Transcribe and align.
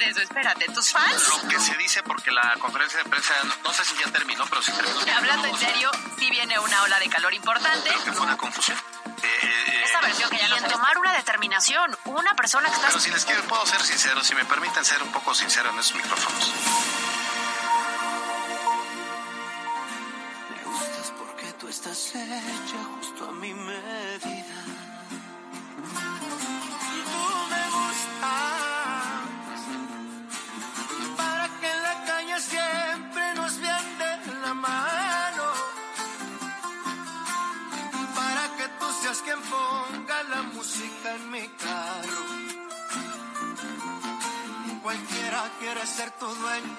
Eso, 0.00 0.20
espérate, 0.20 0.66
tus 0.72 0.90
fans... 0.90 1.28
Lo 1.28 1.48
que 1.48 1.58
se 1.60 1.74
dice 1.76 2.02
porque 2.02 2.30
la 2.30 2.54
conferencia 2.58 2.98
de 3.02 3.08
prensa, 3.08 3.34
no, 3.44 3.54
no 3.62 3.72
sé 3.72 3.84
si 3.84 3.96
ya 3.96 4.10
terminó, 4.10 4.44
pero 4.46 4.62
sí 4.62 4.72
terminó. 4.72 5.00
Hablando 5.16 5.48
en 5.48 5.56
serio, 5.56 5.90
sí 6.18 6.30
viene 6.30 6.58
una 6.58 6.82
ola 6.82 6.98
de 6.98 7.08
calor 7.08 7.32
importante. 7.32 7.88
Creo 7.88 8.04
que 8.04 8.12
fue 8.12 8.26
una 8.26 8.36
confusión. 8.36 8.76
Eh, 9.22 9.26
eh, 9.42 9.82
Esta 9.84 10.00
versión 10.00 10.30
que 10.30 10.38
ya 10.38 10.48
no 10.48 10.56
en 10.56 10.68
tomar 10.68 10.98
una 10.98 11.12
determinación, 11.14 11.96
una 12.04 12.34
persona 12.34 12.68
que 12.68 12.74
está... 12.74 12.88
Pero 12.88 13.00
si 13.00 13.10
les 13.10 13.24
quiero, 13.24 13.42
puedo 13.44 13.64
ser 13.66 13.80
sincero, 13.82 14.22
si 14.22 14.34
me 14.34 14.44
permiten 14.44 14.84
ser 14.84 15.02
un 15.02 15.12
poco 15.12 15.34
sincero 15.34 15.70
en 15.70 15.78
esos 15.78 15.94
micrófonos. 15.94 16.52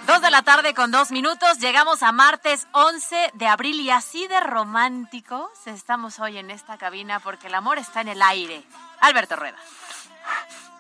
Dos 0.08 0.22
de 0.22 0.32
la 0.32 0.42
tarde 0.42 0.74
con 0.74 0.90
dos 0.90 1.12
minutos, 1.12 1.60
llegamos 1.60 2.02
a 2.02 2.12
martes 2.12 2.66
11 2.72 3.34
de 3.36 3.46
abril 3.48 3.80
y 3.80 3.92
así 3.92 4.26
de 4.28 4.40
románticos 4.40 5.48
estamos 5.68 6.20
hoy 6.20 6.40
en 6.40 6.50
esta 6.50 6.80
cabina 6.80 7.20
porque 7.20 7.46
el 7.46 7.54
amor 7.54 7.78
está 7.78 8.02
en 8.02 8.08
el 8.08 8.22
aire. 8.24 8.64
Alberto 9.02 9.36
Rueda. 9.36 9.58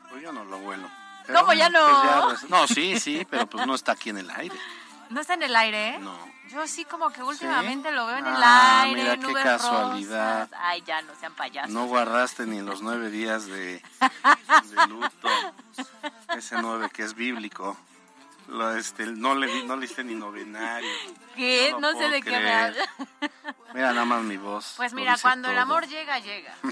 Pues 0.09 0.23
yo 0.23 0.33
no 0.33 0.43
lo 0.43 0.57
vuelo. 0.57 0.89
¿Cómo 1.31 1.53
ya 1.53 1.69
no? 1.69 1.85
pues 2.29 2.49
no, 2.49 2.65
sí, 2.67 2.99
sí, 2.99 3.27
pero 3.29 3.45
pues 3.45 3.67
no 3.67 3.75
está 3.75 3.91
aquí 3.91 4.09
en 4.09 4.17
el 4.17 4.29
aire. 4.31 4.55
¿No 5.11 5.21
está 5.21 5.35
en 5.35 5.43
el 5.43 5.55
aire? 5.55 5.99
No. 5.99 6.17
Yo 6.49 6.65
sí 6.67 6.83
como 6.85 7.11
que 7.11 7.21
últimamente 7.21 7.91
lo 7.91 8.07
veo 8.07 8.17
en 8.17 8.25
el 8.25 8.33
Ah, 8.43 8.81
aire, 8.85 9.01
mira, 9.03 9.17
qué 9.17 9.33
casualidad. 9.33 10.45
rosas. 10.45 10.59
Ay, 10.63 10.81
ya 10.81 11.01
no 11.03 11.13
sean 11.19 11.33
payasos. 11.33 11.69
No 11.71 11.85
guardaste 11.85 12.47
ni 12.47 12.61
los 12.61 12.81
nueve 12.81 13.11
días 13.11 13.45
de, 13.45 13.83
de 14.75 14.87
luto. 14.87 15.29
Ese 16.35 16.59
nueve 16.59 16.89
que 16.91 17.03
es 17.03 17.13
bíblico. 17.13 17.77
Lo, 18.47 18.75
este, 18.75 19.05
no 19.07 19.33
le 19.35 19.63
no 19.63 19.75
le 19.75 19.85
hice 19.85 20.03
ni 20.03 20.13
novenario. 20.13 20.89
¿Qué? 21.35 21.75
No, 21.79 21.91
sé 21.93 22.09
de 22.09 22.21
qué 22.21 22.31
me 22.31 22.53
habla. 22.53 22.85
Mira 23.73 23.91
nada 23.91 24.05
más 24.05 24.21
mi 24.23 24.37
voz. 24.37 24.73
Pues 24.77 24.93
mira, 24.93 25.15
cuando 25.21 25.49
el 25.49 25.57
amor 25.57 25.87
llega, 25.87 26.19
llega. 26.19 26.53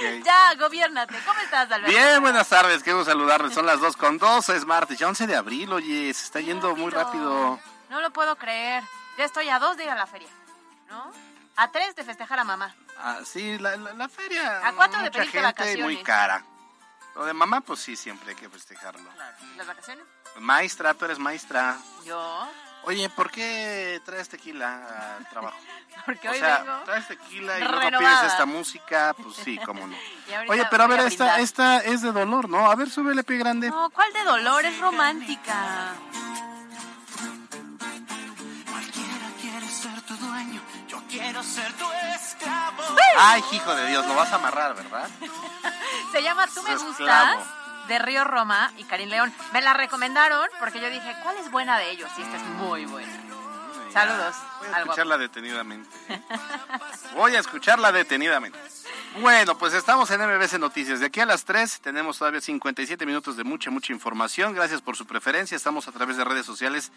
Ya, 0.24 0.54
gobiernate. 0.58 1.14
¿Cómo 1.26 1.40
estás, 1.40 1.70
Alberto? 1.70 1.90
Bien, 1.90 2.20
buenas 2.20 2.48
tardes, 2.48 2.82
quiero 2.82 3.04
saludarles. 3.04 3.52
Son 3.52 3.66
las 3.66 3.80
dos 3.80 3.96
con 3.96 4.18
dos, 4.18 4.48
es 4.48 4.64
martes, 4.64 4.98
ya 4.98 5.08
11 5.08 5.26
de 5.26 5.36
abril, 5.36 5.72
oye, 5.72 6.12
se 6.14 6.24
está 6.24 6.40
yendo 6.40 6.74
muy 6.74 6.90
rápido. 6.90 7.58
No 7.90 8.00
lo 8.00 8.10
puedo 8.10 8.36
creer. 8.36 8.82
Ya 9.18 9.24
estoy 9.24 9.48
a 9.50 9.58
dos 9.58 9.76
de 9.76 9.84
ir 9.84 9.90
a 9.90 9.96
la 9.96 10.06
feria, 10.06 10.28
¿no? 10.88 11.12
A 11.56 11.70
tres 11.70 11.94
de 11.94 12.04
festejar 12.04 12.38
a 12.38 12.44
mamá. 12.44 12.74
Ah, 12.98 13.18
sí, 13.24 13.58
la, 13.58 13.76
la, 13.76 13.92
la 13.92 14.08
feria. 14.08 14.66
¿A 14.66 14.72
cuatro 14.72 14.98
de 14.98 15.06
mucha 15.06 15.18
pedirte 15.18 15.38
gente 15.38 15.46
vacaciones? 15.46 15.84
muy 15.84 15.96
cara. 16.02 16.44
Lo 17.20 17.26
de 17.26 17.34
mamá, 17.34 17.60
pues 17.60 17.80
sí, 17.80 17.96
siempre 17.96 18.30
hay 18.30 18.34
que 18.34 18.48
festejarlo. 18.48 19.10
Claro. 19.10 19.36
¿Las 19.58 19.66
vacaciones? 19.66 20.06
Maestra, 20.38 20.94
tú 20.94 21.04
eres 21.04 21.18
maestra. 21.18 21.76
Yo. 22.06 22.48
Oye, 22.84 23.10
¿por 23.10 23.30
qué 23.30 24.00
traes 24.06 24.30
tequila 24.30 25.16
al 25.18 25.28
trabajo? 25.28 25.58
Porque 26.06 26.26
o 26.26 26.30
hoy 26.30 26.38
sea, 26.38 26.62
vengo. 26.62 26.78
traes 26.86 27.08
tequila 27.08 27.58
y 27.58 27.60
luego 27.60 27.78
renovada. 27.78 28.20
pides 28.20 28.32
esta 28.32 28.46
música, 28.46 29.14
pues 29.22 29.36
sí, 29.36 29.58
cómo 29.66 29.86
no. 29.86 29.94
Ahorita 30.34 30.50
Oye, 30.50 30.66
pero 30.70 30.84
a 30.84 30.86
ver, 30.86 31.00
a 31.00 31.06
esta, 31.08 31.40
esta 31.40 31.76
es 31.80 32.00
de 32.00 32.10
dolor, 32.10 32.48
¿no? 32.48 32.70
A 32.70 32.74
ver, 32.74 32.88
súbele 32.88 33.22
pie 33.22 33.36
grande. 33.36 33.68
No, 33.68 33.90
¿cuál 33.90 34.10
de 34.14 34.24
dolor? 34.24 34.64
Es 34.64 34.78
romántica. 34.80 35.92
Cualquiera 38.70 39.30
quiere 39.42 39.68
ser 39.68 40.00
tu 40.06 40.16
dueño, 40.16 40.62
yo 40.90 41.00
quiero 41.08 41.42
ser 41.42 41.72
tu 41.74 41.86
esclavo. 41.92 42.82
Ay, 43.16 43.42
hijo 43.52 43.74
de 43.74 43.86
Dios, 43.86 44.06
lo 44.06 44.14
vas 44.14 44.32
a 44.32 44.36
amarrar, 44.36 44.74
¿verdad? 44.74 45.08
Se 46.12 46.22
llama 46.22 46.48
Tú 46.48 46.62
me 46.62 46.76
gustas 46.76 47.38
de 47.86 47.98
Río 48.00 48.24
Roma 48.24 48.72
y 48.76 48.84
Karim 48.84 49.08
León. 49.08 49.32
Me 49.52 49.62
la 49.62 49.72
recomendaron 49.72 50.48
porque 50.58 50.80
yo 50.80 50.90
dije, 50.90 51.14
¿cuál 51.22 51.36
es 51.36 51.50
buena 51.50 51.78
de 51.78 51.90
ellos? 51.90 52.10
Y 52.18 52.22
esta 52.22 52.36
es 52.36 52.42
muy 52.42 52.86
buena. 52.86 53.12
Saludos. 53.92 54.36
Voy 54.58 54.68
a 54.68 54.70
guapo. 54.70 54.82
escucharla 54.82 55.18
detenidamente. 55.18 55.90
Voy 57.14 57.34
a 57.34 57.40
escucharla 57.40 57.92
detenidamente. 57.92 58.58
Bueno, 59.20 59.58
pues 59.58 59.74
estamos 59.74 60.10
en 60.12 60.20
MBC 60.20 60.58
Noticias. 60.58 61.00
De 61.00 61.06
aquí 61.06 61.20
a 61.20 61.26
las 61.26 61.44
3 61.44 61.80
tenemos 61.80 62.18
todavía 62.18 62.40
57 62.40 63.04
minutos 63.06 63.36
de 63.36 63.42
mucha, 63.42 63.70
mucha 63.70 63.92
información. 63.92 64.54
Gracias 64.54 64.80
por 64.80 64.96
su 64.96 65.06
preferencia. 65.06 65.56
Estamos 65.56 65.88
a 65.88 65.92
través 65.92 66.16
de 66.16 66.24
redes 66.24 66.46
sociales 66.46 66.92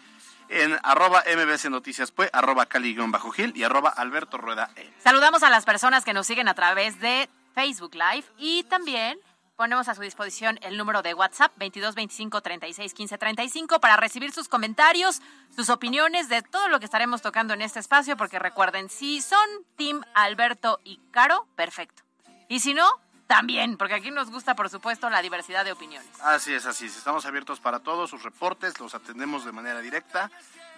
en 0.48 0.78
arroba 0.82 1.22
MBC 1.26 1.70
Noticias, 1.70 2.10
pues, 2.10 2.30
arroba 2.32 2.66
Cali-Gil 2.66 3.52
y 3.56 3.64
arroba 3.64 3.90
Alberto 3.90 4.38
Rueda 4.38 4.70
E. 4.76 4.92
Saludamos 5.02 5.42
a 5.42 5.50
las 5.50 5.64
personas 5.64 6.04
que 6.04 6.12
nos 6.12 6.26
siguen 6.26 6.48
a 6.48 6.54
través 6.54 7.00
de 7.00 7.28
Facebook 7.54 7.94
Live 7.94 8.24
y 8.38 8.64
también 8.64 9.18
ponemos 9.56 9.88
a 9.88 9.94
su 9.94 10.02
disposición 10.02 10.58
el 10.62 10.76
número 10.76 11.02
de 11.02 11.14
WhatsApp 11.14 11.52
22 11.56 11.94
25 11.94 12.40
36 12.40 12.94
15 12.94 13.18
35 13.18 13.80
para 13.80 13.96
recibir 13.96 14.32
sus 14.32 14.48
comentarios, 14.48 15.22
sus 15.54 15.70
opiniones 15.70 16.28
de 16.28 16.42
todo 16.42 16.68
lo 16.68 16.78
que 16.78 16.84
estaremos 16.86 17.22
tocando 17.22 17.54
en 17.54 17.62
este 17.62 17.78
espacio, 17.78 18.16
porque 18.16 18.38
recuerden, 18.38 18.88
si 18.88 19.20
son 19.20 19.46
Team 19.76 20.02
Alberto 20.14 20.80
y 20.84 20.98
Caro, 21.10 21.46
perfecto. 21.54 22.02
Y 22.48 22.60
si 22.60 22.74
no, 22.74 22.88
también, 23.26 23.76
porque 23.76 23.94
aquí 23.94 24.10
nos 24.10 24.30
gusta, 24.30 24.54
por 24.54 24.68
supuesto, 24.68 25.08
la 25.10 25.22
diversidad 25.22 25.64
de 25.64 25.72
opiniones. 25.72 26.08
Así 26.20 26.52
es, 26.52 26.66
así 26.66 26.86
es. 26.86 26.96
Estamos 26.96 27.24
abiertos 27.26 27.60
para 27.60 27.80
todos 27.80 28.10
sus 28.10 28.22
reportes, 28.22 28.78
los 28.80 28.94
atendemos 28.94 29.44
de 29.44 29.52
manera 29.52 29.80
directa. 29.80 30.30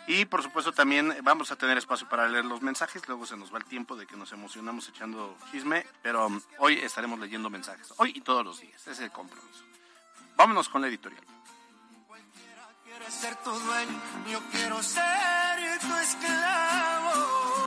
Y 0.09 0.25
por 0.25 0.43
supuesto 0.43 0.73
también 0.73 1.17
vamos 1.23 1.51
a 1.51 1.57
tener 1.57 1.77
espacio 1.77 2.09
para 2.09 2.29
leer 2.29 2.45
los 2.45 2.63
mensajes, 2.63 3.07
luego 3.09 3.27
se 3.27 3.37
nos 3.37 3.53
va 3.53 3.59
el 3.59 3.65
tiempo 3.65 3.97
de 3.97 4.07
que 4.07 4.17
nos 4.17 4.31
emocionamos 4.31 4.89
echando 4.89 5.37
chisme, 5.51 5.85
pero 6.01 6.29
um, 6.29 6.41
hoy 6.59 6.79
estaremos 6.79 7.19
leyendo 7.19 7.51
mensajes, 7.51 7.93
hoy 7.97 8.13
y 8.15 8.21
todos 8.21 8.45
los 8.45 8.61
días, 8.61 8.81
ese 8.83 8.93
es 8.93 9.01
el 9.01 9.11
compromiso. 9.11 9.65
Vámonos 10.37 10.69
con 10.69 10.81
la 10.81 10.87
editorial. 10.87 11.25
Quieres 12.85 13.15
ser 13.15 13.35
tu 13.37 13.51
dueño, 13.51 14.01
yo 14.31 14.41
quiero 14.53 14.81
ser 14.81 15.81
tu 15.81 15.97
esclavo. 15.97 17.67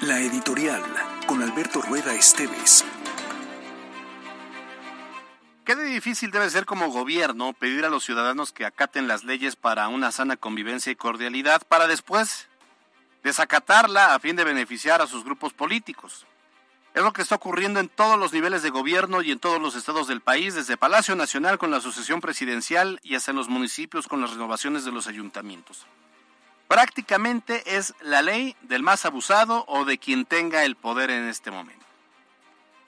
La 0.00 0.20
editorial 0.20 0.82
con 1.26 1.42
Alberto 1.42 1.82
Rueda 1.82 2.14
Esteves. 2.14 2.82
¿Qué 5.64 5.76
difícil 5.76 6.32
debe 6.32 6.50
ser 6.50 6.66
como 6.66 6.88
gobierno 6.88 7.52
pedir 7.52 7.84
a 7.84 7.88
los 7.88 8.04
ciudadanos 8.04 8.50
que 8.50 8.66
acaten 8.66 9.06
las 9.06 9.22
leyes 9.22 9.54
para 9.54 9.86
una 9.86 10.10
sana 10.10 10.36
convivencia 10.36 10.90
y 10.90 10.96
cordialidad 10.96 11.62
para 11.68 11.86
después 11.86 12.48
desacatarla 13.22 14.12
a 14.12 14.18
fin 14.18 14.34
de 14.34 14.42
beneficiar 14.42 15.00
a 15.00 15.06
sus 15.06 15.22
grupos 15.24 15.52
políticos? 15.52 16.26
Es 16.94 17.02
lo 17.04 17.12
que 17.12 17.22
está 17.22 17.36
ocurriendo 17.36 17.78
en 17.78 17.88
todos 17.88 18.18
los 18.18 18.32
niveles 18.32 18.64
de 18.64 18.70
gobierno 18.70 19.22
y 19.22 19.30
en 19.30 19.38
todos 19.38 19.62
los 19.62 19.76
estados 19.76 20.08
del 20.08 20.20
país, 20.20 20.54
desde 20.54 20.76
Palacio 20.76 21.14
Nacional 21.14 21.58
con 21.58 21.70
la 21.70 21.76
Asociación 21.76 22.20
Presidencial 22.20 22.98
y 23.04 23.14
hasta 23.14 23.30
en 23.30 23.36
los 23.36 23.48
municipios 23.48 24.08
con 24.08 24.20
las 24.20 24.32
renovaciones 24.32 24.84
de 24.84 24.90
los 24.90 25.06
ayuntamientos. 25.06 25.86
Prácticamente 26.66 27.76
es 27.76 27.94
la 28.00 28.20
ley 28.20 28.56
del 28.62 28.82
más 28.82 29.06
abusado 29.06 29.64
o 29.68 29.84
de 29.84 29.98
quien 29.98 30.24
tenga 30.24 30.64
el 30.64 30.74
poder 30.74 31.10
en 31.10 31.28
este 31.28 31.52
momento. 31.52 31.86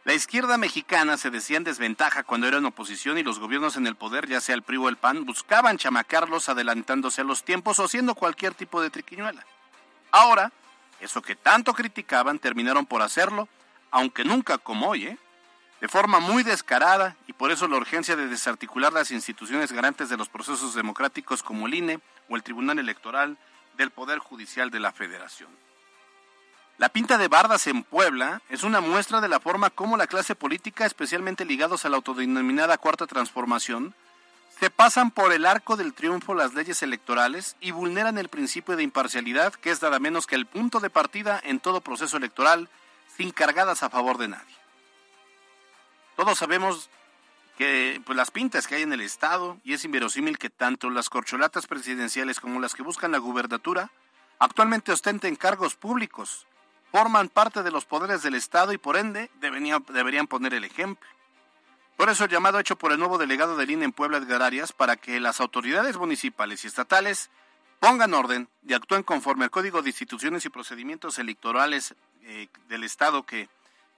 La 0.05 0.13
izquierda 0.13 0.59
mexicana 0.59 1.17
se 1.17 1.31
decía 1.31 1.57
en 1.57 1.65
desventaja 1.65 2.25
cuando 2.25 2.47
era 2.47 2.59
en 2.59 2.67
oposición 2.67 3.17
y 3.17 3.23
los 3.23 3.39
gobiernos 3.39 3.79
en 3.79 3.87
el 3.87 3.97
poder, 3.97 4.29
ya 4.29 4.39
sea 4.43 4.55
el 4.55 4.61
PRI 4.61 4.77
o 4.77 4.91
el 4.91 4.99
PAN, 4.99 5.25
buscaban 5.25 5.79
chamacarlos 5.79 6.51
adelantándose 6.51 7.23
a 7.23 7.25
los 7.25 7.43
tiempos 7.43 7.79
o 7.79 7.85
haciendo 7.85 8.15
cualquier 8.15 8.53
tipo 8.53 8.83
de 8.83 8.91
triquiñuela. 8.91 9.47
Ahora, 10.11 10.53
eso 11.01 11.23
que 11.23 11.37
tanto 11.37 11.73
criticaban 11.73 12.39
terminaron 12.39 12.85
por 12.85 13.01
hacerlo, 13.01 13.49
aunque 13.91 14.25
nunca 14.25 14.59
como 14.59 14.91
hoy, 14.91 15.07
¿eh? 15.07 15.19
de 15.81 15.89
forma 15.89 16.21
muy 16.21 16.43
descarada 16.43 17.17
y 17.27 17.33
por 17.33 17.51
eso 17.51 17.67
la 17.67 17.79
urgencia 17.79 18.15
de 18.15 18.29
desarticular 18.29 18.93
las 18.93 19.11
instituciones 19.11 19.73
garantes 19.73 20.11
de 20.11 20.19
los 20.19 20.29
procesos 20.29 20.75
democráticos 20.75 21.43
como 21.43 21.67
el 21.67 21.75
INE 21.75 22.01
o 22.29 22.37
el 22.37 22.43
Tribunal 22.43 22.79
Electoral 22.79 23.39
del 23.79 23.91
Poder 23.91 24.19
Judicial 24.19 24.71
de 24.71 24.81
la 24.81 24.93
Federación. 24.93 25.64
La 26.77 26.89
pinta 26.89 27.19
de 27.19 27.29
Bardas 27.29 27.69
en 27.69 27.85
Puebla 27.85 28.43
es 28.49 28.65
una 28.65 28.81
muestra 28.81 29.21
de 29.21 29.29
la 29.29 29.39
forma 29.39 29.71
como 29.71 29.97
la 29.97 30.09
clase 30.09 30.35
política, 30.35 30.85
especialmente 30.87 31.45
ligados 31.45 31.85
a 31.85 31.89
la 31.89 31.97
autodenominada 31.97 32.79
Cuarta 32.79 33.07
Transformación, 33.07 33.95
se 34.59 34.71
pasan 34.71 35.13
por 35.13 35.33
el 35.33 35.47
arco 35.47 35.77
del 35.77 35.95
triunfo 35.95 36.35
las 36.35 36.55
leyes 36.55 36.83
electorales 36.83 37.57
y 37.61 37.71
vulneran 37.71 38.19
el 38.19 38.29
principio 38.29 38.77
de 38.77 38.83
imparcialidad, 38.83 39.55
que 39.55 39.71
es 39.71 39.83
nada 39.83 40.01
menos 40.01 40.27
que 40.27 40.35
el 40.35 40.47
punto 40.47 40.81
de 40.81 40.91
partida 40.91 41.41
en 41.45 41.61
todo 41.61 41.81
proceso 41.81 42.17
electoral, 42.17 42.69
sin 43.17 43.31
cargadas 43.31 43.85
a 43.85 43.91
favor 43.91 44.19
de 44.19 44.29
nadie. 44.29 44.55
Todos 46.17 46.39
sabemos 46.39 46.91
que 47.57 48.01
pues, 48.05 48.17
las 48.17 48.33
pintas 48.33 48.67
que 48.67 48.77
hay 48.77 48.83
en 48.83 48.93
el 48.93 49.01
Estado, 49.01 49.59
y 49.63 49.75
es 49.75 49.85
inverosímil 49.85 50.39
que 50.39 50.51
tanto 50.51 50.91
las 50.91 51.09
corcholatas 51.09 51.69
presidenciales 51.69 52.41
como 52.41 52.59
las 52.59 52.75
que 52.75 52.83
buscan 52.83 53.13
la 53.13 53.19
gubernatura 53.19 53.91
actualmente 54.41 54.93
ostenten 54.93 55.37
cargos 55.37 55.77
públicos, 55.77 56.47
forman 56.95 57.29
parte 57.29 57.65
de 57.65 57.73
los 57.73 57.87
poderes 57.87 58.23
del 58.23 58.37
Estado 58.37 58.73
y 58.73 58.79
por 58.79 58.97
ende 58.97 59.29
deberían, 59.41 60.29
poner 60.29 60.55
el 60.55 60.63
ejemplo. 60.63 61.09
Por 61.97 62.09
eso 62.09 62.23
el 62.23 62.31
llamado 62.31 62.61
hecho 62.61 62.79
por 62.79 62.93
el 62.93 63.01
nuevo 63.01 63.19
delegado 63.19 63.57
del 63.57 63.73
INE 63.73 63.87
en 63.87 63.93
Puebla, 63.93 64.19
Edgar 64.19 64.43
Arias, 64.43 64.73
para 64.73 64.95
que 64.95 65.19
las 65.19 65.41
autoridades 65.41 65.97
municipales 65.97 66.63
y 66.63 66.69
estatales 66.69 67.31
pongan 67.81 68.15
orden 68.15 68.49
y 68.65 68.75
actúen 68.75 69.03
conforme 69.03 69.43
al 69.43 69.51
Código 69.51 69.83
de 69.83 69.89
Instituciones 69.89 70.45
y 70.45 70.51
Procedimientos 70.51 71.19
Electorales 71.19 71.97
eh, 72.23 72.47
del 72.69 72.85
Estado 72.85 73.27
que, 73.27 73.49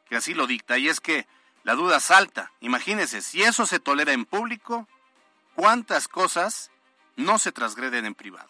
que 0.08 0.16
así 0.16 0.32
lo 0.32 0.46
dicta. 0.46 0.78
Y 0.78 0.88
es 0.88 1.00
que 1.00 1.26
la 1.64 1.74
duda 1.74 2.00
salta. 2.00 2.50
Imagínense, 2.60 3.20
si 3.20 3.42
eso 3.42 3.66
se 3.66 3.78
tolera 3.78 4.14
en 4.14 4.24
público, 4.24 4.88
¿cuántas 5.54 6.08
cosas 6.08 6.70
no 7.16 7.38
se 7.38 7.52
transgreden 7.52 8.06
en 8.06 8.14
privado? 8.14 8.48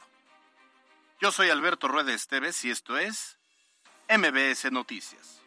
Yo 1.20 1.32
soy 1.32 1.50
Alberto 1.50 1.88
Rueda 1.88 2.12
Esteves 2.12 2.64
y 2.64 2.70
esto 2.70 2.96
es 2.96 3.36
MBS 4.08 4.70
Noticias. 4.73 5.41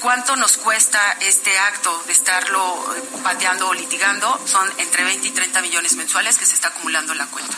¿Cuánto 0.00 0.36
nos 0.36 0.56
cuesta 0.58 1.00
este 1.20 1.58
acto 1.58 2.02
de 2.06 2.12
estarlo 2.12 2.96
eh, 2.96 3.02
pateando 3.24 3.68
o 3.68 3.74
litigando? 3.74 4.40
Son 4.46 4.68
entre 4.78 5.02
20 5.02 5.26
y 5.26 5.30
30 5.32 5.62
millones 5.62 5.96
mensuales 5.96 6.38
que 6.38 6.46
se 6.46 6.54
está 6.54 6.68
acumulando 6.68 7.12
en 7.12 7.18
la 7.18 7.26
cuenta 7.26 7.56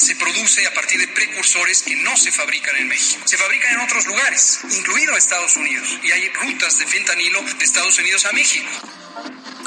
se 0.00 0.16
produce 0.16 0.66
a 0.66 0.74
partir 0.74 0.98
de 0.98 1.08
precursores 1.08 1.82
que 1.82 1.94
no 1.96 2.16
se 2.16 2.32
fabrican 2.32 2.74
en 2.76 2.88
México. 2.88 3.22
Se 3.26 3.36
fabrican 3.36 3.74
en 3.74 3.80
otros 3.80 4.06
lugares, 4.06 4.60
incluido 4.70 5.16
Estados 5.16 5.56
Unidos. 5.56 5.88
Y 6.02 6.10
hay 6.10 6.28
rutas 6.30 6.78
de 6.78 6.86
fentanilo 6.86 7.42
de 7.42 7.64
Estados 7.64 7.98
Unidos 7.98 8.24
a 8.24 8.32
México. 8.32 8.68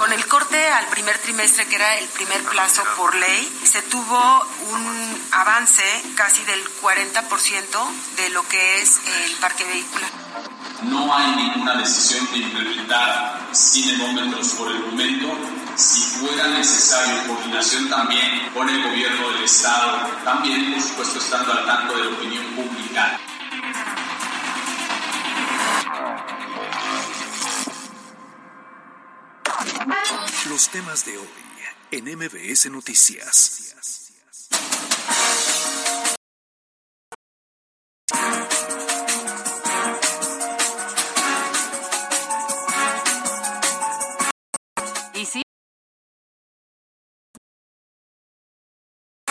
Con 0.03 0.11
el 0.11 0.27
corte 0.27 0.57
al 0.67 0.85
primer 0.87 1.17
trimestre, 1.19 1.65
que 1.65 1.77
era 1.77 1.97
el 1.97 2.05
primer 2.09 2.43
plazo 2.43 2.83
por 2.97 3.15
ley, 3.15 3.59
se 3.63 3.81
tuvo 3.83 4.45
un 4.69 5.21
avance 5.31 5.81
casi 6.15 6.43
del 6.43 6.61
40% 6.81 7.23
de 8.17 8.29
lo 8.31 8.45
que 8.49 8.81
es 8.81 8.99
el 9.07 9.31
parque 9.35 9.63
vehicular. 9.63 10.09
No 10.81 11.15
hay 11.15 11.37
ninguna 11.37 11.77
decisión 11.77 12.29
de 12.33 12.39
implementar 12.39 13.47
cinemómetros 13.55 14.49
por 14.55 14.71
el 14.71 14.79
momento. 14.79 15.37
Si 15.77 16.01
fuera 16.19 16.49
necesario 16.49 17.25
coordinación 17.25 17.89
también 17.89 18.49
con 18.53 18.67
el 18.67 18.83
gobierno 18.83 19.29
del 19.29 19.45
Estado, 19.45 20.05
también 20.25 20.73
por 20.73 20.81
supuesto 20.81 21.19
estando 21.19 21.53
al 21.53 21.65
tanto 21.65 21.95
de 21.95 22.03
la 22.03 22.09
opinión 22.09 22.43
pública. 22.47 23.17
Los 30.53 30.69
temas 30.69 31.03
de 31.03 31.17
hoy 31.17 31.27
en 31.89 32.05
MBS 32.15 32.69
Noticias. 32.69 33.73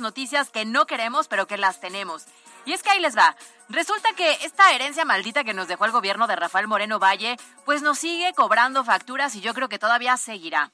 Noticias 0.00 0.50
que 0.50 0.64
no 0.64 0.86
queremos, 0.88 1.28
pero 1.28 1.46
que 1.46 1.56
las 1.56 1.80
tenemos. 1.80 2.24
Y 2.64 2.72
es 2.72 2.82
que 2.82 2.90
ahí 2.90 2.98
les 2.98 3.16
va. 3.16 3.36
Resulta 3.68 4.12
que 4.14 4.32
esta 4.44 4.72
herencia 4.72 5.04
maldita 5.04 5.44
que 5.44 5.54
nos 5.54 5.68
dejó 5.68 5.84
el 5.84 5.92
gobierno 5.92 6.26
de 6.26 6.34
Rafael 6.34 6.66
Moreno 6.66 6.98
Valle, 6.98 7.36
pues 7.64 7.80
nos 7.80 8.00
sigue 8.00 8.32
cobrando 8.34 8.82
facturas 8.82 9.36
y 9.36 9.40
yo 9.40 9.54
creo 9.54 9.68
que 9.68 9.78
todavía 9.78 10.16
seguirá. 10.16 10.72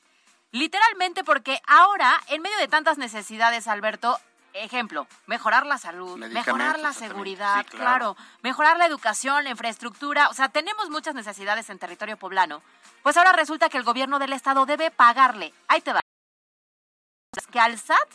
Literalmente 0.51 1.25
porque 1.25 1.61
ahora, 1.67 2.19
en 2.29 2.43
medio 2.43 2.57
de 2.59 2.69
tantas 2.69 2.97
necesidades, 2.99 3.69
Alberto, 3.69 4.19
ejemplo, 4.55 5.07
mejorar 5.27 5.67
la 5.67 5.79
salud, 5.79 6.17
mejorar 6.17 6.79
la 6.79 6.93
seguridad, 6.93 7.59
Sí, 7.61 7.65
claro. 7.77 8.15
claro. 8.15 8.17
mejorar 8.43 8.77
la 8.79 8.87
educación, 8.87 9.45
la 9.45 9.51
infraestructura, 9.51 10.29
o 10.31 10.35
sea, 10.35 10.49
tenemos 10.49 10.89
muchas 10.91 11.15
necesidades 11.15 11.69
en 11.71 11.79
territorio 11.79 12.17
poblano. 12.17 12.63
Pues 13.03 13.17
ahora 13.17 13.33
resulta 13.33 13.69
que 13.69 13.77
el 13.77 13.85
gobierno 13.85 14.19
del 14.19 14.33
estado 14.33 14.65
debe 14.67 14.91
pagarle, 14.91 15.53
ahí 15.69 15.81
te 15.83 15.93
va, 15.93 16.01
que 17.53 17.61
al 17.61 17.79
SAT 17.79 18.09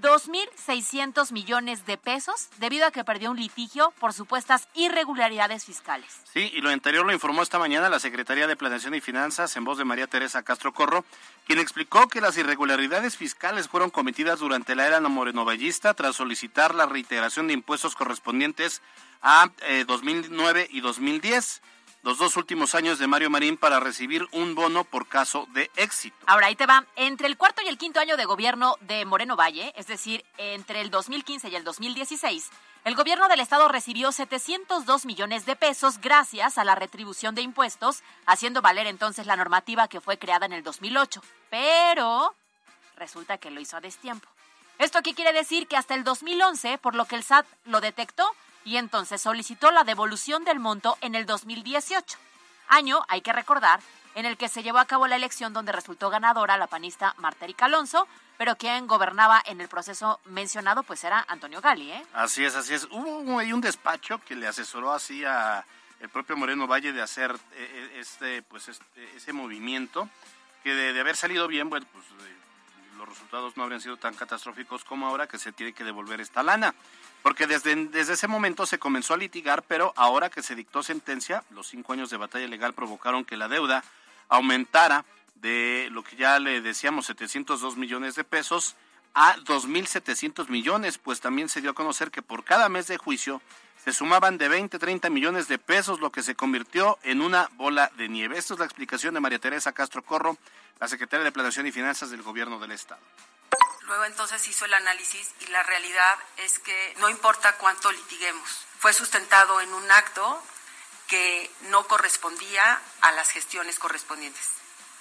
2.600 0.00 1.32
millones 1.32 1.86
de 1.86 1.96
pesos 1.96 2.48
debido 2.58 2.86
a 2.86 2.90
que 2.90 3.04
perdió 3.04 3.30
un 3.30 3.38
litigio 3.38 3.92
por 4.00 4.12
supuestas 4.12 4.68
irregularidades 4.74 5.64
fiscales. 5.64 6.20
Sí, 6.32 6.50
y 6.52 6.60
lo 6.60 6.70
anterior 6.70 7.06
lo 7.06 7.12
informó 7.12 7.42
esta 7.42 7.58
mañana 7.58 7.88
la 7.88 8.00
Secretaría 8.00 8.46
de 8.46 8.56
Planeación 8.56 8.94
y 8.94 9.00
Finanzas 9.00 9.56
en 9.56 9.64
voz 9.64 9.78
de 9.78 9.84
María 9.84 10.06
Teresa 10.06 10.42
Castro 10.42 10.72
Corro, 10.72 11.04
quien 11.46 11.58
explicó 11.58 12.08
que 12.08 12.20
las 12.20 12.36
irregularidades 12.36 13.16
fiscales 13.16 13.68
fueron 13.68 13.90
cometidas 13.90 14.40
durante 14.40 14.74
la 14.74 14.86
era 14.86 15.00
morenovallista 15.08 15.94
tras 15.94 16.16
solicitar 16.16 16.74
la 16.74 16.86
reiteración 16.86 17.46
de 17.46 17.54
impuestos 17.54 17.94
correspondientes 17.94 18.82
a 19.22 19.50
eh, 19.62 19.84
2009 19.86 20.68
y 20.70 20.80
2010, 20.80 21.62
los 22.04 22.18
dos 22.18 22.36
últimos 22.36 22.74
años 22.74 22.98
de 22.98 23.06
Mario 23.06 23.30
Marín 23.30 23.56
para 23.56 23.80
recibir 23.80 24.28
un 24.30 24.54
bono 24.54 24.84
por 24.84 25.08
caso 25.08 25.48
de 25.54 25.70
éxito. 25.76 26.16
Ahora 26.26 26.48
ahí 26.48 26.54
te 26.54 26.66
va. 26.66 26.84
Entre 26.96 27.26
el 27.26 27.38
cuarto 27.38 27.62
y 27.62 27.68
el 27.68 27.78
quinto 27.78 27.98
año 27.98 28.18
de 28.18 28.26
gobierno 28.26 28.76
de 28.82 29.06
Moreno 29.06 29.36
Valle, 29.36 29.72
es 29.74 29.86
decir, 29.86 30.22
entre 30.36 30.82
el 30.82 30.90
2015 30.90 31.48
y 31.48 31.56
el 31.56 31.64
2016, 31.64 32.50
el 32.84 32.94
gobierno 32.94 33.26
del 33.28 33.40
estado 33.40 33.68
recibió 33.68 34.12
702 34.12 35.06
millones 35.06 35.46
de 35.46 35.56
pesos 35.56 35.98
gracias 35.98 36.58
a 36.58 36.64
la 36.64 36.74
retribución 36.74 37.34
de 37.34 37.40
impuestos, 37.40 38.02
haciendo 38.26 38.60
valer 38.60 38.86
entonces 38.86 39.26
la 39.26 39.36
normativa 39.36 39.88
que 39.88 40.02
fue 40.02 40.18
creada 40.18 40.44
en 40.44 40.52
el 40.52 40.62
2008. 40.62 41.22
Pero 41.48 42.34
resulta 42.98 43.38
que 43.38 43.50
lo 43.50 43.60
hizo 43.60 43.78
a 43.78 43.80
destiempo. 43.80 44.28
¿Esto 44.78 45.00
qué 45.02 45.14
quiere 45.14 45.32
decir? 45.32 45.66
Que 45.68 45.78
hasta 45.78 45.94
el 45.94 46.04
2011, 46.04 46.76
por 46.76 46.94
lo 46.94 47.06
que 47.06 47.16
el 47.16 47.24
SAT 47.24 47.46
lo 47.64 47.80
detectó 47.80 48.30
y 48.64 48.76
entonces 48.76 49.20
solicitó 49.20 49.70
la 49.70 49.84
devolución 49.84 50.44
del 50.44 50.58
monto 50.58 50.96
en 51.00 51.14
el 51.14 51.26
2018. 51.26 52.18
Año, 52.68 53.02
hay 53.08 53.20
que 53.20 53.32
recordar, 53.32 53.80
en 54.14 54.26
el 54.26 54.36
que 54.36 54.48
se 54.48 54.62
llevó 54.62 54.78
a 54.78 54.86
cabo 54.86 55.06
la 55.06 55.16
elección 55.16 55.52
donde 55.52 55.72
resultó 55.72 56.10
ganadora 56.10 56.56
la 56.56 56.66
panista 56.66 57.14
Marta 57.18 57.44
Erika 57.44 57.66
Alonso, 57.66 58.08
pero 58.38 58.56
quien 58.56 58.86
gobernaba 58.86 59.42
en 59.44 59.60
el 59.60 59.68
proceso 59.68 60.20
mencionado 60.24 60.82
pues 60.82 61.04
era 61.04 61.24
Antonio 61.28 61.60
Gali, 61.60 61.92
¿eh? 61.92 62.06
Así 62.14 62.44
es, 62.44 62.56
así 62.56 62.74
es. 62.74 62.84
Hubo 62.90 63.18
un 63.18 63.60
despacho 63.60 64.20
que 64.26 64.34
le 64.34 64.46
asesoró 64.46 64.92
así 64.92 65.24
a 65.24 65.64
el 66.00 66.08
propio 66.08 66.36
Moreno 66.36 66.66
Valle 66.66 66.92
de 66.92 67.02
hacer 67.02 67.30
eh, 67.32 67.36
eh, 67.56 68.00
este, 68.00 68.42
pues 68.42 68.68
este, 68.68 69.16
ese 69.16 69.32
movimiento, 69.32 70.08
que 70.62 70.74
de, 70.74 70.92
de 70.92 71.00
haber 71.00 71.16
salido 71.16 71.46
bien, 71.48 71.70
bueno, 71.70 71.86
pues 71.92 72.04
los 73.04 73.18
resultados 73.18 73.56
no 73.56 73.62
habrían 73.62 73.80
sido 73.80 73.96
tan 73.96 74.14
catastróficos 74.14 74.84
como 74.84 75.06
ahora 75.06 75.26
que 75.26 75.38
se 75.38 75.52
tiene 75.52 75.72
que 75.72 75.84
devolver 75.84 76.20
esta 76.20 76.42
lana. 76.42 76.74
Porque 77.22 77.46
desde, 77.46 77.74
desde 77.86 78.14
ese 78.14 78.28
momento 78.28 78.66
se 78.66 78.78
comenzó 78.78 79.14
a 79.14 79.18
litigar, 79.18 79.62
pero 79.62 79.92
ahora 79.96 80.30
que 80.30 80.42
se 80.42 80.54
dictó 80.54 80.82
sentencia, 80.82 81.44
los 81.50 81.68
cinco 81.68 81.92
años 81.92 82.10
de 82.10 82.16
batalla 82.16 82.48
legal 82.48 82.72
provocaron 82.72 83.24
que 83.24 83.36
la 83.36 83.48
deuda 83.48 83.84
aumentara 84.28 85.04
de 85.34 85.88
lo 85.90 86.02
que 86.02 86.16
ya 86.16 86.38
le 86.38 86.60
decíamos, 86.60 87.06
702 87.06 87.76
millones 87.76 88.14
de 88.14 88.24
pesos 88.24 88.76
a 89.14 89.36
2.700 89.36 90.48
millones, 90.48 90.98
pues 90.98 91.20
también 91.20 91.48
se 91.48 91.60
dio 91.60 91.70
a 91.70 91.74
conocer 91.74 92.10
que 92.10 92.22
por 92.22 92.44
cada 92.44 92.68
mes 92.68 92.86
de 92.86 92.96
juicio 92.96 93.40
se 93.84 93.92
sumaban 93.92 94.38
de 94.38 94.48
20 94.48 94.78
a 94.78 94.80
30 94.80 95.10
millones 95.10 95.46
de 95.46 95.58
pesos, 95.58 96.00
lo 96.00 96.10
que 96.10 96.22
se 96.22 96.34
convirtió 96.34 96.98
en 97.02 97.20
una 97.20 97.50
bola 97.52 97.92
de 97.96 98.08
nieve. 98.08 98.38
Esta 98.38 98.54
es 98.54 98.60
la 98.60 98.64
explicación 98.64 99.12
de 99.12 99.20
María 99.20 99.38
Teresa 99.38 99.72
Castro 99.72 100.02
Corro, 100.02 100.38
la 100.80 100.88
secretaria 100.88 101.22
de 101.22 101.32
Planeación 101.32 101.66
y 101.66 101.72
Finanzas 101.72 102.08
del 102.08 102.22
Gobierno 102.22 102.58
del 102.58 102.72
Estado. 102.72 103.02
Luego 103.82 104.06
entonces 104.06 104.48
hizo 104.48 104.64
el 104.64 104.72
análisis 104.72 105.34
y 105.40 105.46
la 105.48 105.62
realidad 105.62 106.18
es 106.38 106.58
que 106.60 106.94
no 106.98 107.10
importa 107.10 107.58
cuánto 107.58 107.92
litiguemos, 107.92 108.66
fue 108.78 108.94
sustentado 108.94 109.60
en 109.60 109.70
un 109.74 109.90
acto 109.90 110.42
que 111.06 111.50
no 111.68 111.86
correspondía 111.86 112.80
a 113.02 113.12
las 113.12 113.28
gestiones 113.28 113.78
correspondientes. 113.78 114.48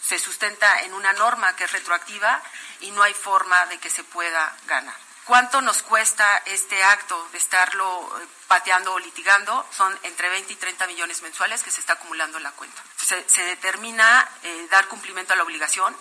Se 0.02 0.20
sustenta 0.20 0.82
en 0.82 0.94
una 0.94 1.14
norma 1.14 1.56
que 1.56 1.64
es 1.64 1.72
retroactiva 1.72 2.44
y 2.82 2.92
no 2.92 3.02
hay 3.02 3.14
forma 3.14 3.66
de 3.68 3.78
que 3.78 3.90
se 3.90 4.04
pueda 4.04 4.54
ganar. 4.68 5.13
¿Cuánto 5.26 5.62
nos 5.62 5.82
cuesta 5.84 6.26
este 6.46 6.84
acto 6.84 7.28
de 7.32 7.38
estarlo 7.38 8.20
eh, 8.20 8.28
pateando 8.48 8.94
o 8.94 9.00
litigando? 9.00 9.66
Son 9.72 9.98
entre 10.04 10.30
20 10.30 10.52
y 10.52 10.56
30 10.58 10.86
millones 10.88 11.22
mensuales 11.22 11.64
que 11.64 11.72
se 11.72 11.80
está 11.80 11.94
acumulando 11.94 12.38
en 12.38 12.44
la 12.44 12.52
cuenta. 12.52 12.82
Se, 12.98 13.28
se 13.30 13.42
determina 13.44 14.28
eh, 14.44 14.68
dar 14.70 14.88
cumplimiento 14.88 15.34
a 15.34 15.36
la 15.38 15.44
obligación 15.44 15.96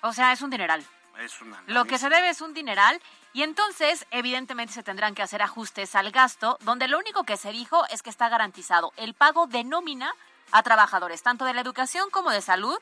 O 0.00 0.12
sea, 0.12 0.32
es 0.32 0.42
un 0.42 0.50
dineral. 0.50 0.84
Es 1.18 1.40
una 1.40 1.62
Lo 1.66 1.84
que 1.84 1.98
se 1.98 2.08
debe 2.08 2.28
es 2.28 2.40
un 2.40 2.54
dineral 2.54 3.00
Y 3.32 3.42
entonces, 3.42 4.04
evidentemente, 4.10 4.74
se 4.74 4.82
tendrán 4.82 5.14
que 5.14 5.22
hacer 5.22 5.40
ajustes 5.40 5.94
al 5.94 6.10
gasto, 6.10 6.58
donde 6.62 6.88
lo 6.88 6.98
único 6.98 7.22
que 7.22 7.36
se 7.36 7.52
dijo 7.52 7.86
es 7.90 8.02
que 8.02 8.10
está 8.10 8.28
garantizado 8.28 8.92
el 8.96 9.14
pago 9.14 9.46
de 9.46 9.62
nómina 9.62 10.12
a 10.50 10.62
trabajadores, 10.62 11.22
tanto 11.22 11.44
de 11.44 11.54
la 11.54 11.60
educación 11.60 12.10
como 12.10 12.30
de 12.30 12.42
salud. 12.42 12.78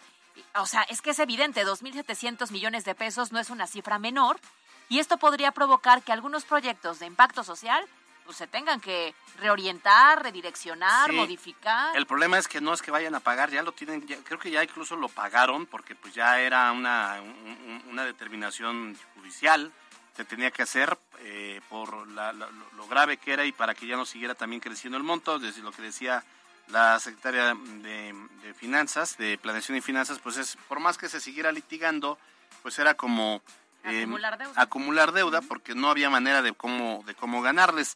O 0.57 0.67
sea, 0.67 0.83
es 0.83 1.01
que 1.01 1.11
es 1.11 1.19
evidente, 1.19 1.65
2.700 1.65 2.51
millones 2.51 2.85
de 2.85 2.95
pesos 2.95 3.33
no 3.33 3.39
es 3.39 3.51
una 3.51 3.67
cifra 3.67 3.99
menor, 3.99 4.41
y 4.89 4.99
esto 4.99 5.17
podría 5.19 5.51
provocar 5.53 6.03
que 6.03 6.13
algunos 6.13 6.45
proyectos 6.45 6.99
de 6.99 7.07
impacto 7.07 7.43
social 7.45 7.85
pues, 8.25 8.39
se 8.39 8.47
tengan 8.47 8.81
que 8.81 9.15
reorientar, 9.39 10.23
redireccionar, 10.23 11.11
Sí. 11.11 11.17
modificar. 11.17 11.95
El 11.97 12.07
problema 12.07 12.39
es 12.39 12.49
que 12.49 12.61
no 12.61 12.73
es 12.73 12.81
que 12.81 12.91
vayan 12.91 13.15
a 13.15 13.21
pagar, 13.21 13.51
ya 13.51 13.63
lo 13.63 13.73
tienen, 13.73 14.07
ya- 14.07 14.17
creo 14.25 14.39
que 14.39 14.51
ya 14.51 14.63
incluso 14.65 14.97
lo 14.97 15.09
pagaron 15.09 15.67
porque 15.67 15.95
pues 15.95 16.15
ya 16.15 16.41
era 16.41 16.73
una, 16.73 17.21
un- 17.21 17.29
un- 17.29 17.83
una 17.91 18.05
determinación 18.05 18.97
judicial, 19.15 19.71
se 20.17 20.25
tenía 20.25 20.51
que 20.51 20.63
hacer 20.63 20.97
eh, 21.21 21.61
por 21.69 22.07
la- 22.09 22.33
la- 22.33 22.49
lo, 22.77 22.87
grave 22.87 23.17
que 23.17 23.33
era 23.33 23.45
y 23.45 23.53
para 23.53 23.75
que 23.75 23.87
ya 23.87 23.97
no 23.97 24.05
siguiera 24.07 24.35
también 24.35 24.61
creciendo 24.61 24.97
el 24.99 25.05
monto, 25.05 25.39
desde 25.39 25.63
lo 25.63 25.73
que 25.73 25.83
decía 25.83 26.23
la 26.69 26.99
secretaria 27.01 27.55
de, 27.55 28.15
de 28.43 28.55
Finanzas, 28.55 29.17
de 29.19 29.37
Planeación 29.39 29.77
y 29.77 29.81
Finanzas, 29.83 30.19
pues 30.19 30.37
es, 30.39 30.57
por 30.69 30.81
más 30.81 30.97
que 30.99 31.09
se 31.09 31.21
siguiera 31.21 31.51
litigando, 31.53 32.19
pues 32.63 32.79
era 32.79 32.95
como 32.95 33.43
Acumular 33.85 34.39
deuda. 34.39 34.61
acumular 34.61 35.13
deuda 35.13 35.41
porque 35.43 35.75
no 35.75 35.91
había 35.91 36.11
manera 36.11 36.43
de 36.43 36.53
cómo, 36.53 37.03
de 37.07 37.15
cómo 37.15 37.43
ganarles. 37.43 37.95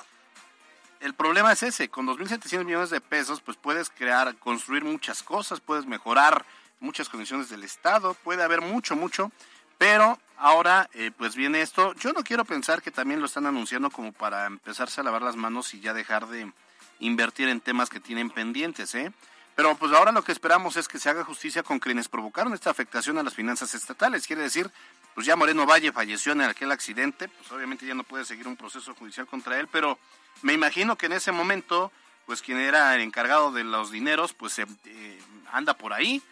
El 1.00 1.14
problema 1.14 1.52
es 1.52 1.62
ese, 1.62 1.88
con 1.88 2.07
2.700 2.07 2.64
millones 2.64 2.90
de 2.90 3.00
pesos, 3.00 3.40
pues 3.40 3.57
puedes 3.57 3.88
crear, 3.88 4.37
construir 4.37 4.85
muchas 4.85 5.23
cosas, 5.23 5.61
puedes 5.61 5.87
mejorar 5.87 6.45
muchas 6.80 7.09
condiciones 7.09 7.49
del 7.49 7.64
Estado, 7.64 8.14
puede 8.14 8.42
haber 8.42 8.61
mucho, 8.61 8.97
mucho, 8.97 9.30
pero 9.78 10.18
ahora 10.37 10.90
eh, 10.95 11.11
pues 11.16 11.37
viene 11.37 11.62
esto. 11.62 11.95
Yo 11.95 12.12
no 12.12 12.25
quiero 12.25 12.45
pensar 12.45 12.83
que 12.83 12.90
también 12.90 13.21
lo 13.21 13.26
están 13.26 13.47
anunciando 13.47 13.90
como 13.90 14.12
para 14.12 14.47
empezarse 14.47 15.00
a 15.00 15.04
lavar 15.04 15.23
las 15.23 15.37
manos 15.37 15.73
y 15.75 15.80
ya 15.80 15.95
dejar 15.95 16.26
de 16.26 16.52
invertir 17.00 17.49
en 17.49 17.61
temas 17.61 17.88
que 17.88 18.00
tienen 18.00 18.30
pendientes, 18.30 18.95
¿eh? 18.95 19.12
Pero 19.58 19.74
pues 19.74 19.90
ahora 19.90 20.12
lo 20.12 20.22
que 20.22 20.30
esperamos 20.30 20.76
es 20.76 20.86
que 20.86 21.00
se 21.00 21.10
haga 21.10 21.24
justicia 21.24 21.64
con 21.64 21.80
quienes 21.80 22.06
provocaron 22.06 22.54
esta 22.54 22.70
afectación 22.70 23.18
a 23.18 23.24
las 23.24 23.34
finanzas 23.34 23.74
estatales. 23.74 24.24
Quiere 24.24 24.42
decir, 24.42 24.70
pues 25.16 25.26
ya 25.26 25.34
Moreno 25.34 25.66
Valle 25.66 25.90
falleció 25.90 26.30
en 26.30 26.42
aquel 26.42 26.70
accidente, 26.70 27.26
pues 27.26 27.50
obviamente 27.50 27.84
ya 27.84 27.92
no 27.92 28.04
puede 28.04 28.24
seguir 28.24 28.46
un 28.46 28.56
proceso 28.56 28.94
judicial 28.94 29.26
contra 29.26 29.58
él, 29.58 29.66
pero 29.66 29.98
me 30.42 30.52
imagino 30.52 30.94
que 30.96 31.06
en 31.06 31.14
ese 31.14 31.32
momento, 31.32 31.90
pues 32.24 32.40
quien 32.40 32.58
era 32.58 32.94
el 32.94 33.00
encargado 33.00 33.50
de 33.50 33.64
los 33.64 33.90
dineros, 33.90 34.32
pues 34.32 34.60
eh, 34.60 35.18
anda 35.50 35.74
por 35.74 35.92
ahí. 35.92 36.22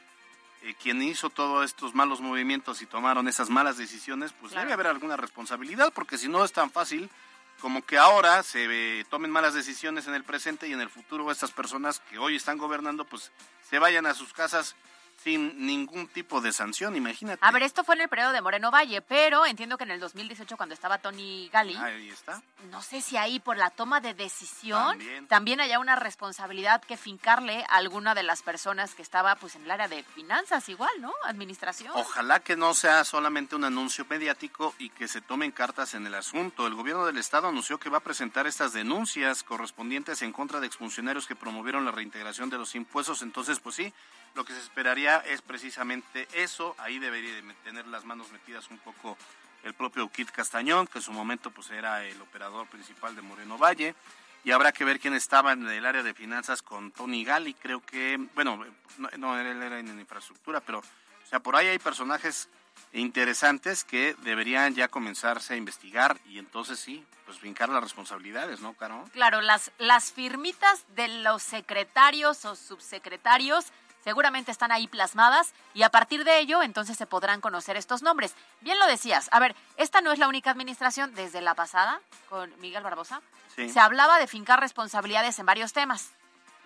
Eh, 0.63 0.77
quien 0.81 1.03
hizo 1.03 1.29
todos 1.29 1.65
estos 1.65 1.97
malos 1.97 2.21
movimientos 2.21 2.81
y 2.81 2.87
tomaron 2.87 3.27
esas 3.27 3.51
malas 3.51 3.77
decisiones, 3.77 4.33
pues 4.41 4.53
Claro. 4.53 4.67
debe 4.69 4.75
haber 4.75 4.87
alguna 4.87 5.17
responsabilidad, 5.17 5.93
porque 5.93 6.17
si 6.17 6.29
no 6.29 6.45
es 6.45 6.53
tan 6.53 6.71
fácil 6.71 7.11
como 7.61 7.85
que 7.85 7.99
ahora 7.99 8.43
se 8.43 8.67
eh, 9.01 9.05
tomen 9.09 9.31
malas 9.31 9.55
decisiones 9.55 10.07
en 10.07 10.15
el 10.15 10.25
presente 10.25 10.69
y 10.69 10.73
en 10.73 10.81
el 10.81 10.91
futuro 10.91 11.31
estas 11.31 11.53
personas 11.53 12.01
que 12.11 12.19
hoy 12.19 12.37
están 12.37 12.59
gobernando, 12.59 13.05
pues 13.05 13.31
se 13.69 13.79
vayan 13.79 14.07
a 14.07 14.15
sus 14.15 14.33
casas 14.33 14.77
sin 15.23 15.67
ningún 15.67 16.07
tipo 16.09 16.41
de 16.41 16.53
sanción, 16.53 16.95
imagínate. 16.97 17.39
A 17.45 17.51
ver, 17.51 17.63
esto 17.65 17.83
fue 17.85 17.95
en 17.97 18.03
el 18.03 18.09
periodo 18.09 18.33
de 18.33 18.41
Moreno 18.41 18.71
Valle, 18.71 19.03
pero 19.03 19.45
entiendo 19.47 19.77
que 19.77 19.85
en 19.85 19.91
el 19.91 20.01
2018 20.01 20.57
cuando 20.57 20.75
estaba 20.75 20.99
Tony 20.99 21.49
Gali, 21.53 21.75
Ahí 21.77 22.11
está. 22.11 22.41
no 22.71 22.81
sé 22.83 23.01
si 23.01 23.17
ahí 23.17 23.41
por 23.41 23.57
la 23.57 23.71
toma 23.71 24.01
de 24.01 24.15
decisión 24.15 24.91
También. 24.99 25.27
también, 25.27 25.61
haya 25.61 25.79
una 25.81 25.97
responsabilidad 25.97 26.83
que 26.83 26.97
fincarle 26.97 27.65
a 27.69 27.77
alguna 27.77 28.15
de 28.15 28.23
las 28.23 28.43
personas 28.43 28.95
que 28.95 29.03
estaba 29.03 29.35
pues 29.37 29.57
en 29.57 29.65
el 29.65 29.71
área 29.71 29.89
de 29.89 30.03
finanzas 30.05 30.69
igual, 30.69 30.93
¿no? 31.01 31.13
Administración. 31.25 31.91
Ojalá 31.95 32.41
que 32.41 32.57
no 32.57 32.75
sea 32.75 33.05
solamente 33.05 33.57
un 33.57 33.65
anuncio 33.65 34.07
mediático 34.09 34.75
y 34.79 34.91
que 34.91 35.09
se 35.09 35.21
tomen 35.21 35.51
cartas 35.51 35.95
en 35.95 36.07
el 36.07 36.15
asunto. 36.15 36.67
El 36.67 36.75
gobierno 36.75 37.05
del 37.07 37.19
estado 37.19 37.49
anunció 37.49 37.79
que 37.79 37.91
va 37.91 37.99
a 37.99 38.03
presentar 38.03 38.47
estas 38.47 38.73
denuncias 38.73 39.43
correspondientes 39.43 40.23
en 40.23 40.33
contra 40.33 40.61
de 40.61 40.67
exfuncionarios 40.67 41.27
que 41.27 41.35
promovieron 41.37 41.85
la 41.85 41.91
reintegración 41.91 42.49
de 42.51 42.59
los 42.59 42.75
impuestos. 42.75 43.23
Entonces, 43.23 43.59
pues 43.61 43.75
sí, 43.77 43.93
lo 44.37 44.45
que 44.45 44.53
se 44.53 44.61
esperaría 44.61 45.19
es 45.19 45.41
precisamente 45.41 46.29
eso. 46.35 46.77
Ahí 46.79 46.99
debería 46.99 47.35
de 47.35 47.43
tener 47.65 47.87
las 47.87 48.05
manos 48.05 48.31
metidas 48.31 48.71
un 48.71 48.79
poco 48.79 49.17
el 49.65 49.75
propio 49.75 50.09
Kit 50.11 50.31
Castañón, 50.31 50.87
que 50.87 50.99
en 50.99 51.03
su 51.03 51.13
momento 51.13 51.51
pues 51.51 51.71
era 51.71 52.05
el 52.05 52.21
operador 52.21 52.67
principal 52.69 53.17
de 53.17 53.23
Moreno 53.23 53.57
Valle. 53.59 53.95
Y 54.45 54.53
habrá 54.53 54.71
que 54.71 54.85
ver 54.85 55.01
quién 55.01 55.15
estaba 55.15 55.53
en 55.53 55.67
el 55.67 55.85
área 55.87 56.03
de 56.03 56.15
finanzas 56.15 56.63
con 56.63 56.93
Tony 56.93 57.25
Gali. 57.25 57.55
Creo 57.55 57.81
que, 57.81 58.17
bueno, 58.35 58.65
no, 58.99 59.09
no, 59.17 59.41
él 59.41 59.61
era 59.61 59.81
en 59.81 59.99
infraestructura, 59.99 60.61
pero 60.61 60.79
o 60.79 61.29
sea, 61.29 61.41
por 61.41 61.57
ahí 61.57 61.67
hay 61.67 61.79
personajes 61.79 62.49
interesantes 62.93 63.85
que 63.85 64.15
deberían 64.23 64.75
ya 64.75 64.89
comenzarse 64.89 65.55
a 65.55 65.57
investigar 65.57 66.21
y 66.27 66.39
entonces 66.39 66.79
sí, 66.79 67.05
pues 67.25 67.41
brincar 67.41 67.69
las 67.69 67.83
responsabilidades, 67.83 68.61
¿no, 68.61 68.75
Caro? 68.75 69.05
Claro, 69.13 69.41
las, 69.41 69.73
las 69.79 70.13
firmitas 70.13 70.85
de 70.95 71.09
los 71.09 71.43
secretarios 71.43 72.45
o 72.45 72.55
subsecretarios 72.55 73.73
seguramente 74.07 74.53
están 74.53 74.71
ahí 74.71 74.87
plasmadas 74.87 75.53
y 75.75 75.83
a 75.83 75.91
partir 75.91 76.23
de 76.23 76.39
ello 76.39 76.63
entonces 76.63 76.97
se 76.97 77.09
podrán 77.09 77.41
conocer 77.41 77.77
estos 77.77 78.03
nombres. 78.03 78.37
Bien 78.61 78.79
lo 78.79 78.87
decías, 78.87 79.29
a 79.33 79.41
ver, 79.41 79.57
esta 79.79 80.01
no 80.01 80.13
es 80.13 80.21
la 80.21 80.29
única 80.29 80.49
administración 80.53 81.13
desde 81.17 81.41
la 81.41 81.57
pasada 81.57 82.01
con 82.29 82.53
Miguel 82.61 82.85
Barbosa. 82.85 83.21
Sí. 83.57 83.69
Se 83.69 83.81
hablaba 83.81 84.21
de 84.21 84.29
fincar 84.29 84.61
responsabilidades 84.61 85.41
en 85.41 85.47
varios 85.47 85.73
temas. 85.73 86.11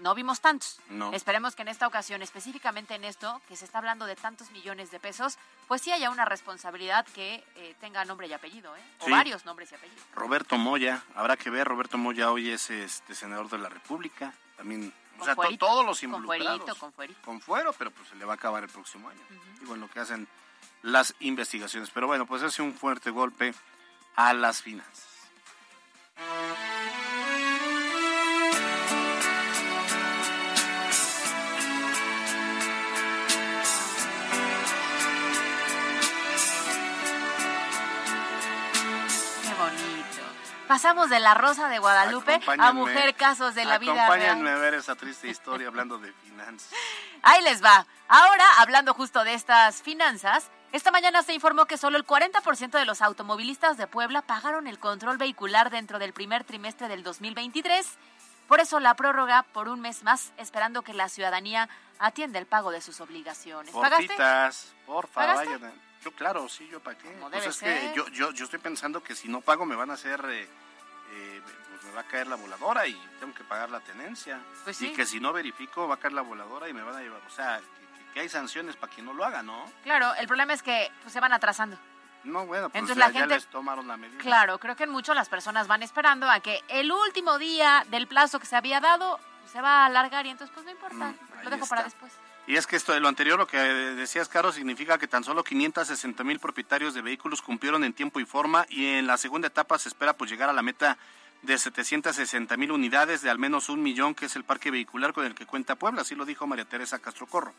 No 0.00 0.14
vimos 0.14 0.42
tantos. 0.42 0.80
No. 0.90 1.12
Esperemos 1.14 1.54
que 1.56 1.62
en 1.62 1.68
esta 1.68 1.86
ocasión, 1.86 2.20
específicamente 2.20 2.94
en 2.94 3.04
esto, 3.04 3.40
que 3.48 3.56
se 3.56 3.64
está 3.64 3.78
hablando 3.78 4.04
de 4.04 4.16
tantos 4.16 4.50
millones 4.50 4.90
de 4.90 5.00
pesos, 5.00 5.38
pues 5.66 5.80
sí 5.80 5.92
haya 5.92 6.10
una 6.10 6.26
responsabilidad 6.26 7.06
que 7.14 7.42
eh, 7.56 7.74
tenga 7.80 8.04
nombre 8.04 8.26
y 8.26 8.34
apellido, 8.34 8.76
¿eh? 8.76 8.82
O 9.00 9.06
Sí. 9.06 9.10
varios 9.10 9.46
nombres 9.46 9.72
y 9.72 9.76
apellidos. 9.76 10.02
Roberto 10.14 10.58
Moya, 10.58 11.02
habrá 11.14 11.38
que 11.38 11.48
ver, 11.48 11.66
Roberto 11.66 11.96
Moya 11.96 12.30
hoy 12.30 12.50
es 12.50 12.68
este 12.70 13.14
senador 13.14 13.48
de 13.48 13.58
la 13.58 13.70
República, 13.70 14.34
también, 14.58 14.92
o 15.20 15.24
sea, 15.24 15.34
to- 15.34 15.42
fuerito, 15.42 15.66
todos 15.66 15.84
los 15.86 15.98
con 16.00 16.04
involucrados. 16.08 16.58
fuerito, 16.60 16.78
con 16.78 16.92
fuerito. 16.92 17.20
Con 17.24 17.40
fuero, 17.40 17.72
pero 17.78 17.90
pues 17.90 18.08
se 18.08 18.16
le 18.16 18.24
va 18.24 18.32
a 18.32 18.36
acabar 18.36 18.62
el 18.62 18.68
próximo 18.70 19.08
año. 19.08 19.20
Digo, 19.60 19.74
en 19.74 19.80
lo 19.80 19.88
que 19.90 20.00
hacen 20.00 20.26
las 20.82 21.14
investigaciones. 21.20 21.90
Pero 21.90 22.06
bueno, 22.06 22.26
pues 22.26 22.42
hace 22.42 22.62
un 22.62 22.74
fuerte 22.74 23.10
golpe 23.10 23.54
a 24.16 24.32
las 24.34 24.62
finanzas. 24.62 25.06
Pasamos 40.70 41.10
de 41.10 41.18
la 41.18 41.34
Rosa 41.34 41.68
de 41.68 41.80
Guadalupe 41.80 42.40
a 42.46 42.72
Mujer 42.72 43.16
Casos 43.16 43.56
de 43.56 43.64
la 43.64 43.78
Vida 43.78 44.04
Acompáñenme 44.04 44.50
a 44.50 44.54
ver 44.54 44.74
esa 44.74 44.94
triste 44.94 45.26
historia 45.26 45.66
hablando 45.66 45.98
de 45.98 46.12
finanzas. 46.12 46.70
Ahí 47.22 47.42
les 47.42 47.60
va. 47.60 47.84
Ahora, 48.06 48.44
hablando 48.58 48.94
justo 48.94 49.24
de 49.24 49.34
estas 49.34 49.82
finanzas, 49.82 50.48
esta 50.70 50.92
mañana 50.92 51.24
se 51.24 51.34
informó 51.34 51.66
que 51.66 51.76
solo 51.76 51.96
el 51.96 52.06
40% 52.06 52.70
de 52.70 52.84
los 52.84 53.02
automovilistas 53.02 53.78
de 53.78 53.88
Puebla 53.88 54.22
pagaron 54.22 54.68
el 54.68 54.78
control 54.78 55.18
vehicular 55.18 55.70
dentro 55.70 55.98
del 55.98 56.12
primer 56.12 56.44
trimestre 56.44 56.86
del 56.86 57.02
2023. 57.02 57.84
Por 58.46 58.60
eso 58.60 58.78
la 58.78 58.94
prórroga 58.94 59.42
por 59.52 59.68
un 59.68 59.80
mes 59.80 60.04
más, 60.04 60.32
esperando 60.36 60.82
que 60.82 60.94
la 60.94 61.08
ciudadanía 61.08 61.68
atienda 61.98 62.38
el 62.38 62.46
pago 62.46 62.70
de 62.70 62.80
sus 62.80 63.00
obligaciones. 63.00 63.74
¿Pagaste? 63.74 64.06
Porfitas, 64.06 64.72
porfa, 64.86 65.20
¿Pagaste? 65.20 65.56
vayan. 65.56 65.89
Yo, 66.04 66.12
claro, 66.12 66.48
sí, 66.48 66.66
yo 66.68 66.80
pagué. 66.80 67.10
Pues 67.30 67.46
es 67.46 67.58
que 67.58 67.92
yo, 67.94 68.08
yo, 68.08 68.30
yo 68.32 68.44
estoy 68.44 68.58
pensando 68.58 69.02
que 69.02 69.14
si 69.14 69.28
no 69.28 69.40
pago 69.40 69.66
me 69.66 69.76
van 69.76 69.90
a 69.90 69.94
hacer, 69.94 70.24
eh, 70.30 70.48
eh, 71.12 71.42
pues 71.68 71.84
me 71.84 71.90
va 71.92 72.00
a 72.00 72.04
caer 72.04 72.26
la 72.26 72.36
voladora 72.36 72.86
y 72.86 72.94
tengo 73.18 73.34
que 73.34 73.44
pagar 73.44 73.68
la 73.70 73.80
tenencia. 73.80 74.40
Pues 74.64 74.76
sí. 74.76 74.88
Y 74.88 74.94
que 74.94 75.04
si 75.04 75.20
no 75.20 75.32
verifico 75.32 75.86
va 75.86 75.96
a 75.96 75.98
caer 75.98 76.14
la 76.14 76.22
voladora 76.22 76.68
y 76.68 76.72
me 76.72 76.82
van 76.82 76.96
a 76.96 77.00
llevar. 77.00 77.20
O 77.26 77.30
sea, 77.30 77.60
que, 78.14 78.20
hay 78.20 78.28
sanciones 78.28 78.76
para 78.76 78.92
quien 78.92 79.06
no 79.06 79.12
lo 79.12 79.24
haga, 79.24 79.42
¿no? 79.42 79.70
Claro, 79.82 80.14
el 80.14 80.26
problema 80.26 80.54
es 80.54 80.62
que 80.62 80.90
pues, 81.02 81.12
se 81.12 81.20
van 81.20 81.32
atrasando. 81.34 81.76
No, 82.24 82.44
bueno, 82.46 82.68
pues 82.70 82.80
Entonces 82.82 82.96
ya, 82.96 83.06
la 83.08 83.12
ya 83.12 83.20
gente- 83.20 83.34
les 83.34 83.46
tomaron 83.46 83.86
la 83.88 83.96
medida. 83.96 84.18
Claro, 84.20 84.58
creo 84.58 84.76
que 84.76 84.84
en 84.84 84.90
mucho 84.90 85.12
las 85.14 85.28
personas 85.28 85.66
van 85.68 85.82
esperando 85.82 86.28
a 86.30 86.40
que 86.40 86.60
el 86.68 86.92
último 86.92 87.38
día 87.38 87.84
del 87.88 88.06
plazo 88.06 88.38
que 88.40 88.46
se 88.46 88.56
había 88.56 88.80
dado 88.80 89.18
se 89.50 89.60
va 89.60 89.82
a 89.82 89.86
alargar 89.86 90.26
y 90.26 90.30
entonces 90.30 90.52
pues 90.54 90.64
no 90.64 90.72
importa, 90.72 90.96
Mm, 90.96 91.44
lo 91.44 91.50
dejo 91.50 91.66
para 91.66 91.82
después. 91.84 92.12
Y 92.50 92.56
es 92.56 92.66
que 92.66 92.74
esto 92.74 92.92
de 92.92 92.98
lo 92.98 93.06
anterior, 93.06 93.38
lo 93.38 93.46
que 93.46 93.58
decías, 93.58 94.28
Caro, 94.28 94.50
significa 94.50 94.98
que 94.98 95.06
tan 95.06 95.22
solo 95.22 95.44
560 95.44 96.24
mil 96.24 96.40
propietarios 96.40 96.94
de 96.94 97.00
vehículos 97.00 97.42
cumplieron 97.42 97.84
en 97.84 97.92
tiempo 97.92 98.18
y 98.18 98.24
forma 98.24 98.66
y 98.68 98.86
en 98.86 99.06
la 99.06 99.18
segunda 99.18 99.46
etapa 99.46 99.78
se 99.78 99.88
espera 99.88 100.14
pues 100.14 100.32
llegar 100.32 100.50
a 100.50 100.52
la 100.52 100.60
meta 100.60 100.98
de 101.42 101.56
760 101.56 102.56
mil 102.56 102.72
unidades 102.72 103.22
de 103.22 103.30
al 103.30 103.38
menos 103.38 103.68
un 103.68 103.80
millón, 103.84 104.16
que 104.16 104.26
es 104.26 104.34
el 104.34 104.42
parque 104.42 104.72
vehicular 104.72 105.12
con 105.12 105.26
el 105.26 105.36
que 105.36 105.46
cuenta 105.46 105.76
Puebla, 105.76 106.02
así 106.02 106.16
lo 106.16 106.24
dijo 106.24 106.44
María 106.48 106.64
Teresa 106.64 106.98
Castro 106.98 107.28
Corro. 107.28 107.54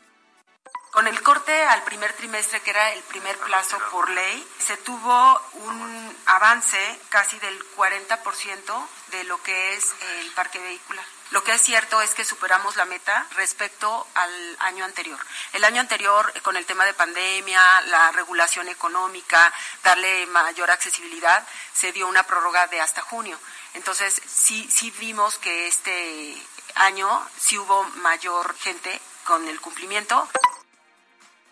Con 0.92 1.06
el 1.06 1.22
corte 1.22 1.64
al 1.64 1.82
primer 1.84 2.12
trimestre, 2.12 2.60
que 2.60 2.68
era 2.68 2.92
el 2.92 3.02
primer 3.04 3.38
plazo 3.38 3.78
por 3.90 4.10
ley, 4.10 4.46
se 4.58 4.76
tuvo 4.76 5.40
un 5.54 6.16
avance 6.26 7.00
casi 7.08 7.38
del 7.38 7.58
40% 7.74 8.86
de 9.06 9.24
lo 9.24 9.42
que 9.42 9.72
es 9.72 9.94
el 10.20 10.30
parque 10.32 10.58
vehicular. 10.58 11.06
Lo 11.30 11.42
que 11.42 11.54
es 11.54 11.62
cierto 11.62 12.02
es 12.02 12.12
que 12.12 12.26
superamos 12.26 12.76
la 12.76 12.84
meta 12.84 13.26
respecto 13.36 14.06
al 14.14 14.56
año 14.58 14.84
anterior. 14.84 15.18
El 15.54 15.64
año 15.64 15.80
anterior, 15.80 16.30
eh, 16.34 16.42
con 16.42 16.58
el 16.58 16.66
tema 16.66 16.84
de 16.84 16.92
pandemia, 16.92 17.80
la 17.86 18.12
regulación 18.12 18.68
económica, 18.68 19.50
darle 19.82 20.26
mayor 20.26 20.70
accesibilidad, 20.70 21.42
se 21.72 21.92
dio 21.92 22.06
una 22.06 22.24
prórroga 22.24 22.66
de 22.66 22.82
hasta 22.82 23.00
junio. 23.00 23.38
Entonces, 23.72 24.20
sí, 24.26 24.68
sí 24.70 24.90
vimos 24.98 25.38
que 25.38 25.68
este 25.68 26.36
año 26.74 27.26
sí 27.38 27.56
hubo 27.56 27.82
mayor 27.94 28.54
gente 28.58 29.00
con 29.24 29.48
el 29.48 29.58
cumplimiento. 29.58 30.28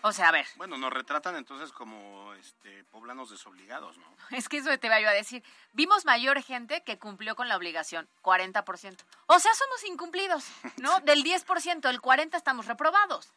O 0.03 0.11
sea, 0.11 0.29
a 0.29 0.31
ver. 0.31 0.45
Bueno, 0.55 0.77
nos 0.77 0.91
retratan 0.91 1.35
entonces 1.35 1.71
como 1.71 2.33
este, 2.33 2.83
poblanos 2.85 3.29
desobligados, 3.29 3.97
¿no? 3.97 4.05
Es 4.31 4.49
que 4.49 4.57
eso 4.57 4.77
te 4.77 4.87
iba 4.87 4.99
yo 4.99 5.09
a 5.09 5.13
decir. 5.13 5.43
Vimos 5.73 6.05
mayor 6.05 6.41
gente 6.41 6.83
que 6.83 6.97
cumplió 6.97 7.35
con 7.35 7.47
la 7.47 7.57
obligación, 7.57 8.07
40%. 8.23 8.97
O 9.27 9.39
sea, 9.39 9.53
somos 9.53 9.83
incumplidos, 9.85 10.45
¿no? 10.77 10.99
Del 11.01 11.23
10%, 11.23 11.89
el 11.89 12.01
40% 12.01 12.35
estamos 12.35 12.65
reprobados. 12.65 13.31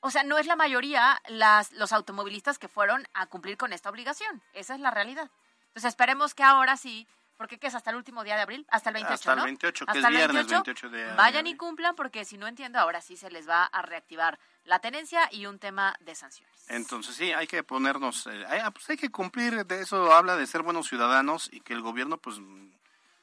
O 0.00 0.10
sea, 0.10 0.22
no 0.22 0.38
es 0.38 0.46
la 0.46 0.56
mayoría 0.56 1.20
las, 1.28 1.72
los 1.72 1.92
automovilistas 1.92 2.58
que 2.58 2.68
fueron 2.68 3.06
a 3.12 3.26
cumplir 3.26 3.56
con 3.56 3.72
esta 3.72 3.90
obligación. 3.90 4.42
Esa 4.54 4.74
es 4.74 4.80
la 4.80 4.90
realidad. 4.90 5.30
Entonces 5.68 5.90
esperemos 5.90 6.34
que 6.34 6.42
ahora 6.42 6.76
sí 6.76 7.06
porque 7.40 7.58
¿qué 7.58 7.68
es 7.68 7.74
hasta 7.74 7.88
el 7.88 7.96
último 7.96 8.22
día 8.22 8.36
de 8.36 8.42
abril? 8.42 8.66
Hasta 8.68 8.90
el 8.90 8.94
28, 8.96 9.14
Hasta 9.14 9.32
el 9.32 9.38
¿no? 9.38 9.44
28, 9.44 9.86
que 9.86 9.90
Hasta 9.90 9.98
es 9.98 10.04
el 10.04 10.14
viernes 10.14 10.46
28 10.46 10.90
de 10.90 11.14
Vayan 11.14 11.46
y 11.46 11.56
cumplan 11.56 11.96
porque 11.96 12.26
si 12.26 12.36
no 12.36 12.46
entiendo, 12.46 12.78
ahora 12.78 13.00
sí 13.00 13.16
se 13.16 13.30
les 13.30 13.48
va 13.48 13.64
a 13.64 13.80
reactivar 13.80 14.38
la 14.64 14.78
tenencia 14.80 15.26
y 15.32 15.46
un 15.46 15.58
tema 15.58 15.96
de 16.00 16.14
sanciones. 16.14 16.54
Entonces 16.68 17.16
sí, 17.16 17.32
hay 17.32 17.46
que 17.46 17.62
ponernos, 17.62 18.26
eh, 18.26 18.44
hay, 18.46 18.60
ah, 18.62 18.70
pues 18.70 18.90
hay 18.90 18.98
que 18.98 19.08
cumplir, 19.08 19.64
de 19.64 19.80
eso 19.80 20.12
habla 20.12 20.36
de 20.36 20.46
ser 20.46 20.60
buenos 20.60 20.86
ciudadanos 20.86 21.48
y 21.50 21.60
que 21.60 21.72
el 21.72 21.80
gobierno 21.80 22.18
pues 22.18 22.36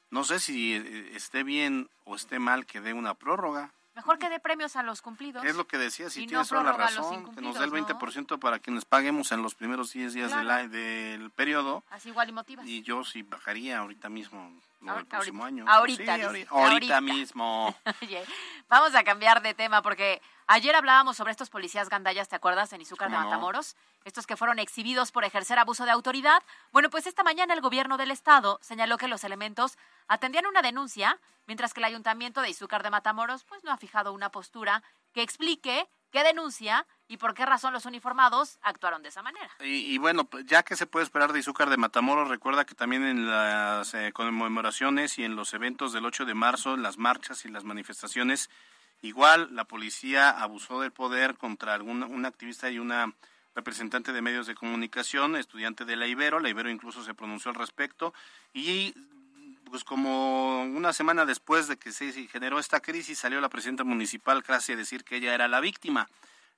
no 0.10 0.24
sé 0.24 0.40
si 0.40 0.74
eh, 0.74 1.12
esté 1.16 1.44
bien 1.44 1.88
o 2.04 2.16
esté 2.16 2.40
mal 2.40 2.66
que 2.66 2.82
dé 2.82 2.94
una 2.94 3.14
prórroga. 3.14 3.72
Mejor 3.98 4.20
que 4.20 4.30
dé 4.30 4.39
premios 4.39 4.75
a 4.75 4.84
los 4.84 5.01
cumplidos. 5.01 5.44
Es 5.44 5.56
lo 5.56 5.66
que 5.68 5.77
decía, 5.80 6.10
si 6.12 6.22
Y 6.22 6.24
no 6.25 6.30
tienes 6.30 6.48
toda 6.50 6.63
la 6.63 6.72
razón, 6.74 7.34
que 7.34 7.42
nos 7.42 7.56
dé 7.58 7.63
el 7.66 7.70
incumplidos, 7.70 8.00
20% 8.00 8.39
para 8.39 8.60
quienes 8.60 8.86
paguemos 8.86 9.32
en 9.32 9.42
los 9.42 9.56
primeros 9.56 9.92
10 9.92 10.13
días 10.13 10.30
del, 10.32 10.42
Claro. 10.46 10.66
a- 10.66 10.68
del 10.68 11.32
periodo 11.32 11.84
Así 11.89 12.10
igual 12.10 12.30
y 12.30 12.32
motivas. 12.32 12.66
y 12.68 12.84
yo 12.84 13.04
sí 13.04 13.24
bajaría 13.24 13.80
ahorita 13.80 14.08
mismo 14.10 14.51
del 14.79 14.89
Ahorita, 14.89 15.10
próximo 15.17 15.43
ahorita. 15.43 15.62
año. 15.63 15.72
Ahorita, 15.72 16.15
Sí, 16.31 16.46
ahorita, 16.50 17.01
mismo. 17.01 17.75
Oye, 18.01 18.24
vamos 18.69 18.96
a 18.96 19.03
cambiar 19.03 19.41
de 19.41 19.53
tema 19.53 19.81
porque 19.81 20.22
ayer 20.48 20.75
hablábamos 20.75 21.17
sobre 21.17 21.31
estos 21.31 21.50
policías 21.50 21.89
gandallas, 21.89 22.27
¿te 22.29 22.36
acuerdas? 22.36 22.72
En 22.74 22.81
Izúcar 22.81 23.10
de 23.10 23.15
¿Cómo 23.15 23.25
no? 23.25 23.29
Matamoros, 23.31 23.75
estos 24.05 24.27
que 24.27 24.38
fueron 24.38 24.60
exhibidos 24.60 25.12
por 25.12 25.24
ejercer 25.25 25.60
abuso 25.60 25.86
de 25.86 25.91
autoridad. 25.91 26.41
Bueno, 26.72 26.89
pues 26.89 27.07
esta 27.07 27.24
mañana 27.24 27.53
el 27.53 27.62
gobierno 27.62 27.98
del 27.98 28.12
estado 28.12 28.60
señaló 28.62 28.98
que 28.98 29.07
los 29.07 29.24
elementos 29.24 29.77
atendían 30.07 30.46
una 30.46 30.62
denuncia, 30.62 31.19
mientras 31.48 31.74
que 31.74 31.79
el 31.81 31.86
ayuntamiento 31.86 32.41
de 32.41 32.50
Izúcar 32.50 32.84
de 32.84 32.89
Matamoros 32.91 33.43
pues 33.46 33.63
no 33.63 33.72
ha 33.72 33.77
fijado 33.77 34.13
una 34.13 34.29
postura 34.29 34.84
que 35.13 35.22
explique 35.24 35.89
qué 36.12 36.24
denuncia 36.24 36.86
y 37.08 37.18
por 37.18 37.34
qué 37.34 37.46
razón 37.46 37.74
los 37.74 37.86
uniformados 37.86 38.60
actuaron 38.62 39.02
de 39.02 39.10
esa 39.10 39.22
manera. 39.22 39.50
Y, 39.62 39.94
y 39.94 39.98
bueno, 39.98 40.26
pues, 40.26 40.46
ya 40.46 40.64
que 40.64 40.76
se 40.76 40.88
puede 40.88 41.06
esperar 41.06 41.34
de 41.34 41.40
Izúcar 41.40 41.70
de 41.70 41.78
Matamoros, 41.78 42.28
recuerda 42.28 42.66
que 42.66 42.76
también 42.76 43.04
en 43.04 43.30
las 43.30 43.94
eh, 43.94 44.12
conmemoraciones 44.14 45.18
y 45.18 45.24
en 45.24 45.36
los 45.36 45.54
eventos 45.54 45.94
del 45.94 46.06
8 46.06 46.26
de 46.26 46.34
marzo, 46.34 46.74
en 46.74 46.84
las 46.84 46.98
marchas 46.98 47.46
y 47.46 47.50
las 47.50 47.64
manifestaciones, 47.64 48.50
igual 49.02 49.50
la 49.52 49.66
policía 49.66 50.30
abusó 50.30 50.82
del 50.82 50.92
poder 50.92 51.38
contra 51.38 51.74
algún, 51.74 52.04
un 52.04 52.26
activista 52.26 52.70
y 52.70 52.80
una 52.80 53.14
representante 53.56 54.14
de 54.14 54.22
medios 54.22 54.46
de 54.46 54.54
comunicación, 54.54 55.36
estudiante 55.36 55.84
de 55.86 55.96
la 55.96 56.06
Ibero, 56.06 56.40
la 56.40 56.50
Ibero 56.50 56.70
incluso 56.70 57.04
se 57.04 57.16
pronunció 57.16 57.50
al 57.50 57.56
respecto, 57.56 58.14
y 58.54 58.94
pues 59.70 59.84
como 59.84 60.64
una 60.64 60.94
semana 60.94 61.26
después 61.26 61.68
de 61.68 61.78
que 61.78 61.92
se 61.92 62.12
generó 62.28 62.60
esta 62.60 62.80
crisis, 62.80 63.18
salió 63.18 63.42
la 63.42 63.50
presidenta 63.50 63.84
municipal 63.84 64.44
casi 64.44 64.74
a 64.74 64.76
decir 64.76 65.04
que 65.04 65.18
ella 65.18 65.34
era 65.34 65.48
la 65.48 65.60
víctima, 65.60 66.08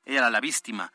ella 0.10 0.20
era 0.20 0.30
la 0.30 0.39
víctima. 0.39 0.92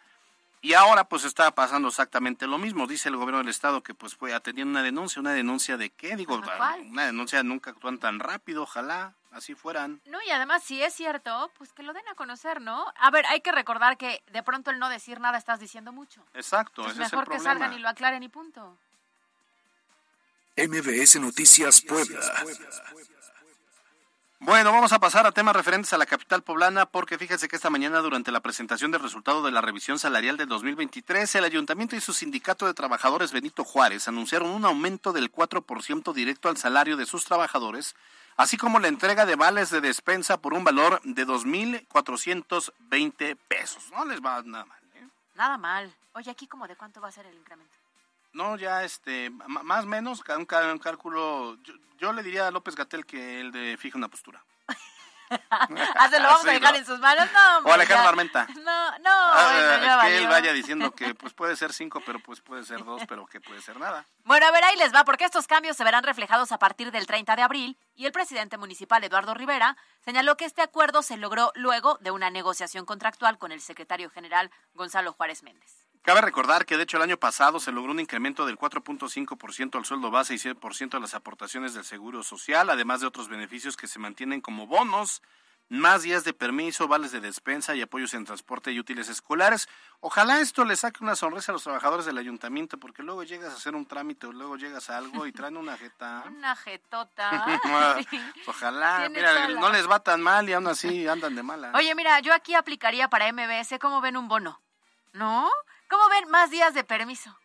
Y 0.61 0.73
ahora 0.73 1.05
pues 1.05 1.25
está 1.25 1.51
pasando 1.51 1.89
exactamente 1.89 2.47
lo 2.47 2.57
mismo. 2.57 2.87
Dice 2.87 3.11
el 3.11 3.17
gobierno 3.17 3.39
del 3.39 3.49
estado 3.49 3.83
que 3.83 3.93
pues 3.93 4.15
fue 4.15 4.33
atendiendo 4.33 4.71
una 4.71 4.83
denuncia, 4.83 5.21
una 5.21 5.33
denuncia 5.33 5.77
de 5.77 5.91
qué, 5.91 6.17
digo, 6.17 6.41
una 6.87 7.07
denuncia 7.07 7.43
nunca 7.43 7.71
actúan 7.73 7.99
tan 7.99 8.19
rápido, 8.19 8.63
ojalá 8.63 9.13
así 9.33 9.55
fueran. 9.55 10.01
No, 10.07 10.23
y 10.23 10.31
además, 10.31 10.63
si 10.63 10.83
es 10.83 10.95
cierto, 10.95 11.51
pues 11.59 11.73
que 11.75 11.83
lo 11.83 11.93
den 11.93 12.09
a 12.09 12.15
conocer, 12.15 12.63
¿no? 12.63 12.87
A 12.97 13.11
ver, 13.11 13.27
hay 13.27 13.43
que 13.43 13.53
recordar 13.53 13.99
que 13.99 14.23
de 14.33 14.43
pronto 14.43 14.71
el 14.71 14.79
no 14.79 14.89
decir 14.89 15.21
nada 15.21 15.37
estás 15.37 15.61
diciendo 15.61 15.93
mucho. 15.93 16.25
Exacto, 16.33 16.81
Entonces 16.83 16.95
ese 16.99 17.07
es 17.09 17.13
el 17.13 17.19
mejor 17.19 17.25
que 17.25 17.37
problema. 17.37 17.61
salgan 17.61 17.79
y 17.79 17.83
lo 17.83 17.89
aclaren 17.91 18.23
y 18.23 18.29
punto. 18.31 18.79
MBS 20.57 21.17
Noticias 21.21 21.83
Puebla. 21.83 22.21
Bueno, 24.45 24.73
vamos 24.73 24.93
a 24.93 24.99
pasar 24.99 25.27
a 25.27 25.33
temas 25.33 25.57
referentes 25.57 25.95
a 25.95 25.99
la 25.99 26.05
capital 26.05 26.43
poblana 26.43 26.85
porque 26.85 27.17
fíjense 27.17 27.49
que 27.49 27.57
esta 27.57 27.71
mañana 27.71 28.01
durante 28.01 28.31
la 28.31 28.41
presentación 28.41 28.91
del 28.91 29.01
resultado 29.01 29.43
de 29.43 29.51
la 29.51 29.63
revisión 29.63 29.99
salarial 29.99 30.37
del 30.37 30.49
2023, 30.49 31.35
el 31.37 31.45
ayuntamiento 31.45 31.97
y 31.97 32.03
su 32.03 32.13
sindicato 32.13 32.67
de 32.67 32.75
trabajadores 32.75 33.33
Benito 33.33 33.65
Juárez 33.65 34.07
anunciaron 34.07 34.51
un 34.51 34.67
aumento 34.67 35.15
del 35.15 35.33
4% 35.33 36.13
directo 36.13 36.51
al 36.51 36.59
salario 36.59 36.99
de 36.99 37.07
sus 37.07 37.25
trabajadores, 37.25 37.97
así 38.37 38.59
como 38.59 38.81
la 38.81 38.89
entrega 38.89 39.25
de 39.25 39.37
vales 39.37 39.71
de 39.71 39.81
despensa 39.81 40.37
por 40.37 40.53
un 40.53 40.63
valor 40.63 41.01
de 41.05 41.27
2.420 41.27 43.39
pesos. 43.49 43.91
No 43.93 44.05
les 44.05 44.21
va 44.21 44.43
nada 44.43 44.67
mal. 44.67 44.79
¿eh? 44.95 45.09
Nada 45.37 45.57
mal. 45.57 45.91
Oye, 46.13 46.31
aquí 46.31 46.47
como 46.47 46.69
de 46.69 46.77
cuánto 46.77 47.01
va 47.01 47.09
a 47.09 47.13
ser 47.13 47.25
el 47.25 47.35
incremento. 47.35 47.84
No, 48.35 48.57
ya 48.57 48.85
este, 48.85 49.31
más 49.31 49.85
o 49.85 49.87
menos, 49.87 50.23
un, 50.37 50.45
cálculo, 50.79 51.57
yo, 51.63 51.75
yo 51.99 52.13
le 52.13 52.23
diría 52.23 52.49
a 52.49 52.51
López 52.51 52.75
Gatel 52.75 53.07
que 53.07 53.41
él 53.41 53.53
de 53.53 53.77
fija 53.79 53.97
una 53.97 54.09
postura. 54.09 54.45
Ah, 55.51 56.09
se 56.11 56.21
lo 56.21 56.27
vamos 56.27 56.43
Sí, 56.43 56.49
a 56.51 56.53
dejar 56.53 56.73
¿no? 56.73 56.79
en 56.79 56.87
sus 56.87 56.99
manos. 57.01 57.29
No, 57.33 57.59
O 57.69 57.73
Alejandro. 57.73 58.09
Armenta. 58.09 58.47
No, 58.57 58.99
no, 58.99 59.11
Ah, 59.11 59.51
bueno, 59.53 60.03
es 60.03 60.05
que 60.05 60.19
él 60.19 60.27
vaya 60.29 60.53
diciendo 60.53 60.91
que 60.93 61.15
pues 61.15 61.33
puede 61.33 61.57
ser 61.57 61.73
cinco, 61.73 62.03
pero 62.05 62.19
pues 62.21 62.41
puede 62.41 62.65
ser 62.65 62.85
dos, 62.85 63.03
pero 63.09 63.27
que 63.27 63.41
puede 63.41 63.61
ser 63.63 63.79
nada. 63.79 64.07
Bueno, 64.25 64.47
a 64.47 64.51
ver, 64.51 64.63
ahí 64.65 64.77
les 64.77 64.95
va, 64.95 65.05
porque 65.05 65.25
estos 65.25 65.47
cambios 65.47 65.77
se 65.77 65.85
verán 65.85 66.05
reflejados 66.05 66.53
a 66.53 66.59
partir 66.59 66.91
del 66.93 67.07
30 67.07 67.37
de 67.37 67.43
abril 67.43 67.79
y 67.95 68.07
el 68.07 68.13
presidente 68.13 68.59
municipal 68.59 69.03
Eduardo 69.03 69.35
Rivera 69.35 69.77
señaló 70.05 70.37
que 70.37 70.45
este 70.45 70.63
acuerdo 70.63 71.03
se 71.03 71.17
logró 71.17 71.53
luego 71.55 71.99
de 72.01 72.11
una 72.11 72.31
negociación 72.31 72.85
contractual 72.85 73.39
con 73.39 73.51
el 73.51 73.61
secretario 73.61 74.11
general 74.11 74.51
Gonzalo 74.75 75.13
Juárez 75.13 75.43
Méndez. 75.43 75.87
Cabe 76.05 76.21
recordar 76.21 76.67
que 76.67 76.77
de 76.77 76.83
hecho 76.83 76.99
el 76.99 77.03
año 77.03 77.17
pasado 77.17 77.59
se 77.59 77.73
logró 77.73 77.91
un 77.91 77.99
incremento 77.99 78.45
del 78.45 78.59
4.5% 78.59 79.79
al 79.79 79.87
sueldo 79.87 80.11
base 80.11 80.35
y 80.35 80.37
100% 80.37 80.97
a 80.97 81.01
las 81.01 81.15
aportaciones 81.15 81.73
del 81.73 81.83
Seguro 81.83 82.23
Social, 82.23 82.69
además 82.69 83.01
de 83.01 83.07
otros 83.07 83.29
beneficios 83.29 83.75
que 83.75 83.87
se 83.87 83.99
mantienen 83.99 84.43
como 84.43 84.67
bonos, 84.67 85.23
más 85.71 86.03
días 86.03 86.23
de 86.25 86.35
permiso, 86.35 86.89
vales 86.89 87.11
de 87.11 87.21
despensa 87.21 87.75
y 87.75 87.81
apoyos 87.81 88.13
en 88.13 88.27
transporte 88.27 88.71
y 88.71 88.79
útiles 88.79 89.09
escolares. 89.09 89.67
Ojalá 90.01 90.41
esto 90.41 90.67
le 90.67 90.77
saque 90.77 91.03
una 91.03 91.17
sonrisa 91.17 91.53
a 91.53 91.55
los 91.55 91.63
trabajadores 91.63 92.05
del 92.05 92.19
ayuntamiento, 92.19 92.77
porque 92.77 93.03
luego 93.03 93.23
llegas 93.23 93.55
a 93.55 93.57
hacer 93.57 93.75
un 93.75 93.87
trámite 93.87 94.27
o 94.27 94.33
luego 94.33 94.59
llegas 94.59 94.91
a 94.91 94.99
algo 94.99 95.27
y 95.27 95.33
traen 95.33 95.57
una 95.57 95.79
jeta. 95.79 96.25
Una 96.29 96.55
jetota. 96.55 97.61
Sí. 98.11 98.21
Ojalá, 98.47 99.09
mira, 99.09 99.49
no 99.49 99.71
les 99.71 99.89
va 99.89 100.01
tan 100.01 100.21
mal 100.21 100.47
y 100.51 100.53
aún 100.53 100.67
así 100.67 101.09
andan 101.09 101.35
de 101.35 101.43
mala. 101.43 101.73
Oye, 101.75 101.95
mira, 101.95 102.21
yo 102.21 102.35
aquí 102.35 102.55
aplicaría 102.55 103.09
para 103.09 103.33
MBS, 103.33 103.79
¿cómo 103.81 104.03
ven 104.03 104.19
un 104.19 104.29
bono? 104.29 104.61
¿No? 105.15 105.49
¿Cómo 105.89 106.09
ven 106.09 106.31
más 106.31 106.51
días 106.51 106.75
de 106.75 106.85
permiso? 106.85 107.37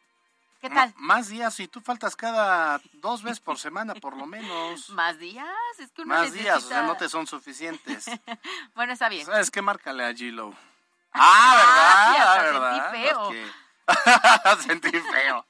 ¿Qué 0.62 0.70
tal? 0.70 0.90
M- 0.90 0.94
más 0.98 1.28
días 1.30 1.58
y 1.62 1.68
tú 1.68 1.80
faltas 1.82 2.16
cada 2.16 2.82
dos 2.94 3.24
veces 3.24 3.40
por 3.40 3.58
semana 3.58 3.96
por 3.96 4.18
lo 4.18 4.26
menos. 4.26 4.90
¿Más 4.90 5.18
días? 5.20 5.48
Es 5.80 5.92
que 5.92 6.02
uno 6.02 6.16
Más 6.16 6.34
días, 6.34 6.64
o 6.64 6.68
sea, 6.68 6.82
no 6.84 6.96
te 6.98 7.08
son 7.10 7.28
suficientes. 7.28 8.06
Bueno, 8.76 8.94
está 8.94 9.10
bien. 9.10 9.26
¿Sabes 9.26 9.52
qué? 9.52 9.62
Márcale 9.62 10.06
a 10.06 10.12
G-Lo. 10.12 10.54
Ah, 11.14 12.14
Ah, 12.14 12.38
sí, 12.38 12.44
¿verdad? 12.44 12.78
hasta 12.78 12.80
Ah, 12.80 12.80
sentí 12.80 12.80
¿verdad? 12.80 12.92
feo. 12.92 13.24
Porque- 13.24 14.64
Sentí 14.64 14.92
feo. 15.12 15.46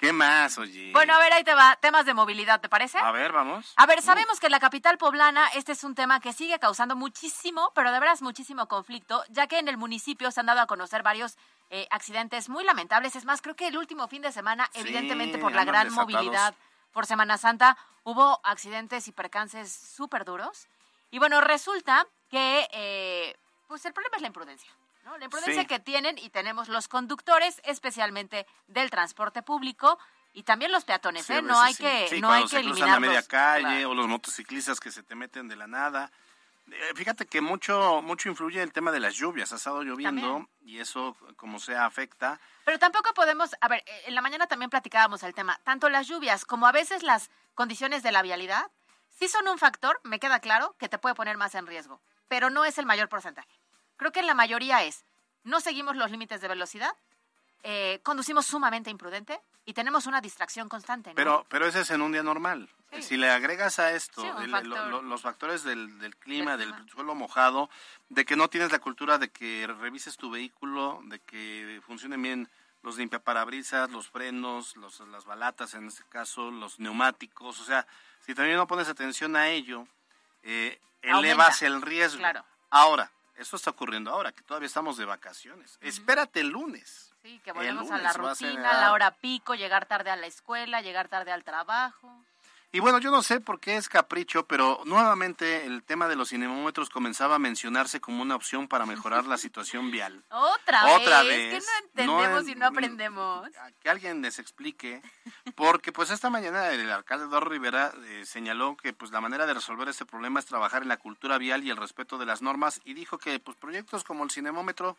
¿Qué 0.00 0.14
más, 0.14 0.56
oye? 0.56 0.92
Bueno, 0.92 1.14
a 1.14 1.18
ver, 1.18 1.32
ahí 1.34 1.44
te 1.44 1.52
va. 1.54 1.76
Temas 1.76 2.06
de 2.06 2.14
movilidad, 2.14 2.58
¿te 2.60 2.70
parece? 2.70 2.98
A 2.98 3.12
ver, 3.12 3.32
vamos. 3.32 3.74
A 3.76 3.84
ver, 3.84 4.00
sabemos 4.00 4.40
que 4.40 4.46
en 4.46 4.52
la 4.52 4.58
capital 4.58 4.96
poblana 4.96 5.46
este 5.48 5.72
es 5.72 5.84
un 5.84 5.94
tema 5.94 6.20
que 6.20 6.32
sigue 6.32 6.58
causando 6.58 6.96
muchísimo, 6.96 7.70
pero 7.74 7.92
de 7.92 8.00
veras 8.00 8.22
muchísimo 8.22 8.66
conflicto, 8.66 9.22
ya 9.28 9.46
que 9.46 9.58
en 9.58 9.68
el 9.68 9.76
municipio 9.76 10.30
se 10.30 10.40
han 10.40 10.46
dado 10.46 10.60
a 10.62 10.66
conocer 10.66 11.02
varios 11.02 11.36
eh, 11.68 11.86
accidentes 11.90 12.48
muy 12.48 12.64
lamentables. 12.64 13.14
Es 13.14 13.26
más, 13.26 13.42
creo 13.42 13.54
que 13.56 13.68
el 13.68 13.76
último 13.76 14.08
fin 14.08 14.22
de 14.22 14.32
semana, 14.32 14.70
Sí, 14.72 14.80
evidentemente 14.80 15.36
por 15.36 15.52
la 15.52 15.64
gran 15.64 15.88
desatados. 15.88 16.10
movilidad 16.12 16.54
por 16.92 17.04
Semana 17.04 17.36
Santa, 17.36 17.76
hubo 18.02 18.40
accidentes 18.42 19.06
y 19.06 19.12
percances 19.12 19.70
súper 19.70 20.24
duros. 20.24 20.66
Y 21.10 21.18
bueno, 21.18 21.42
resulta 21.42 22.06
que 22.30 22.66
eh, 22.72 23.36
pues 23.68 23.84
el 23.84 23.92
problema 23.92 24.16
es 24.16 24.22
la 24.22 24.28
imprudencia. 24.28 24.70
¿No? 25.04 25.16
La 25.18 25.24
imprudencia 25.24 25.62
Sí. 25.62 25.66
que 25.68 25.78
tienen 25.80 26.18
y 26.18 26.30
tenemos 26.30 26.68
los 26.68 26.88
conductores, 26.88 27.60
especialmente 27.64 28.46
del 28.68 28.90
transporte 28.90 29.42
público 29.42 29.98
y 30.32 30.42
también 30.44 30.70
los 30.72 30.84
peatones. 30.84 31.26
Sí, 31.26 31.32
¿eh? 31.34 31.42
No 31.42 31.60
hay 31.60 31.74
sí. 31.74 31.82
que, 31.82 32.08
Sí, 32.08 32.20
no 32.20 32.30
hay 32.30 32.46
que 32.46 32.58
eliminarlos. 32.58 32.96
a 32.96 33.00
media 33.00 33.22
calle 33.22 33.62
Claro. 33.62 33.90
o 33.90 33.94
los 33.94 34.06
motociclistas 34.08 34.78
que 34.80 34.90
se 34.92 35.02
te 35.02 35.14
meten 35.14 35.48
de 35.48 35.56
la 35.56 35.66
nada. 35.66 36.10
Eh, 36.70 36.92
Fíjate 36.94 37.26
que 37.26 37.40
mucho 37.40 38.00
mucho 38.02 38.28
influye 38.28 38.62
el 38.62 38.72
tema 38.72 38.92
de 38.92 39.00
las 39.00 39.14
lluvias. 39.16 39.52
Ha 39.52 39.56
estado 39.56 39.82
lloviendo 39.82 40.48
y 40.64 40.78
eso, 40.78 41.16
como 41.36 41.58
sea, 41.58 41.84
afecta. 41.84 42.38
Pero 42.64 42.78
tampoco 42.78 43.12
podemos, 43.14 43.50
a 43.60 43.66
ver, 43.66 43.82
en 44.06 44.14
la 44.14 44.20
mañana 44.22 44.46
también 44.46 44.70
platicábamos 44.70 45.24
el 45.24 45.34
tema, 45.34 45.58
tanto 45.64 45.88
las 45.88 46.06
lluvias 46.06 46.44
como 46.44 46.68
a 46.68 46.72
veces 46.72 47.02
las 47.02 47.28
condiciones 47.54 48.04
de 48.04 48.12
la 48.12 48.22
vialidad, 48.22 48.70
sí 49.18 49.26
son 49.28 49.48
un 49.48 49.58
factor, 49.58 50.00
me 50.04 50.20
queda 50.20 50.38
claro, 50.38 50.76
que 50.78 50.88
te 50.88 50.98
puede 50.98 51.16
poner 51.16 51.36
más 51.36 51.56
en 51.56 51.66
riesgo, 51.66 52.00
pero 52.28 52.50
no 52.50 52.64
es 52.64 52.78
el 52.78 52.86
mayor 52.86 53.08
porcentaje. 53.08 53.50
Creo 54.00 54.12
que 54.12 54.22
la 54.22 54.32
mayoría 54.32 54.82
es, 54.82 55.04
no 55.44 55.60
seguimos 55.60 55.94
los 55.94 56.10
límites 56.10 56.40
de 56.40 56.48
velocidad, 56.48 56.90
eh, 57.62 58.00
conducimos 58.02 58.46
sumamente 58.46 58.88
imprudente 58.88 59.38
y 59.66 59.74
tenemos 59.74 60.06
una 60.06 60.22
distracción 60.22 60.70
constante. 60.70 61.10
¿no? 61.10 61.14
Pero, 61.16 61.44
pero 61.50 61.66
ese 61.66 61.82
es 61.82 61.90
en 61.90 62.00
un 62.00 62.10
día 62.10 62.22
normal. 62.22 62.70
Sí. 62.94 63.02
Si 63.02 63.16
le 63.18 63.28
agregas 63.28 63.78
a 63.78 63.92
esto 63.92 64.22
Sí, 64.22 64.26
un 64.28 64.42
el- 64.44 64.50
factor. 64.50 64.70
lo- 64.70 64.88
lo- 64.88 65.02
los 65.02 65.20
factores 65.20 65.64
del, 65.64 65.98
del 65.98 66.16
clima, 66.16 66.56
Del 66.56 66.72
suelo 66.88 67.14
mojado, 67.14 67.68
de 68.08 68.24
que 68.24 68.36
no 68.36 68.48
tienes 68.48 68.72
la 68.72 68.78
cultura 68.78 69.18
de 69.18 69.28
que 69.28 69.66
revises 69.78 70.16
tu 70.16 70.30
vehículo, 70.30 71.02
de 71.04 71.18
que 71.18 71.82
funcionen 71.86 72.22
bien 72.22 72.48
los 72.82 72.96
limpiaparabrisas, 72.96 73.90
los 73.90 74.08
frenos, 74.08 74.76
los, 74.78 74.98
las 75.00 75.26
balatas 75.26 75.74
en 75.74 75.88
este 75.88 76.04
caso, 76.08 76.50
los 76.50 76.80
neumáticos, 76.80 77.60
o 77.60 77.64
sea, 77.64 77.86
si 78.24 78.34
también 78.34 78.56
no 78.56 78.66
pones 78.66 78.88
atención 78.88 79.36
a 79.36 79.48
ello, 79.50 79.86
eh, 80.42 80.80
elevas 81.02 81.60
el 81.60 81.82
riesgo. 81.82 82.16
Claro. 82.20 82.42
Ahora, 82.70 83.10
esto 83.40 83.56
está 83.56 83.70
ocurriendo 83.70 84.10
ahora, 84.10 84.32
que 84.32 84.42
todavía 84.42 84.66
estamos 84.66 84.96
de 84.96 85.06
vacaciones. 85.06 85.78
Espérate 85.80 86.40
el 86.40 86.48
lunes. 86.48 87.12
Sí, 87.22 87.40
que 87.42 87.52
volvemos 87.52 87.90
a 87.90 87.98
la 87.98 88.10
a 88.10 88.12
rutina, 88.12 88.70
a 88.70 88.80
la 88.80 88.92
hora 88.92 89.10
pico, 89.12 89.54
llegar 89.54 89.86
tarde 89.86 90.10
a 90.10 90.16
la 90.16 90.26
escuela, 90.26 90.82
llegar 90.82 91.08
tarde 91.08 91.32
al 91.32 91.44
trabajo. 91.44 92.22
Y 92.72 92.78
bueno, 92.78 92.98
yo 93.00 93.10
no 93.10 93.22
sé 93.24 93.40
por 93.40 93.58
qué 93.58 93.76
es 93.76 93.88
capricho, 93.88 94.46
pero 94.46 94.80
nuevamente 94.84 95.66
el 95.66 95.82
tema 95.82 96.06
de 96.06 96.14
los 96.14 96.28
cinemómetros 96.28 96.88
comenzaba 96.88 97.34
a 97.34 97.38
mencionarse 97.40 98.00
como 98.00 98.22
una 98.22 98.36
opción 98.36 98.68
para 98.68 98.86
mejorar 98.86 99.26
la 99.26 99.38
situación 99.38 99.90
vial. 99.90 100.22
Otra, 100.30 100.94
Otra 100.94 101.24
vez, 101.24 101.52
vez. 101.52 101.64
que 101.64 101.70
no 101.70 101.86
entendemos 101.88 102.44
No 102.44 102.50
y 102.50 102.54
no 102.54 102.66
aprendemos. 102.66 103.48
Que 103.80 103.90
alguien 103.90 104.22
les 104.22 104.38
explique, 104.38 105.02
porque 105.56 105.90
pues 105.90 106.10
esta 106.10 106.30
mañana 106.30 106.70
el 106.70 106.88
alcalde 106.92 107.24
Eduardo 107.24 107.50
Rivera 107.50 107.92
eh, 108.04 108.24
señaló 108.24 108.76
que 108.76 108.92
pues 108.92 109.10
la 109.10 109.20
manera 109.20 109.46
de 109.46 109.54
resolver 109.54 109.88
este 109.88 110.06
problema 110.06 110.38
es 110.38 110.46
trabajar 110.46 110.82
en 110.82 110.88
la 110.88 110.96
cultura 110.96 111.38
vial 111.38 111.64
y 111.64 111.70
el 111.70 111.76
respeto 111.76 112.18
de 112.18 112.26
las 112.26 112.40
normas 112.40 112.80
y 112.84 112.94
dijo 112.94 113.18
que 113.18 113.40
pues 113.40 113.56
proyectos 113.56 114.04
como 114.04 114.22
el 114.22 114.30
cinemómetro 114.30 114.96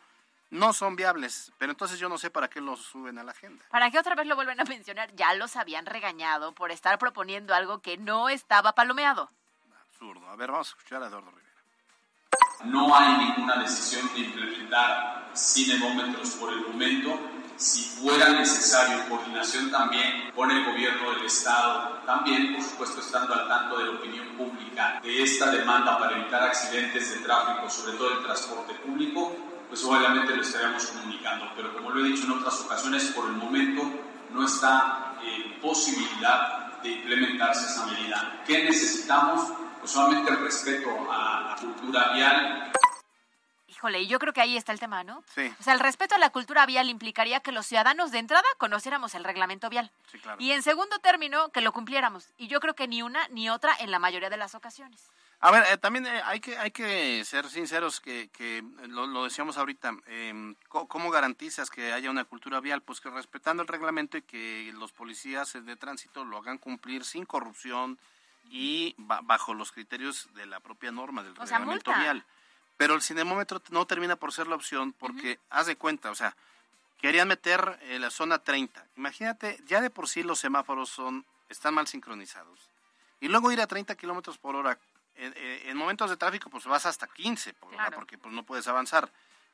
no 0.51 0.73
son 0.73 0.95
viables, 0.95 1.51
pero 1.57 1.71
entonces 1.71 1.97
yo 1.97 2.09
no 2.09 2.17
sé 2.17 2.29
para 2.29 2.49
qué 2.49 2.61
los 2.61 2.81
suben 2.81 3.17
a 3.17 3.23
la 3.23 3.31
agenda. 3.31 3.65
¿Para 3.69 3.89
qué 3.89 3.97
otra 3.97 4.15
vez 4.15 4.27
lo 4.27 4.35
vuelven 4.35 4.59
a 4.59 4.65
mencionar? 4.65 5.13
Ya 5.15 5.33
los 5.33 5.55
habían 5.55 5.85
regañado 5.85 6.53
por 6.53 6.71
estar 6.71 6.99
proponiendo 6.99 7.55
algo 7.55 7.81
que 7.81 7.97
no 7.97 8.29
estaba 8.29 8.73
palomeado. 8.73 9.31
Absurdo. 9.89 10.27
A 10.29 10.35
ver, 10.35 10.51
vamos 10.51 10.67
a 10.67 10.71
escuchar 10.71 11.03
a 11.03 11.07
Eduardo 11.07 11.31
Rivera. 11.31 11.47
No 12.65 12.93
hay 12.93 13.17
ninguna 13.17 13.57
decisión 13.57 14.13
de 14.13 14.19
implementar 14.19 15.31
cinemómetros 15.35 16.31
por 16.31 16.51
el 16.51 16.67
momento. 16.67 17.17
Si 17.55 17.83
fuera 18.01 18.29
necesario 18.29 19.07
coordinación 19.07 19.71
también 19.71 20.31
con 20.35 20.51
el 20.51 20.65
gobierno 20.65 21.11
del 21.11 21.25
Estado, 21.25 21.99
también 22.05 22.55
por 22.55 22.63
supuesto 22.63 22.99
estando 22.99 23.33
al 23.33 23.47
tanto 23.47 23.77
de 23.77 23.85
la 23.85 23.91
opinión 23.91 24.27
pública 24.35 24.99
de 25.01 25.23
esta 25.23 25.51
demanda 25.51 25.97
para 25.97 26.17
evitar 26.17 26.43
accidentes 26.43 27.11
de 27.13 27.19
tráfico, 27.19 27.69
sobre 27.69 27.97
todo 27.97 28.17
el 28.17 28.23
transporte 28.23 28.73
público, 28.75 29.35
pues 29.71 29.85
obviamente 29.85 30.35
lo 30.35 30.41
estaríamos 30.41 30.85
comunicando. 30.87 31.49
Pero 31.55 31.73
como 31.73 31.91
lo 31.91 32.05
he 32.05 32.09
dicho 32.09 32.25
en 32.25 32.31
otras 32.31 32.59
ocasiones, 32.59 33.05
por 33.15 33.25
el 33.27 33.37
momento 33.37 33.81
no 34.31 34.45
está 34.45 35.15
en 35.23 35.61
posibilidad 35.61 36.81
de 36.81 36.89
implementarse 36.89 37.67
esa 37.67 37.85
medida. 37.85 38.43
¿Qué 38.45 38.65
necesitamos? 38.65 39.53
Pues 39.79 39.91
solamente 39.91 40.29
el 40.29 40.39
respeto 40.41 40.89
a 41.09 41.51
la 41.51 41.55
cultura 41.55 42.11
vial 42.13 42.71
Híjole, 43.69 44.01
y 44.01 44.07
yo 44.07 44.19
creo 44.19 44.33
que 44.33 44.41
ahí 44.41 44.57
está 44.57 44.73
el 44.73 44.79
tema, 44.79 45.03
¿no? 45.03 45.23
Sí. 45.33 45.51
O 45.59 45.63
sea, 45.63 45.73
el 45.73 45.79
respeto 45.79 46.13
a 46.13 46.17
la 46.19 46.29
cultura 46.29 46.65
vial 46.65 46.89
implicaría 46.89 47.39
que 47.39 47.53
los 47.53 47.65
ciudadanos 47.65 48.11
de 48.11 48.19
entrada 48.19 48.43
conociéramos 48.57 49.15
el 49.15 49.23
reglamento 49.23 49.69
vial. 49.69 49.89
Sí, 50.11 50.19
claro. 50.19 50.37
Y 50.39 50.51
en 50.51 50.61
segundo 50.61 50.99
término, 50.99 51.49
que 51.49 51.61
lo 51.61 51.71
cumpliéramos. 51.71 52.27
Y 52.37 52.47
yo 52.47 52.59
creo 52.59 52.75
que 52.75 52.87
ni 52.87 53.01
una 53.01 53.27
ni 53.29 53.49
otra 53.49 53.73
en 53.79 53.89
la 53.89 53.97
mayoría 53.97 54.29
de 54.29 54.37
las 54.37 54.53
ocasiones. 54.53 55.09
A 55.43 55.49
ver, 55.49 55.63
eh, 55.71 55.77
también 55.77 56.05
eh, 56.05 56.21
hay 56.23 56.39
que 56.39 56.55
hay 56.59 56.69
que 56.69 57.25
ser 57.25 57.49
sinceros 57.49 57.99
que, 57.99 58.29
que 58.29 58.59
eh, 58.59 58.63
lo, 58.87 59.07
lo 59.07 59.23
decíamos 59.23 59.57
ahorita. 59.57 59.91
eh, 60.05 60.53
¿Cómo 60.67 61.09
garantizas 61.09 61.69
que 61.71 61.93
haya 61.93 62.11
una 62.11 62.25
cultura 62.25 62.59
vial? 62.59 62.81
Pues 62.81 63.01
que 63.01 63.09
respetando 63.09 63.63
el 63.63 63.67
reglamento 63.67 64.17
y 64.17 64.21
que 64.21 64.71
los 64.75 64.91
policías 64.91 65.53
de 65.53 65.75
tránsito 65.75 66.25
lo 66.25 66.37
hagan 66.37 66.59
cumplir 66.59 67.03
sin 67.03 67.25
corrupción 67.25 67.97
y 68.51 68.93
ba- 68.97 69.21
bajo 69.23 69.53
los 69.55 69.71
criterios 69.71 70.29
de 70.35 70.45
la 70.45 70.59
propia 70.59 70.91
norma 70.91 71.23
del 71.23 71.33
O 71.33 71.45
reglamento 71.59 71.91
vial. 72.01 72.25
Pero 72.77 72.93
el 72.93 73.01
cinemómetro 73.01 73.61
no 73.71 73.85
termina 73.87 74.15
por 74.15 74.33
ser 74.33 74.45
la 74.47 74.55
opción 74.55 74.93
porque, 74.93 75.39
haz 75.49 75.65
de 75.65 75.75
cuenta, 75.75 76.11
o 76.11 76.15
sea, 76.15 76.35
querían 76.99 77.27
meter 77.27 77.79
eh, 77.83 77.97
la 77.97 78.11
zona 78.11 78.37
30. 78.39 78.85
Imagínate, 78.95 79.59
ya 79.65 79.81
de 79.81 79.89
por 79.89 80.07
sí 80.07 80.21
los 80.21 80.37
semáforos 80.39 80.89
son 80.89 81.25
están 81.49 81.73
mal 81.73 81.87
sincronizados. 81.87 82.59
Y 83.19 83.27
luego 83.27 83.51
ir 83.51 83.59
a 83.61 83.67
30 83.67 83.95
kilómetros 83.95 84.37
por 84.37 84.55
hora. 84.55 84.77
En, 85.15 85.33
en- 85.37 85.69
en 85.69 85.77
momentos 85.77 86.09
de 86.09 86.17
tráfico, 86.17 86.49
pues 86.49 86.65
vas 86.65 86.85
hasta 86.85 87.07
15, 87.07 87.53
por- 87.53 87.69
¿verdad? 87.71 87.85
Claro. 87.85 87.97
porque 87.97 88.17
pues 88.17 88.33
no 88.33 88.43
puedes 88.43 88.67
avanzar. 88.67 89.11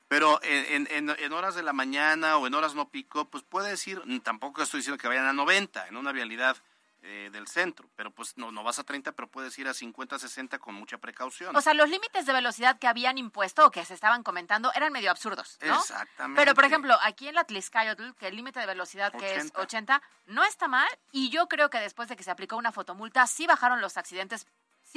Pero 0.08 0.40
en, 0.44 0.88
en- 0.88 1.10
en- 1.10 1.20
en 1.24 1.34
horas 1.34 1.56
de 1.56 1.64
la 1.64 1.74
mañana 1.74 2.38
o 2.38 2.48
en 2.48 2.54
horas 2.54 2.76
no 2.76 2.88
pico, 2.90 3.26
pues 3.26 3.44
puedes 3.44 3.86
ir, 3.88 4.02
mm, 4.06 4.20
tampoco 4.22 4.62
estoy 4.64 4.80
diciendo 4.80 5.02
que 5.02 5.08
vayan 5.08 5.26
a 5.26 5.34
90 5.34 5.88
en 5.88 5.98
una 5.98 6.12
vialidad 6.12 6.56
eh, 7.04 7.30
del 7.32 7.48
centro, 7.48 7.88
pero 7.96 8.10
pues 8.12 8.36
no, 8.38 8.52
no 8.52 8.64
vas 8.64 8.80
a 8.80 8.84
30, 8.84 9.12
pero 9.12 9.28
puedes 9.30 9.58
ir 9.60 9.68
a 9.68 9.74
50, 9.74 10.18
60 10.18 10.58
con 10.58 10.74
mucha 10.74 10.98
precaución. 10.98 11.56
O 11.56 11.62
sea, 11.62 11.74
los 11.76 11.88
límites 11.90 12.26
de 12.26 12.34
velocidad 12.34 12.80
que 12.80 12.88
habían 12.88 13.18
impuesto 13.20 13.66
o 13.68 13.72
que 13.72 13.86
se 13.86 13.94
estaban 13.94 14.24
comentando 14.24 14.74
eran 14.74 14.92
medio 14.92 15.12
absurdos, 15.12 15.58
¿no? 15.62 15.76
Exactamente. 15.76 16.42
Pero, 16.42 16.56
por 16.56 16.66
ejemplo, 16.66 16.98
aquí 17.04 17.28
en 17.28 17.36
la 17.36 17.44
Tliscayotl, 17.44 18.14
que 18.18 18.28
el 18.28 18.36
límite 18.36 18.60
de 18.60 18.66
velocidad 18.66 19.12
que 19.14 19.36
es 19.36 19.44
80. 19.54 19.62
80, 19.62 20.02
no 20.26 20.44
está 20.44 20.68
mal. 20.68 20.90
Y 21.12 21.30
yo 21.30 21.48
creo 21.48 21.70
que 21.70 21.78
después 21.80 22.10
de 22.10 22.16
que 22.16 22.24
se 22.24 22.32
aplicó 22.32 22.58
una 22.58 22.72
fotomulta, 22.72 23.26
sí 23.28 23.46
bajaron 23.46 23.80
los 23.80 23.96
accidentes. 23.96 24.48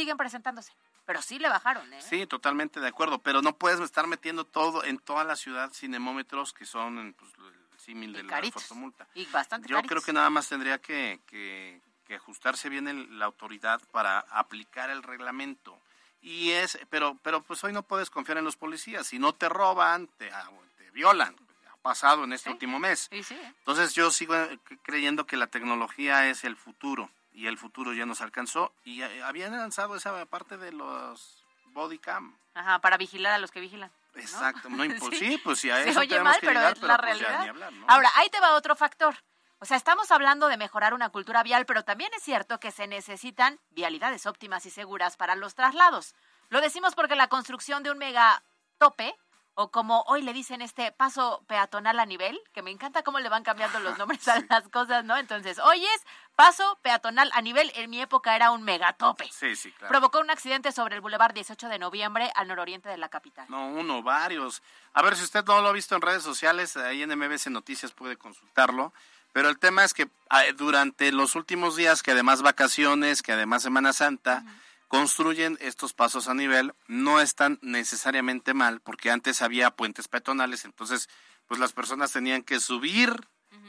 Siguen 0.01 0.17
presentándose, 0.17 0.73
pero 1.05 1.21
sí 1.21 1.39
le 1.39 1.51
bajaron, 1.51 1.93
¿eh? 1.93 2.01
Sí, 2.01 2.27
totalmente 2.27 2.81
de 2.81 2.89
acuerdo, 2.89 3.19
pero 3.19 3.43
no 3.43 3.55
puedes 3.57 3.81
estar 3.81 4.07
metiendo 4.07 4.47
todo 4.47 4.83
en 4.83 4.99
toda 4.99 5.25
la 5.25 5.37
ciudad 5.37 5.71
cinemómetros 5.75 6.55
que 6.55 6.65
son 6.65 7.15
pues, 7.19 7.31
el 7.39 7.79
símil 7.79 8.15
de 8.15 8.23
la 8.23 8.41
fotomulta. 8.51 9.07
Y 9.13 9.27
bastante 9.27 9.69
Yo 9.69 9.77
caritos. 9.77 9.91
creo 9.91 10.03
que 10.03 10.15
nada 10.15 10.31
más 10.31 10.49
tendría 10.49 10.79
que, 10.81 11.21
que- 11.27 11.83
que 12.07 12.15
ajustarse 12.15 12.71
bien 12.71 12.89
el- 12.89 13.19
la 13.19 13.27
autoridad 13.27 13.79
para 13.93 14.21
aplicar 14.31 14.89
el 14.89 15.03
reglamento. 15.03 15.79
Y 16.23 16.53
es, 16.53 16.79
pero, 16.89 17.19
pero 17.23 17.43
pues 17.43 17.63
hoy 17.63 17.75
no 17.75 17.83
puedes 17.83 18.09
confiar 18.09 18.39
en 18.39 18.45
los 18.45 18.57
policías. 18.57 19.07
Si 19.07 19.19
no 19.19 19.35
te 19.35 19.51
roban, 19.51 20.07
te, 20.17 20.31
ah, 20.33 20.49
te 20.79 20.91
violan. 20.93 21.37
Ha 21.71 21.77
pasado 21.83 22.25
en 22.25 22.33
este 22.33 22.49
Sí. 22.49 22.53
último 22.55 22.79
mes. 22.79 23.09
Sí, 23.13 23.23
sí. 23.23 23.35
¿eh? 23.35 23.55
Entonces 23.59 23.95
yo 23.95 24.11
sigo 24.11 24.35
eh, 24.35 24.59
creyendo 24.83 25.27
que 25.27 25.37
la 25.37 25.49
tecnología 25.49 26.27
es 26.31 26.45
el 26.45 26.57
futuro 26.57 27.11
y 27.33 27.47
el 27.47 27.59
futuro 27.59 27.93
ya 27.93 28.07
nos 28.07 28.21
alcanzó 28.21 28.75
y 28.85 29.03
eh, 29.03 29.23
habían 29.23 29.53
lanzado 29.57 29.97
esa 29.97 30.25
parte 30.27 30.57
de 30.59 30.73
los 30.73 31.45
body 31.67 31.99
cam. 31.99 32.37
Ajá, 32.55 32.81
para 32.81 32.97
vigilar 32.97 33.33
a 33.33 33.39
los 33.39 33.51
que 33.51 33.61
vigilan. 33.61 33.91
¿no? 34.15 34.21
Exacto, 34.21 34.69
no 34.69 34.83
Sí. 35.11 35.19
sí, 35.19 35.41
pues 35.43 35.61
si 35.61 35.71
a 35.71 35.77
Se 35.77 35.91
eso 35.91 36.01
oye 36.01 36.09
tenemos 36.09 36.33
mal, 36.33 36.41
que 36.41 36.47
pero 36.47 36.61
llegar, 36.61 36.77
es 36.77 36.83
la 36.83 36.97
pues, 36.99 36.99
ya 36.99 37.27
realidad. 37.27 37.43
ni 37.43 37.49
hablar, 37.49 37.73
¿no? 37.73 37.87
Ahora, 37.89 38.11
ahí 38.17 38.29
te 38.31 38.41
va 38.41 38.55
otro 38.55 38.75
factor. 38.75 39.17
O 39.61 39.67
sea, 39.67 39.77
estamos 39.77 40.11
hablando 40.11 40.49
de 40.49 40.57
mejorar 40.57 40.95
una 40.95 41.11
cultura 41.11 41.43
vial, 41.43 41.67
pero 41.67 41.85
también 41.85 42.11
es 42.17 42.23
cierto 42.23 42.59
que 42.59 42.71
se 42.71 42.87
necesitan 42.87 43.61
vialidades 43.71 44.25
óptimas 44.27 44.65
y 44.67 44.71
seguras 44.71 45.17
para 45.17 45.35
los 45.37 45.55
traslados. 45.55 46.15
Lo 46.49 46.61
decimos 46.63 46.95
porque 46.95 47.15
la 47.15 47.29
construcción 47.29 47.83
de 47.83 47.91
un 47.91 47.99
mega 47.99 48.43
tope, 48.79 49.15
o 49.61 49.71
como 49.71 50.05
hoy 50.07 50.23
le 50.23 50.33
dicen 50.33 50.63
este 50.63 50.91
paso 50.91 51.45
peatonal 51.47 52.01
a 52.01 52.07
nivel, 52.07 52.41
que 52.55 52.63
me 52.63 52.71
encanta 52.71 53.03
cómo 53.03 53.21
le 53.21 53.29
van 53.29 53.43
cambiando 53.43 53.79
los 53.81 53.99
nombres 53.99 54.27
a 54.27 54.41
las 54.49 54.67
cosas, 54.71 55.05
¿no? 55.05 55.19
Entonces, 55.19 55.59
hoy 55.59 55.85
es 55.85 56.07
paso 56.35 56.79
peatonal 56.81 57.31
a 57.35 57.43
nivel, 57.43 57.71
en 57.75 57.91
mi 57.91 58.01
época 58.01 58.35
era 58.35 58.53
un 58.53 58.63
megatope. 58.63 59.29
Sí, 59.31 59.55
sí, 59.57 59.71
claro. 59.73 59.91
Provocó 59.91 60.21
un 60.21 60.31
accidente 60.31 60.73
sobre 60.73 60.95
el 60.95 61.03
Boulevard 61.03 61.35
18 61.35 61.69
de 61.69 61.79
noviembre 61.79 62.33
al 62.35 62.49
nororiente 62.49 62.89
de 62.89 62.97
la 62.97 63.11
capital. 63.11 63.45
No, 63.51 63.69
uno, 63.69 64.03
varios. 64.03 64.63
A 64.95 65.03
ver, 65.03 65.15
si 65.15 65.25
usted 65.25 65.45
no 65.45 65.61
lo 65.61 65.69
ha 65.69 65.73
visto 65.73 65.95
en 65.95 66.01
redes 66.01 66.23
sociales, 66.23 66.79
ahí 66.79 67.03
en 67.03 67.11
MBC 67.11 67.49
Noticias 67.49 67.93
puede 67.93 68.17
consultarlo. 68.17 68.95
Pero 69.35 69.51
el 69.51 69.59
tema 69.59 69.85
es 69.85 69.93
que 69.93 70.09
ah, 70.31 70.43
durante 70.57 71.13
los 71.13 71.35
últimos 71.35 71.77
días, 71.77 72.03
que 72.03 72.13
además 72.13 72.41
vacaciones, 72.41 73.21
que 73.21 73.33
además 73.33 73.63
Semana 73.63 73.93
Santa, 73.93 74.43
construyen 74.91 75.57
estos 75.61 75.93
pasos 75.93 76.27
a 76.27 76.35
nivel, 76.35 76.75
no 76.89 77.21
están 77.21 77.61
necesariamente 77.63 78.55
mal, 78.55 78.81
porque 78.81 79.13
antes 79.13 79.41
había 79.41 79.71
puentes 79.71 80.09
peatonales, 80.09 80.65
entonces 80.65 81.09
pues 81.47 81.61
las 81.61 81.73
personas 81.73 82.11
tenían 82.11 82.43
que 82.43 82.59
subir 82.59 83.15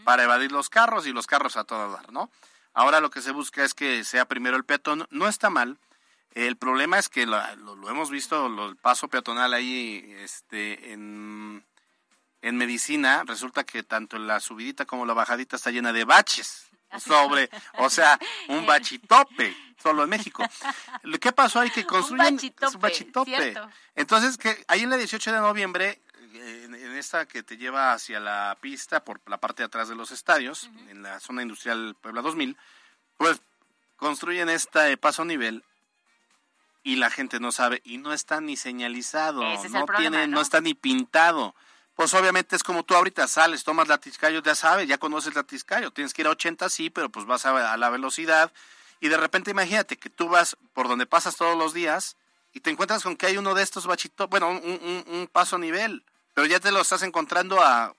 para 0.04 0.24
evadir 0.24 0.52
los 0.52 0.70
carros 0.70 1.06
y 1.06 1.12
los 1.14 1.28
carros 1.28 1.58
a 1.58 1.64
todo 1.64 1.92
dar, 1.92 2.12
¿no? 2.12 2.32
Ahora 2.74 3.00
lo 3.02 3.12
que 3.12 3.22
se 3.22 3.30
busca 3.32 3.64
es 3.64 3.76
que 3.76 4.04
sea 4.04 4.26
primero 4.26 4.58
el 4.58 4.66
peatón, 4.66 5.06
no 5.12 5.28
está 5.28 5.52
mal, 5.52 5.78
el 6.34 6.58
problema 6.58 6.98
es 6.98 7.08
que 7.08 7.28
lo, 7.28 7.40
lo 7.76 7.88
hemos 7.90 8.10
visto, 8.10 8.50
lo- 8.50 8.70
el 8.70 8.78
paso 8.78 9.08
peatonal 9.08 9.54
ahí 9.54 10.04
este, 10.22 10.92
en, 10.92 11.64
en 12.42 12.58
medicina, 12.58 13.24
resulta 13.28 13.64
que 13.64 13.84
tanto 13.84 14.18
la 14.18 14.40
subidita 14.40 14.86
como 14.86 15.06
la 15.06 15.14
bajadita 15.14 15.56
está 15.56 15.70
llena 15.70 15.94
de 15.94 16.04
baches. 16.04 16.66
Sobre, 17.00 17.50
o 17.78 17.90
sea, 17.90 18.20
un 18.50 18.66
bachitope. 18.66 19.56
Solo 19.82 20.04
en 20.04 20.10
México. 20.10 20.44
¿Qué 21.20 21.32
pasó 21.32 21.60
ahí? 21.60 21.70
Que 21.70 21.86
construyen 21.86 22.36
bachitope, 22.36 22.68
es 22.68 22.76
un 22.76 22.82
bachitope. 22.82 23.56
Entonces, 23.96 24.38
que 24.38 24.64
ahí 24.68 24.82
en 24.82 24.90
la 24.90 24.98
18 24.98 25.32
de 25.32 25.40
noviembre, 25.40 26.02
eh, 26.34 26.64
en, 26.66 26.76
en 26.76 26.98
esta 26.98 27.26
que 27.26 27.44
te 27.44 27.58
lleva 27.58 27.94
hacia 27.94 28.20
la 28.20 28.58
pista 28.62 29.04
por 29.04 29.20
la 29.28 29.38
parte 29.38 29.64
de 29.64 29.68
atrás 29.68 29.90
de 29.90 29.96
los 29.96 30.12
estadios, 30.12 30.70
en 30.90 31.04
la 31.04 31.20
zona 31.20 31.42
industrial 31.42 31.96
Puebla 32.00 32.22
2000, 32.22 32.58
pues 33.18 33.42
construyen 33.98 34.50
este 34.50 34.98
paso 34.98 35.22
a 35.22 35.26
nivel 35.26 35.64
y 36.84 36.96
la 36.96 37.10
gente 37.10 37.40
no 37.40 37.52
sabe 37.52 37.82
y 37.86 37.98
no 37.98 38.14
está 38.14 38.42
ni 38.42 38.58
señalizado, 38.58 39.44
Ese 39.52 39.68
es 39.68 39.74
no 39.74 39.80
el 39.82 39.86
problema, 39.86 40.18
tiene, 40.18 40.28
¿no? 40.28 40.36
no 40.36 40.42
está 40.42 40.62
ni 40.62 40.74
pintado. 40.74 41.56
Pues 41.96 42.14
obviamente 42.14 42.56
es 42.56 42.64
como 42.64 42.84
tú 42.84 42.96
ahorita 42.96 43.28
sales, 43.28 43.64
tomas 43.64 43.88
la 43.88 44.00
Tizcayo, 44.00 44.42
ya 44.42 44.56
sabes, 44.56 44.88
ya 44.88 44.98
conoces 44.98 45.36
la 45.36 45.44
Tizcayo, 45.44 45.92
tienes 45.92 46.14
que 46.14 46.24
ir 46.24 46.28
a 46.28 46.32
80 46.32 46.70
sí, 46.70 46.90
pero 46.90 47.10
pues 47.10 47.26
vas 47.26 47.46
a, 47.46 47.74
a 47.74 47.78
la 47.78 47.90
velocidad 47.90 48.52
y 49.02 49.10
de 49.10 49.18
repente 49.18 49.52
imagínate 49.52 49.98
que 49.98 50.10
tú 50.10 50.30
vas 50.30 50.56
por 50.74 50.88
donde 50.88 51.06
pasas 51.06 51.36
todos 51.36 51.58
los 51.58 51.74
días 51.74 52.16
y 52.54 52.62
te 52.62 52.70
encuentras 52.70 53.04
con 53.04 53.18
que 53.18 53.26
hay 53.26 53.38
uno 53.38 53.54
de 53.54 53.64
estos 53.64 53.86
bachitos, 53.88 54.30
bueno, 54.30 54.50
un, 54.50 54.58
un- 54.58 55.06
un 55.08 55.28
paso 55.28 55.58
a 55.58 55.60
nivel, 55.60 56.04
pero 56.34 56.48
ya 56.48 56.60
te 56.62 56.72
lo 56.72 56.80
estás 56.82 57.02
encontrando 57.04 57.62
a 57.62 57.94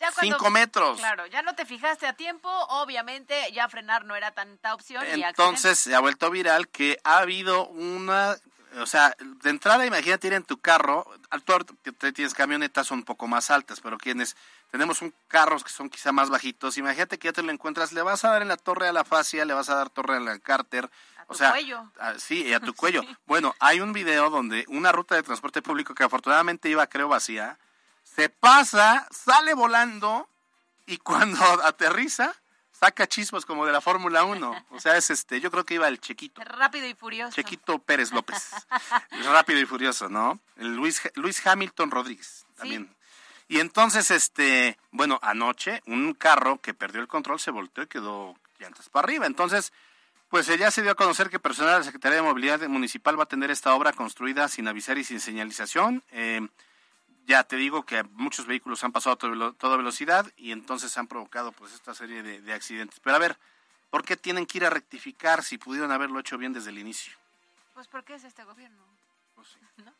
Ya 0.00 0.12
cuando- 0.12 0.36
5 0.36 0.50
metros. 0.50 0.98
Claro, 0.98 1.26
ya 1.26 1.40
no 1.42 1.54
te 1.54 1.64
fijaste 1.64 2.06
a 2.06 2.12
tiempo, 2.14 2.48
obviamente 2.68 3.34
ya 3.52 3.68
frenar 3.68 4.04
no 4.04 4.14
era 4.16 4.30
tanta 4.32 4.74
opción. 4.74 5.02
y. 5.16 5.22
Entonces 5.22 5.78
se 5.78 5.94
ha 5.94 6.00
vuelto 6.00 6.30
viral 6.30 6.68
que 6.68 6.98
ha 7.04 7.18
habido 7.18 7.66
una, 7.68 8.36
o 8.78 8.86
sea, 8.86 9.14
de 9.18 9.50
entrada 9.50 9.86
imagínate 9.86 10.26
ir 10.26 10.32
en 10.34 10.42
tu 10.44 10.58
carro, 10.60 11.06
al 11.30 11.42
tú 11.42 11.52
ahorita 11.52 11.74
que 11.82 11.92
te- 11.92 12.12
tienes 12.12 12.34
camionetas 12.34 12.90
un 12.90 13.04
poco 13.04 13.26
más 13.26 13.50
altas, 13.50 13.80
pero 13.80 13.96
quienes 13.96 14.36
tenemos 14.70 15.02
un 15.02 15.14
carros 15.28 15.62
que 15.64 15.70
son 15.70 15.88
quizá 15.88 16.12
más 16.12 16.28
bajitos, 16.30 16.76
imagínate 16.78 17.18
que 17.18 17.28
ya 17.28 17.32
te 17.32 17.42
lo 17.42 17.50
encuentras, 17.52 17.92
le 17.92 18.02
vas 18.02 18.24
a 18.24 18.30
dar 18.30 18.42
en 18.42 18.48
la 18.48 18.56
torre 18.56 18.88
a 18.88 18.92
la 18.92 19.04
fascia, 19.04 19.44
le 19.44 19.54
vas 19.54 19.68
a 19.70 19.76
dar 19.76 19.90
torre 19.90 20.16
a 20.16 20.20
la 20.20 20.38
cárter, 20.38 20.90
A 21.18 21.22
o 21.24 21.26
tu 21.28 21.34
sea, 21.34 21.50
cuello. 21.50 21.90
a- 21.98 22.18
sí, 22.18 22.44
y 22.46 22.52
a 22.52 22.60
tu 22.60 22.74
cuello. 22.74 23.02
Bueno, 23.26 23.54
hay 23.60 23.80
un 23.80 23.92
video 23.92 24.30
donde 24.30 24.64
una 24.68 24.92
ruta 24.92 25.14
de 25.14 25.22
transporte 25.22 25.62
público 25.62 25.94
que 25.94 26.04
afortunadamente 26.04 26.68
iba 26.68 26.86
creo 26.88 27.08
vacía, 27.08 27.58
se 28.02 28.28
pasa, 28.28 29.06
sale 29.10 29.54
volando 29.54 30.28
y 30.86 30.98
cuando 30.98 31.38
aterriza 31.64 32.34
saca 32.72 33.06
chispas 33.06 33.46
como 33.46 33.64
de 33.64 33.72
la 33.72 33.80
Fórmula 33.80 34.24
1. 34.24 34.66
O 34.70 34.80
sea, 34.80 34.98
es 34.98 35.08
este, 35.10 35.40
yo 35.40 35.50
creo 35.50 35.64
que 35.64 35.74
iba 35.74 35.88
el 35.88 35.98
Chequito. 35.98 36.42
Rápido 36.44 36.86
y 36.86 36.94
furioso. 36.94 37.34
Chequito 37.34 37.78
Pérez 37.78 38.12
López. 38.12 38.50
Rápido 39.24 39.58
y 39.60 39.64
furioso, 39.64 40.10
¿no? 40.10 40.38
El 40.56 40.74
Luis, 40.76 41.00
Luis 41.14 41.44
Hamilton 41.46 41.90
Rodríguez 41.90 42.44
también. 42.56 42.94
Y 43.48 43.60
entonces, 43.60 44.10
este, 44.10 44.76
bueno, 44.90 45.18
anoche 45.22 45.82
un 45.86 46.14
carro 46.14 46.60
que 46.60 46.74
perdió 46.74 47.00
el 47.00 47.06
control 47.08 47.38
se 47.38 47.50
volteó 47.52 47.84
y 47.84 47.86
quedó 47.86 48.34
llantas 48.58 48.88
para 48.88 49.04
arriba. 49.04 49.26
Entonces, 49.26 49.72
pues 50.28 50.46
ya 50.58 50.70
se 50.72 50.82
dio 50.82 50.90
a 50.90 50.96
conocer 50.96 51.30
que 51.30 51.38
personal 51.38 51.74
de 51.74 51.78
la 51.78 51.84
Secretaría 51.84 52.16
de 52.16 52.22
Movilidad 52.22 52.60
Municipal 52.68 53.18
va 53.18 53.22
a 53.24 53.28
tener 53.28 53.50
esta 53.52 53.72
obra 53.74 53.92
construida 53.92 54.48
sin 54.48 54.66
avisar 54.66 54.98
y 54.98 55.04
sin 55.04 55.20
señalización. 55.20 56.02
Eh, 56.10 56.46
ya 57.26 57.44
te 57.44 57.54
digo 57.56 57.84
que 57.86 58.02
muchos 58.02 58.46
vehículos 58.46 58.82
han 58.82 58.90
pasado 58.92 59.14
a 59.14 59.16
toda 59.18 59.32
velo- 59.32 59.54
toda 59.54 59.76
velocidad 59.76 60.26
y 60.36 60.50
entonces 60.52 60.96
han 60.98 61.06
provocado 61.06 61.52
pues 61.52 61.72
esta 61.72 61.94
serie 61.94 62.22
de, 62.24 62.40
de 62.40 62.52
accidentes. 62.52 62.98
Pero 63.00 63.14
a 63.16 63.20
ver, 63.20 63.38
¿por 63.90 64.04
qué 64.04 64.16
tienen 64.16 64.46
que 64.46 64.58
ir 64.58 64.64
a 64.64 64.70
rectificar 64.70 65.44
si 65.44 65.56
pudieron 65.58 65.92
haberlo 65.92 66.18
hecho 66.18 66.36
bien 66.38 66.52
desde 66.52 66.70
el 66.70 66.78
inicio? 66.78 67.12
Pues 67.74 67.86
¿por 67.86 68.02
qué 68.04 68.14
es 68.14 68.24
este 68.24 68.42
gobierno? 68.42 68.82
Pues 69.36 69.48
sí. 69.48 69.58
¿No? 69.84 69.92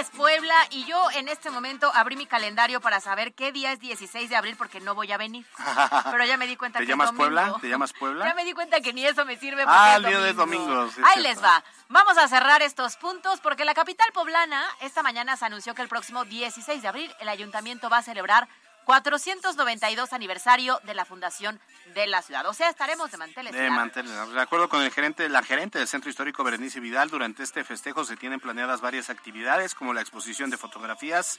Es 0.00 0.10
Puebla. 0.10 0.54
Y 0.70 0.84
yo 0.84 1.10
en 1.12 1.28
este 1.28 1.50
momento 1.50 1.90
abrí 1.94 2.16
mi 2.16 2.26
calendario 2.26 2.80
para 2.80 3.00
saber 3.00 3.32
qué 3.34 3.52
día 3.52 3.72
es 3.72 3.80
16 3.80 4.28
de 4.30 4.36
abril 4.36 4.56
porque 4.56 4.80
no 4.80 4.94
voy 4.94 5.12
a 5.12 5.16
venir. 5.18 5.46
Pero 6.10 6.24
ya 6.24 6.36
me 6.36 6.46
di 6.46 6.56
cuenta 6.56 6.78
¿Te 6.78 6.86
que 6.86 6.90
llamas 6.90 7.10
es 7.10 7.16
domingo. 7.16 7.36
Puebla? 7.42 7.58
¿Te 7.60 7.68
llamas 7.68 7.92
Puebla? 7.92 8.24
Ya 8.26 8.34
me 8.34 8.44
di 8.44 8.52
cuenta 8.52 8.80
que 8.80 8.92
ni 8.92 9.04
eso 9.06 9.24
me 9.24 9.36
sirve 9.38 9.62
porque 9.64 9.78
Ah, 9.78 9.90
es 9.92 9.96
el 9.98 10.06
día 10.06 10.20
de 10.20 10.32
domingo. 10.32 10.64
domingo, 10.66 10.90
sí, 10.92 11.02
Ahí 11.04 11.22
les 11.22 11.42
va. 11.42 11.62
Vamos 11.88 12.16
a 12.18 12.28
cerrar 12.28 12.62
estos 12.62 12.96
puntos 12.96 13.40
porque 13.40 13.64
la 13.64 13.74
capital 13.74 14.10
poblana 14.12 14.64
esta 14.80 15.02
mañana 15.02 15.36
se 15.36 15.44
anunció 15.44 15.74
que 15.74 15.82
el 15.82 15.88
próximo 15.88 16.24
16 16.24 16.82
de 16.82 16.88
abril 16.88 17.14
el 17.20 17.28
ayuntamiento 17.28 17.88
va 17.90 17.98
a 17.98 18.02
celebrar 18.02 18.48
492 18.90 20.12
aniversario 20.12 20.80
de 20.82 20.94
la 20.94 21.04
fundación 21.04 21.60
de 21.94 22.08
la 22.08 22.22
ciudad. 22.22 22.44
O 22.46 22.52
sea, 22.52 22.68
estaremos 22.70 23.08
de 23.12 23.18
manteles. 23.18 23.52
De 23.54 23.70
mantener. 23.70 24.26
De 24.26 24.40
acuerdo 24.40 24.68
con 24.68 24.82
el 24.82 24.90
gerente, 24.90 25.28
la 25.28 25.44
gerente 25.44 25.78
del 25.78 25.86
Centro 25.86 26.10
Histórico 26.10 26.42
Berenice 26.42 26.80
Vidal, 26.80 27.08
durante 27.08 27.44
este 27.44 27.62
festejo 27.62 28.04
se 28.04 28.16
tienen 28.16 28.40
planeadas 28.40 28.80
varias 28.80 29.08
actividades, 29.08 29.76
como 29.76 29.94
la 29.94 30.00
exposición 30.00 30.50
de 30.50 30.56
fotografías, 30.56 31.38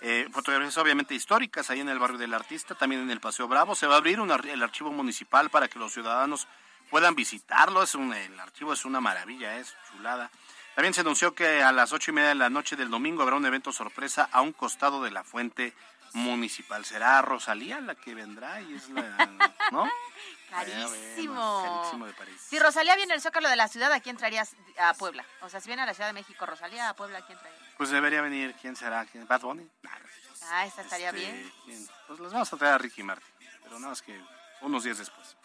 eh, 0.00 0.28
fotografías 0.30 0.78
obviamente 0.78 1.16
históricas 1.16 1.70
ahí 1.70 1.80
en 1.80 1.88
el 1.88 1.98
barrio 1.98 2.18
del 2.18 2.34
artista, 2.34 2.76
también 2.76 3.02
en 3.02 3.10
el 3.10 3.18
Paseo 3.18 3.48
Bravo. 3.48 3.74
Se 3.74 3.88
va 3.88 3.94
a 3.94 3.98
abrir 3.98 4.20
un 4.20 4.30
ar- 4.30 4.46
el 4.46 4.62
archivo 4.62 4.92
municipal 4.92 5.50
para 5.50 5.66
que 5.66 5.80
los 5.80 5.92
ciudadanos 5.92 6.46
puedan 6.88 7.16
visitarlo. 7.16 7.82
Es 7.82 7.96
un, 7.96 8.14
el 8.14 8.38
archivo 8.38 8.72
es 8.74 8.84
una 8.84 9.00
maravilla, 9.00 9.56
es 9.56 9.74
chulada. 9.90 10.30
También 10.76 10.94
se 10.94 11.00
anunció 11.00 11.34
que 11.34 11.64
a 11.64 11.72
las 11.72 11.92
ocho 11.92 12.12
y 12.12 12.14
media 12.14 12.28
de 12.28 12.34
la 12.36 12.48
noche 12.48 12.76
del 12.76 12.90
domingo 12.90 13.22
habrá 13.24 13.34
un 13.34 13.44
evento 13.44 13.72
sorpresa 13.72 14.28
a 14.30 14.40
un 14.40 14.52
costado 14.52 15.02
de 15.02 15.10
la 15.10 15.24
fuente 15.24 15.74
municipal. 16.14 16.84
Será 16.84 17.22
Rosalía 17.22 17.80
la 17.80 17.94
que 17.94 18.14
vendrá 18.14 18.60
y 18.60 18.74
es 18.74 18.88
la, 18.90 19.02
¿no? 19.72 19.90
Carísimo. 20.50 21.62
Carísimo 21.80 22.06
de 22.06 22.12
París. 22.12 22.40
Si 22.48 22.58
Rosalía 22.58 22.96
viene 22.96 23.14
al 23.14 23.20
Zócalo 23.22 23.48
de 23.48 23.56
la 23.56 23.68
ciudad, 23.68 23.92
¿a 23.92 24.00
quién 24.00 24.16
traerías 24.16 24.54
a 24.78 24.92
Puebla? 24.94 25.24
O 25.40 25.48
sea, 25.48 25.60
si 25.60 25.68
viene 25.68 25.82
a 25.82 25.86
la 25.86 25.94
Ciudad 25.94 26.08
de 26.08 26.12
México 26.12 26.44
Rosalía, 26.44 26.88
a 26.90 26.94
Puebla, 26.94 27.18
¿a 27.18 27.26
quién 27.26 27.38
traerías? 27.38 27.62
Pues 27.76 27.90
debería 27.90 28.20
venir, 28.20 28.54
¿quién 28.60 28.76
será? 28.76 29.06
¿Quién? 29.06 29.26
¿Bad 29.26 29.40
Bunny? 29.40 29.68
Ah, 30.50 30.66
esta 30.66 30.82
estaría 30.82 31.08
Este, 31.10 31.20
bien. 31.20 31.52
¿quién? 31.64 31.88
Pues 32.06 32.20
les 32.20 32.32
vamos 32.32 32.52
a 32.52 32.56
traer 32.56 32.74
a 32.74 32.78
Ricky 32.78 33.02
Martin, 33.02 33.28
pero 33.62 33.78
nada 33.78 33.90
más 33.90 34.02
que 34.02 34.20
unos 34.60 34.84
días 34.84 34.98
después. 34.98 35.36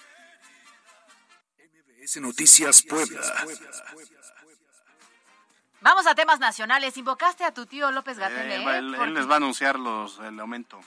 MBS 1.58 2.17
Noticias 2.17 2.82
Puebla. 2.82 3.21
Vamos 5.79 6.07
a 6.07 6.15
temas 6.15 6.39
nacionales. 6.39 6.97
Invocaste 6.97 7.43
a 7.43 7.53
tu 7.53 7.67
tío 7.67 7.91
López 7.91 8.17
Gatel, 8.17 8.51
Eh, 8.51 8.55
¿eh? 8.55 8.77
él, 8.77 8.95
él 8.95 9.13
les 9.13 9.29
va 9.29 9.33
a 9.33 9.37
anunciar 9.37 9.77
los, 9.77 10.17
el 10.19 10.39
aumento. 10.39 10.79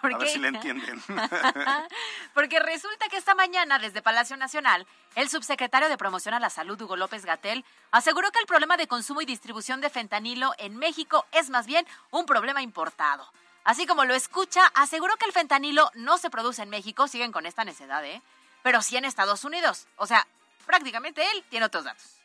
¿por 0.00 0.14
A 0.14 0.18
ver 0.18 0.28
si 0.28 0.38
le 0.40 0.48
entienden. 0.48 1.00
Porque 2.34 2.58
resulta 2.58 3.08
que 3.08 3.16
esta 3.18 3.34
mañana, 3.36 3.78
desde 3.78 4.02
Palacio 4.02 4.36
Nacional, 4.36 4.84
el 5.14 5.28
subsecretario 5.28 5.88
de 5.88 5.96
Promoción 5.96 6.34
a 6.34 6.40
la 6.40 6.50
Salud, 6.50 6.80
Hugo 6.80 6.96
López 6.96 7.24
Gatel, 7.24 7.64
aseguró 7.92 8.32
que 8.32 8.40
el 8.40 8.46
problema 8.46 8.76
de 8.76 8.88
consumo 8.88 9.20
y 9.22 9.26
distribución 9.26 9.80
de 9.80 9.90
fentanilo 9.90 10.52
en 10.58 10.76
México 10.76 11.24
es 11.30 11.48
más 11.48 11.66
bien 11.66 11.86
un 12.10 12.26
problema 12.26 12.62
importado. 12.62 13.30
Así 13.62 13.86
como 13.86 14.04
lo 14.04 14.14
escucha, 14.14 14.64
aseguró 14.74 15.16
que 15.16 15.26
el 15.26 15.32
fentanilo 15.32 15.90
no 15.94 16.18
se 16.18 16.30
produce 16.30 16.62
en 16.62 16.70
México, 16.70 17.08
siguen 17.08 17.32
con 17.32 17.46
esta 17.46 17.64
necedad, 17.64 18.04
¿eh? 18.04 18.22
Pero 18.62 18.82
sí 18.82 18.96
en 18.96 19.04
Estados 19.04 19.44
Unidos. 19.44 19.86
O 19.96 20.06
sea, 20.06 20.26
prácticamente 20.66 21.22
él 21.32 21.44
tiene 21.48 21.66
otros 21.66 21.84
datos. 21.84 22.15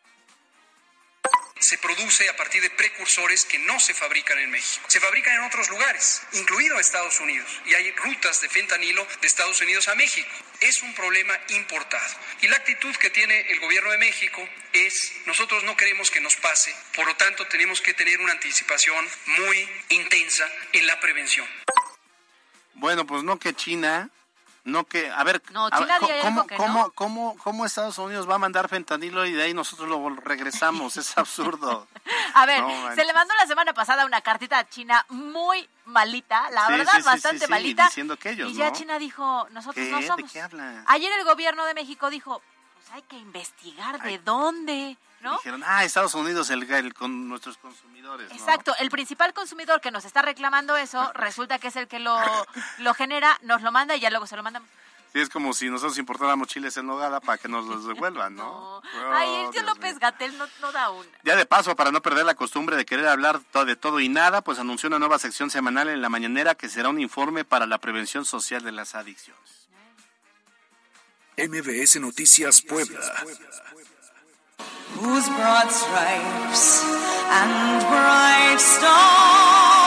Se 1.62 1.78
produce 1.78 2.28
a 2.28 2.36
partir 2.36 2.62
de 2.62 2.72
precursores 2.72 3.46
que 3.46 3.60
no 3.60 3.80
se 3.80 3.94
fabrican 3.94 4.38
en 4.40 4.50
México. 4.50 4.84
Se 4.90 5.00
fabrican 5.00 5.36
en 5.36 5.44
otros 5.44 5.70
lugares, 5.70 6.24
incluido 6.34 6.80
Estados 6.80 7.20
Unidos. 7.20 7.48
Y 7.66 7.76
hay 7.76 7.92
rutas 7.92 8.42
de 8.42 8.50
fentanilo 8.50 9.08
de 9.22 9.28
Estados 9.28 9.62
Unidos 9.62 9.88
a 9.88 9.96
México. 9.96 10.30
Es 10.60 10.82
un 10.82 10.94
problema 10.96 11.40
importado. 11.50 12.16
Y 12.42 12.48
la 12.48 12.58
actitud 12.58 12.96
que 12.96 13.12
tiene 13.12 13.40
el 13.52 13.60
gobierno 13.60 13.92
de 13.92 14.00
México 14.00 14.48
es, 14.74 15.14
nosotros 15.26 15.64
no 15.64 15.78
queremos 15.78 16.10
que 16.10 16.20
nos 16.20 16.36
pase, 16.36 16.76
por 16.96 17.06
lo 17.06 17.16
tanto 17.16 17.48
tenemos 17.48 17.82
que 17.82 17.94
tener 17.94 18.20
una 18.20 18.34
anticipación 18.34 19.08
muy 19.40 19.70
intensa 19.90 20.50
en 20.74 20.88
la 20.88 21.00
prevención. 21.00 21.48
Bueno, 22.74 23.06
pues 23.06 23.24
no 23.24 23.38
que 23.38 23.54
China, 23.54 24.10
no 24.64 24.84
que, 24.86 25.10
a 25.12 25.24
ver, 25.24 25.42
No, 25.52 25.68
a 25.68 25.70
¿cómo, 26.22 26.46
cómo, 26.58 26.80
no. 26.84 26.92
cómo, 26.92 27.38
cómo 27.44 27.66
Estados 27.66 27.98
Unidos 27.98 28.30
va 28.30 28.36
a 28.36 28.40
mandar 28.40 28.70
fentanilo 28.70 29.26
y 29.26 29.32
de 29.34 29.44
ahí 29.44 29.54
nosotros 29.54 29.90
lo 29.90 30.10
regresamos? 30.18 30.98
Es 30.98 31.18
absurdo. 31.18 31.88
A 32.34 32.46
ver, 32.46 32.62
No 32.62 32.96
se 32.96 33.04
le 33.06 33.14
mandó 33.14 33.34
la 33.36 33.46
semana 33.48 33.74
pasada 33.74 34.06
una 34.06 34.22
cartita 34.22 34.58
a 34.60 34.68
China 34.70 35.06
muy 35.10 35.68
malita, 35.86 36.50
la 36.52 36.68
Sí, 36.68 36.72
verdad, 36.74 36.94
sí, 36.98 37.02
bastante 37.04 37.46
sí, 37.46 37.52
malita. 37.52 37.86
diciendo 37.86 38.18
que 38.18 38.30
ellos, 38.32 38.50
y 38.52 38.54
ya. 38.56 38.72
China 38.72 38.98
dijo, 39.00 39.48
nosotros 39.52 39.86
¿Qué? 39.86 39.92
no 39.92 40.00
¿De 40.00 40.08
somos. 40.08 40.32
qué 40.32 40.42
habla? 40.42 40.84
Ayer 40.88 41.12
el 41.20 41.26
gobierno 41.26 41.66
de 41.66 41.74
México 41.74 42.10
dijo, 42.10 42.42
pues 42.82 42.96
hay 42.96 43.02
que 43.04 43.18
investigar 43.18 44.02
de 44.02 44.18
dónde, 44.20 44.98
¿no? 45.22 45.34
Dijeron, 45.38 45.64
ah, 45.66 45.84
Estados 45.84 46.14
Unidos, 46.16 46.50
el, 46.50 46.64
el 46.72 46.94
con 46.94 47.28
nuestros 47.30 47.58
consumidores. 47.58 48.30
¿no? 48.30 48.36
Exacto, 48.36 48.74
el 48.80 48.90
principal 48.90 49.34
consumidor 49.34 49.82
que 49.82 49.92
nos 49.92 50.06
está 50.06 50.22
reclamando 50.22 50.76
eso, 50.78 51.12
resulta 51.16 51.60
que 51.60 51.68
es 51.68 51.76
el 51.76 51.88
que 51.88 52.00
lo, 52.00 52.18
lo 52.80 52.94
genera, 52.94 53.38
nos 53.44 53.62
lo 53.62 53.72
manda 53.72 53.96
y 53.96 54.00
ya 54.00 54.10
luego 54.10 54.28
se 54.28 54.36
lo 54.36 54.44
mandamos. 54.44 54.70
Sí, 55.14 55.20
es 55.20 55.28
como 55.28 55.54
si 55.54 55.70
nosotros 55.70 55.98
importáramos 55.98 56.48
chiles 56.48 56.78
en 56.78 56.88
nogada 56.88 57.20
para 57.20 57.38
que 57.38 57.50
nos 57.50 57.66
los 57.66 57.86
devuelvan, 57.86 58.34
¿no? 58.36 58.82
No. 58.94 59.14
Ay, 59.14 59.30
el 59.42 59.48
Oh, 59.48 59.52
tío 59.52 59.64
López. 59.64 60.00
Gatel 60.00 60.38
no, 60.38 60.46
no 60.62 60.72
da 60.72 60.90
una. 60.90 61.10
Ya 61.24 61.36
de 61.36 61.46
paso, 61.46 61.76
para 61.76 61.92
no 61.92 62.02
perder 62.02 62.26
la 62.26 62.36
costumbre 62.36 62.78
de 62.78 62.86
querer 62.86 63.08
hablar 63.10 63.42
de 63.42 63.76
todo 63.76 64.00
y 64.00 64.08
nada, 64.08 64.42
pues 64.42 64.58
anunció 64.58 64.88
una 64.88 65.00
nueva 65.00 65.20
sección 65.20 65.50
semanal 65.50 65.90
en 65.90 66.02
la 66.02 66.08
mañanera 66.10 66.56
que 66.56 66.70
será 66.70 66.88
un 66.90 67.00
informe 67.02 67.44
para 67.44 67.66
la 67.68 67.78
prevención 67.80 68.24
social 68.24 68.64
de 68.64 68.72
las 68.72 68.96
adicciones. 68.96 69.61
MBS 71.42 72.00
Noticias 72.00 72.62
Puebla. 72.62 73.00
Whose 75.02 75.28
broad 75.30 75.72
stripes 75.72 76.84
and 77.32 77.82
bright 77.90 78.60
stars 78.60 79.82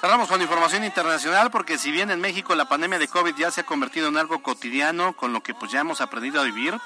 Cerramos 0.00 0.28
con 0.28 0.42
información 0.42 0.82
internacional 0.82 1.52
porque 1.52 1.78
si 1.78 1.92
bien 1.92 2.10
en 2.10 2.20
México 2.20 2.56
la 2.56 2.64
pandemia 2.64 2.98
de 2.98 3.06
COVID 3.06 3.36
ya 3.36 3.52
se 3.52 3.60
ha 3.60 3.64
convertido 3.64 4.08
en 4.08 4.16
algo 4.16 4.42
cotidiano 4.42 5.12
con 5.14 5.32
lo 5.32 5.40
que 5.42 5.54
pues 5.54 5.70
ya 5.70 5.80
hemos 5.80 6.00
aprendido 6.00 6.40
a 6.40 6.44
vivir, 6.44 6.76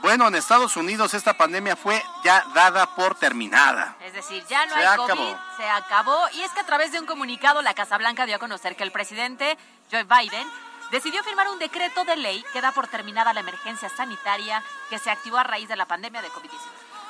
bueno, 0.00 0.26
en 0.26 0.34
Estados 0.34 0.78
Unidos 0.78 1.12
esta 1.12 1.36
pandemia 1.36 1.76
fue 1.76 2.02
ya 2.24 2.46
dada 2.54 2.94
por 2.94 3.14
terminada. 3.14 3.96
Es 4.00 4.14
decir, 4.14 4.42
ya 4.48 4.64
no 4.66 4.74
Se 4.74 4.80
hay 4.80 4.86
acabó. 4.86 5.08
COVID, 5.08 5.36
se 5.58 5.68
acabó. 5.68 6.28
Y 6.32 6.40
es 6.40 6.52
que 6.52 6.60
a 6.60 6.66
través 6.66 6.92
de 6.92 7.00
un 7.00 7.04
comunicado 7.06 7.60
la 7.60 7.74
Casa 7.74 7.98
Blanca 7.98 8.24
dio 8.24 8.36
a 8.36 8.38
conocer 8.38 8.74
que 8.74 8.84
el 8.84 8.92
presidente 8.92 9.58
Joe 9.90 10.04
Biden 10.04 10.48
decidió 10.92 11.24
firmar 11.24 11.48
un 11.48 11.58
decreto 11.58 12.04
de 12.04 12.16
ley 12.16 12.44
que 12.52 12.60
da 12.60 12.70
por 12.70 12.86
terminada 12.86 13.32
la 13.32 13.40
emergencia 13.40 13.88
sanitaria 13.88 14.62
que 14.90 14.98
se 15.00 15.10
activó 15.10 15.38
a 15.38 15.42
raíz 15.42 15.68
de 15.68 15.74
la 15.76 15.86
pandemia 15.86 16.22
de 16.22 16.28
COVID-19. 16.28 16.60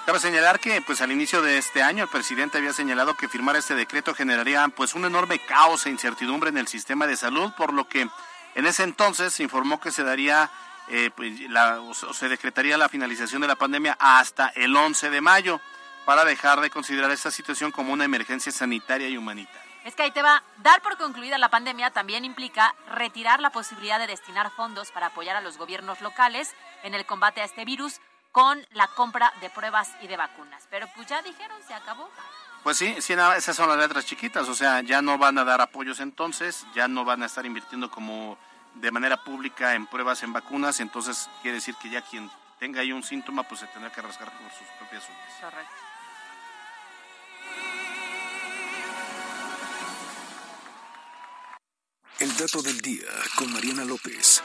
Cabe 0.07 0.19
señalar 0.19 0.59
que 0.59 0.81
pues 0.83 1.01
al 1.01 1.13
inicio 1.13 1.43
de 1.43 1.59
este 1.59 1.83
año 1.83 2.05
el 2.05 2.09
presidente 2.11 2.59
había 2.59 2.73
señalado 2.73 3.15
que 3.15 3.29
firmar 3.29 3.55
este 3.57 3.75
decreto 3.75 4.15
generaría 4.15 4.67
pues 4.69 4.95
un 4.95 5.05
enorme 5.05 5.39
caos 5.41 5.85
e 5.87 5.91
incertidumbre 5.91 6.49
en 6.51 6.59
el 6.59 6.67
sistema 6.67 7.07
de 7.07 7.17
salud, 7.17 7.53
por 7.57 7.73
lo 7.73 7.87
que 7.87 8.09
en 8.55 8.67
ese 8.67 8.83
entonces 8.83 9.33
se 9.35 9.43
informó 9.43 9.79
que 9.81 9.93
se 9.93 10.03
daría 10.03 10.51
eh, 10.89 11.11
pues, 11.15 11.39
la- 11.51 11.79
se 12.13 12.29
decretaría 12.29 12.77
la 12.77 12.89
finalización 12.89 13.43
de 13.43 13.49
la 13.49 13.55
pandemia 13.57 13.97
hasta 14.01 14.49
el 14.57 14.75
11 14.75 15.11
de 15.11 15.21
mayo 15.21 15.61
para 16.05 16.25
dejar 16.25 16.61
de 16.61 16.71
considerar 16.71 17.13
esta 17.13 17.31
situación 17.31 17.71
como 17.71 17.93
una 17.93 18.05
emergencia 18.05 18.51
sanitaria 18.51 19.09
y 19.09 19.17
humanitaria. 19.17 19.72
Es 19.85 19.95
que 19.95 20.05
ahí 20.05 20.11
te 20.11 20.23
va. 20.23 20.43
Dar 20.59 20.81
por 20.83 20.97
concluida 20.97 21.39
la 21.39 21.49
pandemia 21.49 21.91
también 21.91 22.25
implica 22.25 22.75
retirar 22.89 23.41
la 23.41 23.51
posibilidad 23.51 23.99
de 23.99 24.07
destinar 24.07 24.51
fondos 24.51 24.93
para 24.93 25.07
apoyar 25.07 25.37
a 25.37 25.41
los 25.41 25.59
gobiernos 25.59 26.01
locales 26.01 26.55
en 26.83 26.95
el 26.95 27.05
combate 27.05 27.41
a 27.41 27.45
este 27.45 27.65
virus 27.65 28.01
con 28.31 28.65
la 28.73 28.89
compra 28.89 29.33
de 29.41 29.51
pruebas 29.51 29.91
y 30.01 30.07
de 30.07 30.17
vacunas. 30.17 30.67
Pero 30.71 30.87
pues 30.95 31.07
ya 31.09 31.21
dijeron, 31.23 31.59
se 31.67 31.75
acabó. 31.75 32.09
Pues 32.63 32.79
sí, 32.79 32.97
sí, 33.01 33.13
esas 33.13 33.57
son 33.57 33.69
las 33.69 33.79
letras 33.79 34.07
chiquitas, 34.07 34.49
o 34.49 34.55
sea, 34.55 34.83
ya 34.83 35.03
no 35.03 35.19
van 35.19 35.37
a 35.37 35.45
dar 35.45 35.61
apoyos 35.61 35.99
entonces, 35.99 36.65
ya 36.75 36.87
no 36.87 37.05
van 37.05 37.25
a 37.25 37.27
estar 37.27 37.45
invirtiendo 37.45 37.91
como 37.91 38.39
de 38.75 38.93
manera 38.93 39.17
pública 39.25 39.75
en 39.75 39.87
pruebas 39.89 40.23
en 40.23 40.33
vacunas, 40.33 40.79
entonces 40.79 41.29
quiere 41.43 41.57
decir 41.57 41.75
que 41.75 41.91
ya 41.91 42.03
quien 42.03 42.31
tenga 42.61 42.81
ahí 42.81 42.93
un 42.93 43.03
síntoma, 43.03 43.43
pues 43.43 43.61
se 43.61 43.67
tendrá 43.67 43.91
que 43.91 44.01
rascar 44.01 44.31
por 44.31 44.51
sus 44.53 44.69
propias 44.79 45.09
uñas. 45.09 45.41
Correcto. 45.41 45.92
El 52.23 52.37
dato 52.37 52.63
del 52.63 52.81
día 52.81 53.09
con 53.35 53.53
Mariana 53.53 53.85
López. 53.85 54.45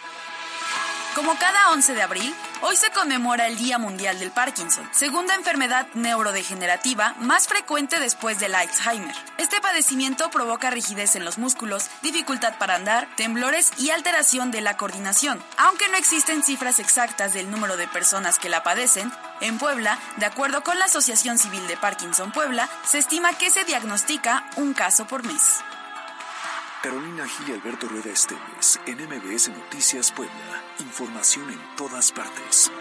Como 1.13 1.37
cada 1.37 1.69
11 1.73 1.93
de 1.93 2.01
abril, 2.01 2.33
hoy 2.61 2.75
se 2.75 2.89
conmemora 2.89 3.45
el 3.45 3.55
Día 3.55 3.77
Mundial 3.77 4.17
del 4.17 4.31
Parkinson, 4.31 4.89
segunda 4.91 5.35
enfermedad 5.35 5.85
neurodegenerativa 5.93 7.13
más 7.19 7.47
frecuente 7.47 7.99
después 7.99 8.39
del 8.39 8.55
Alzheimer. 8.55 9.13
Este 9.37 9.61
padecimiento 9.61 10.31
provoca 10.31 10.71
rigidez 10.71 11.15
en 11.15 11.23
los 11.23 11.37
músculos, 11.37 11.85
dificultad 12.01 12.57
para 12.57 12.73
andar, 12.73 13.07
temblores 13.15 13.71
y 13.77 13.91
alteración 13.91 14.49
de 14.49 14.61
la 14.61 14.75
coordinación. 14.75 15.39
Aunque 15.57 15.87
no 15.89 15.97
existen 15.97 16.41
cifras 16.41 16.79
exactas 16.79 17.35
del 17.35 17.51
número 17.51 17.77
de 17.77 17.87
personas 17.87 18.39
que 18.39 18.49
la 18.49 18.63
padecen, 18.63 19.11
en 19.39 19.59
Puebla, 19.59 19.99
de 20.15 20.25
acuerdo 20.25 20.63
con 20.63 20.79
la 20.79 20.85
Asociación 20.85 21.37
Civil 21.37 21.67
de 21.67 21.77
Parkinson 21.77 22.31
Puebla, 22.31 22.67
se 22.87 22.97
estima 22.97 23.37
que 23.37 23.51
se 23.51 23.65
diagnostica 23.65 24.49
un 24.55 24.73
caso 24.73 25.05
por 25.05 25.23
mes. 25.23 25.59
Carolina 26.87 27.27
Gil 27.27 27.49
y 27.49 27.51
Alberto 27.51 27.85
Rueda 27.89 28.11
Esteves, 28.11 28.79
en 28.85 28.95
MBS 28.95 29.49
Noticias 29.49 30.09
Puebla. 30.13 30.63
Información 30.79 31.49
en 31.49 31.59
todas 31.75 32.13
partes. 32.13 32.71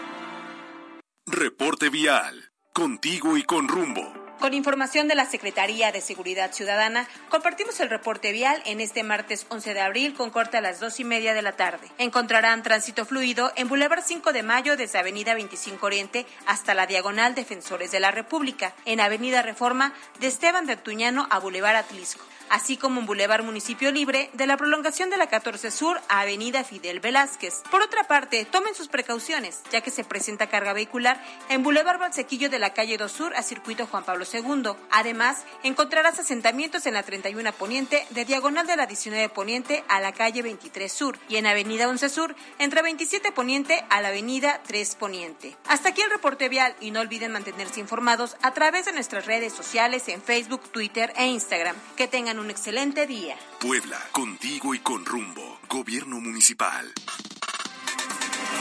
Reporte 1.26 1.88
vial. 1.88 2.52
Contigo 2.72 3.36
y 3.36 3.42
con 3.42 3.66
rumbo. 3.66 4.25
Con 4.40 4.52
información 4.52 5.08
de 5.08 5.14
la 5.14 5.24
Secretaría 5.24 5.92
de 5.92 6.02
Seguridad 6.02 6.52
Ciudadana, 6.52 7.08
compartimos 7.30 7.80
el 7.80 7.88
reporte 7.88 8.32
vial 8.32 8.62
en 8.66 8.82
este 8.82 9.02
martes 9.02 9.46
11 9.48 9.72
de 9.72 9.80
abril 9.80 10.14
con 10.14 10.30
corte 10.30 10.58
a 10.58 10.60
las 10.60 10.78
dos 10.78 11.00
y 11.00 11.04
media 11.04 11.32
de 11.32 11.40
la 11.40 11.52
tarde. 11.52 11.88
Encontrarán 11.96 12.62
tránsito 12.62 13.06
fluido 13.06 13.50
en 13.56 13.68
Boulevard 13.68 14.02
5 14.04 14.34
de 14.34 14.42
Mayo 14.42 14.76
desde 14.76 14.98
Avenida 14.98 15.32
25 15.34 15.86
Oriente 15.86 16.26
hasta 16.46 16.74
la 16.74 16.86
Diagonal 16.86 17.34
Defensores 17.34 17.90
de 17.92 18.00
la 18.00 18.10
República, 18.10 18.74
en 18.84 19.00
Avenida 19.00 19.40
Reforma 19.40 19.94
de 20.20 20.26
Esteban 20.26 20.66
de 20.66 20.74
Antuñano 20.74 21.26
a 21.30 21.38
Boulevard 21.38 21.76
Atlisco 21.76 22.22
así 22.48 22.76
como 22.76 23.00
en 23.00 23.06
Boulevard 23.06 23.44
Municipio 23.44 23.90
Libre 23.90 24.30
de 24.34 24.46
la 24.46 24.56
prolongación 24.56 25.10
de 25.10 25.16
la 25.16 25.28
14 25.28 25.70
Sur 25.70 26.00
a 26.08 26.20
Avenida 26.20 26.64
Fidel 26.64 27.00
Velázquez. 27.00 27.62
Por 27.70 27.82
otra 27.82 28.04
parte, 28.04 28.44
tomen 28.44 28.74
sus 28.74 28.88
precauciones, 28.88 29.62
ya 29.72 29.80
que 29.80 29.90
se 29.90 30.04
presenta 30.04 30.48
carga 30.48 30.72
vehicular 30.72 31.22
en 31.48 31.62
Boulevard 31.62 31.98
Balsequillo 31.98 32.50
de 32.50 32.58
la 32.58 32.72
calle 32.72 32.98
2 32.98 33.10
Sur 33.10 33.36
a 33.36 33.42
Circuito 33.42 33.86
Juan 33.86 34.04
Pablo 34.04 34.24
II. 34.32 34.72
Además, 34.90 35.44
encontrarás 35.62 36.18
asentamientos 36.18 36.86
en 36.86 36.94
la 36.94 37.02
31 37.02 37.52
Poniente 37.52 38.06
de 38.10 38.24
diagonal 38.24 38.66
de 38.66 38.76
la 38.76 38.86
19 38.86 39.28
Poniente 39.28 39.84
a 39.88 40.00
la 40.00 40.12
calle 40.12 40.42
23 40.42 40.92
Sur 40.92 41.18
y 41.28 41.36
en 41.36 41.46
Avenida 41.46 41.88
11 41.88 42.08
Sur 42.08 42.36
entre 42.58 42.82
27 42.82 43.32
Poniente 43.32 43.84
a 43.90 44.00
la 44.00 44.08
Avenida 44.08 44.60
3 44.66 44.94
Poniente. 44.96 45.56
Hasta 45.68 45.90
aquí 45.90 46.02
el 46.02 46.10
reporte 46.10 46.48
vial 46.48 46.74
y 46.80 46.90
no 46.90 47.00
olviden 47.00 47.32
mantenerse 47.32 47.80
informados 47.80 48.36
a 48.42 48.52
través 48.52 48.86
de 48.86 48.92
nuestras 48.92 49.26
redes 49.26 49.52
sociales 49.52 50.08
en 50.08 50.22
Facebook, 50.22 50.62
Twitter 50.70 51.12
e 51.16 51.26
Instagram. 51.26 51.76
Que 51.96 52.08
tengan 52.08 52.38
un 52.38 52.50
excelente 52.50 53.06
día. 53.06 53.36
Puebla, 53.60 54.00
contigo 54.12 54.74
y 54.74 54.80
con 54.80 55.04
rumbo. 55.04 55.58
Gobierno 55.68 56.20
municipal. 56.20 56.92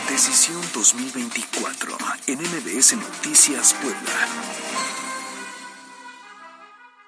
Decisión 0.10 0.62
2024 0.74 1.98
en 2.28 2.40
MBS 2.40 2.94
Noticias 2.96 3.74
Puebla. 3.74 5.15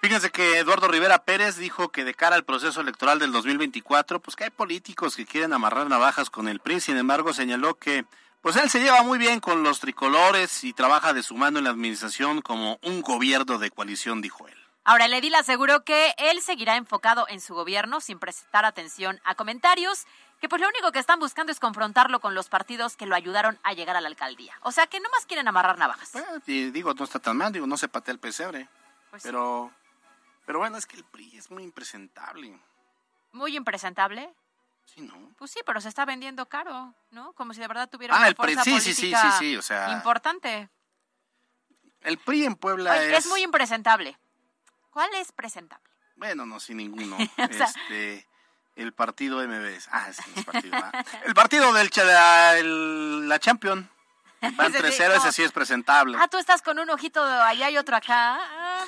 Fíjense 0.02 0.30
que 0.30 0.60
Eduardo 0.60 0.88
Rivera 0.88 1.24
Pérez 1.24 1.58
dijo 1.58 1.90
que 1.90 2.04
de 2.06 2.14
cara 2.14 2.36
al 2.36 2.46
proceso 2.46 2.82
electoral 2.82 3.20
del 3.20 3.32
2024, 3.32 4.20
pues 4.20 4.36
que 4.36 4.46
hay 4.46 4.50
políticos 4.52 5.16
que 5.16 5.26
quieren 5.26 5.54
amarrar 5.54 5.90
navajas 5.90 6.30
con 6.30 6.48
el 6.48 6.60
PRI, 6.60 6.80
sin 6.82 6.98
embargo 6.98 7.34
señaló 7.34 7.76
que 7.76 8.06
pues 8.42 8.56
él 8.56 8.70
se 8.70 8.80
lleva 8.80 9.02
muy 9.02 9.18
bien 9.18 9.40
con 9.40 9.64
los 9.64 9.80
tricolores 9.80 10.64
y 10.64 10.72
trabaja 10.72 11.14
de 11.14 11.24
su 11.24 11.36
mano 11.36 11.58
en 11.58 11.66
la 11.66 11.72
administración 11.72 12.42
como 12.42 12.80
un 12.84 13.02
gobierno 13.02 13.58
de 13.58 13.72
coalición, 13.72 14.22
dijo 14.22 14.48
él. 14.48 14.56
Ahora, 14.86 15.06
el 15.06 15.14
edil 15.14 15.36
aseguró 15.36 15.84
que 15.84 16.14
él 16.18 16.42
seguirá 16.42 16.78
enfocado 16.78 17.26
en 17.28 17.42
su 17.42 17.54
gobierno 17.54 18.00
sin 18.00 18.20
prestar 18.20 18.64
atención 18.64 19.20
a 19.26 19.36
comentarios 19.36 20.06
que 20.40 20.48
pues 20.48 20.62
lo 20.62 20.70
único 20.70 20.94
que 20.94 21.00
están 21.00 21.20
buscando 21.20 21.52
es 21.52 21.60
confrontarlo 21.60 22.22
con 22.22 22.36
los 22.36 22.48
partidos 22.48 22.96
que 22.96 23.06
lo 23.06 23.16
ayudaron 23.16 23.60
a 23.64 23.74
llegar 23.74 23.98
a 23.98 24.02
la 24.02 24.08
alcaldía. 24.08 24.54
O 24.62 24.72
sea, 24.72 24.88
que 24.88 25.02
no 25.02 25.10
más 25.10 25.26
quieren 25.26 25.48
amarrar 25.48 25.78
navajas. 25.78 26.12
Bueno, 26.14 26.28
y 26.46 26.70
digo, 26.72 26.94
no 26.94 27.04
está 27.04 27.20
tan 27.20 27.36
mal, 27.36 27.52
digo, 27.52 27.68
no 27.68 27.76
se 27.76 27.90
patea 27.90 28.14
el 28.14 28.20
pesebre. 28.20 28.70
Pues 29.10 29.24
sí. 29.24 29.30
Pero, 30.48 30.58
bueno, 30.60 30.78
es 30.78 30.86
que 30.88 30.96
el 30.96 31.04
PRI 31.04 31.38
es 31.38 31.52
muy 31.52 31.62
impresentable. 31.64 32.60
Muy 33.34 33.56
impresentable. 33.56 34.34
Sí, 34.86 35.02
¿no? 35.02 35.34
Pues 35.38 35.52
sí, 35.52 35.60
pero 35.66 35.80
se 35.82 35.90
está 35.90 36.06
vendiendo 36.06 36.48
caro, 36.48 36.96
¿no? 37.12 37.34
Como 37.34 37.54
si 37.54 37.60
de 37.60 37.68
verdad 37.68 37.90
tuviera 37.90 38.16
Ah, 38.16 38.20
una 38.20 38.28
el 38.30 38.36
PRI, 38.36 38.56
sí, 38.64 38.80
sí, 38.80 38.94
sí, 38.94 39.14
sí, 39.14 39.28
sí, 39.38 39.58
o 39.58 39.62
sea- 39.62 39.92
importante. 39.92 40.70
El 42.02 42.18
PRI 42.20 42.46
en 42.46 42.56
Puebla 42.56 42.92
Oye, 42.94 43.12
es... 43.18 43.26
es 43.26 43.28
muy 43.28 43.44
impresentable. 43.44 44.18
¿Cuál 44.92 45.14
es 45.16 45.32
presentable? 45.34 45.86
Bueno, 46.16 46.46
no, 46.46 46.60
sin 46.60 46.78
ninguno. 46.78 47.18
O 47.38 47.54
sea- 47.54 47.66
este, 47.66 48.26
el 48.76 48.94
partido 48.94 49.46
MBS. 49.46 49.90
Ah, 49.92 50.14
sí, 50.14 50.24
es 50.36 50.46
partido. 50.46 50.78
ah. 50.82 51.04
El 51.26 51.34
partido 51.34 51.74
del 51.74 51.92
la, 51.98 52.58
el- 52.58 53.28
la 53.28 53.40
Champion. 53.40 53.90
Van 54.56 54.74
Ese 54.74 54.92
sí, 54.92 55.02
3-0, 55.04 55.08
no. 55.10 55.14
ese 55.16 55.32
sí 55.34 55.44
es 55.44 55.52
presentable. 55.52 56.18
Ah, 56.22 56.28
tú 56.28 56.38
estás 56.38 56.62
con 56.62 56.78
un 56.80 56.90
ojito 56.92 57.22
allá 57.24 57.70
y 57.72 57.78
otro 57.78 57.96
acá. 57.98 58.40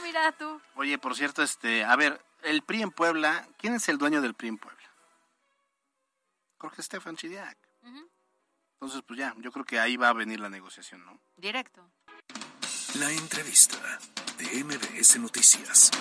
Mira 0.04 0.32
tú. 0.34 0.62
Oye, 0.76 0.98
por 0.98 1.16
cierto, 1.16 1.44
este, 1.44 1.84
a 1.84 1.96
ver, 1.96 2.24
el 2.44 2.62
PRI 2.64 2.84
en 2.84 2.92
Puebla, 2.92 3.48
¿quién 3.58 3.74
es 3.74 3.90
el 3.90 3.98
dueño 3.98 4.22
del 4.22 4.34
PRI 4.34 4.50
en 4.50 4.58
Puebla? 4.58 4.80
Jorge 6.58 6.82
Estefan 6.82 7.16
Chidiac. 7.16 7.58
Entonces, 8.74 9.02
pues 9.06 9.20
ya, 9.20 9.36
yo 9.40 9.52
creo 9.52 9.66
que 9.66 9.80
ahí 9.80 9.98
va 9.98 10.10
a 10.10 10.14
venir 10.14 10.40
la 10.40 10.50
negociación, 10.50 11.04
¿no? 11.06 11.20
Directo. 11.36 11.86
La 12.96 13.12
entrevista 13.12 13.78
de 14.38 14.64
MBS 14.64 15.20
Noticias. 15.20 15.92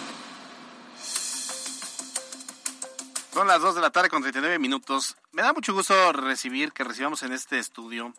Son 3.33 3.47
las 3.47 3.61
2 3.61 3.75
de 3.75 3.81
la 3.81 3.91
tarde 3.91 4.09
con 4.09 4.23
39 4.23 4.59
minutos. 4.59 5.17
Me 5.33 5.43
da 5.43 5.53
mucho 5.53 5.75
gusto 5.75 6.13
recibir, 6.13 6.73
que 6.73 6.85
recibamos 6.85 7.23
en 7.23 7.33
este 7.33 7.59
estudio 7.59 8.15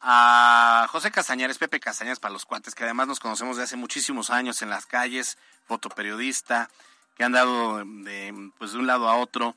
a 0.00 0.86
José 0.90 1.10
Castañares, 1.10 1.58
Pepe 1.58 1.80
Castañares 1.80 2.20
para 2.20 2.32
los 2.32 2.44
cuates, 2.44 2.74
que 2.74 2.84
además 2.84 3.08
nos 3.08 3.20
conocemos 3.20 3.56
de 3.56 3.64
hace 3.64 3.76
muchísimos 3.76 4.30
años 4.30 4.62
en 4.62 4.70
las 4.70 4.86
calles, 4.86 5.38
fotoperiodista, 5.66 6.70
que 7.16 7.24
han 7.24 7.32
dado 7.32 7.84
de, 7.84 8.50
pues, 8.58 8.72
de 8.72 8.78
un 8.78 8.86
lado 8.86 9.08
a 9.08 9.16
otro. 9.16 9.56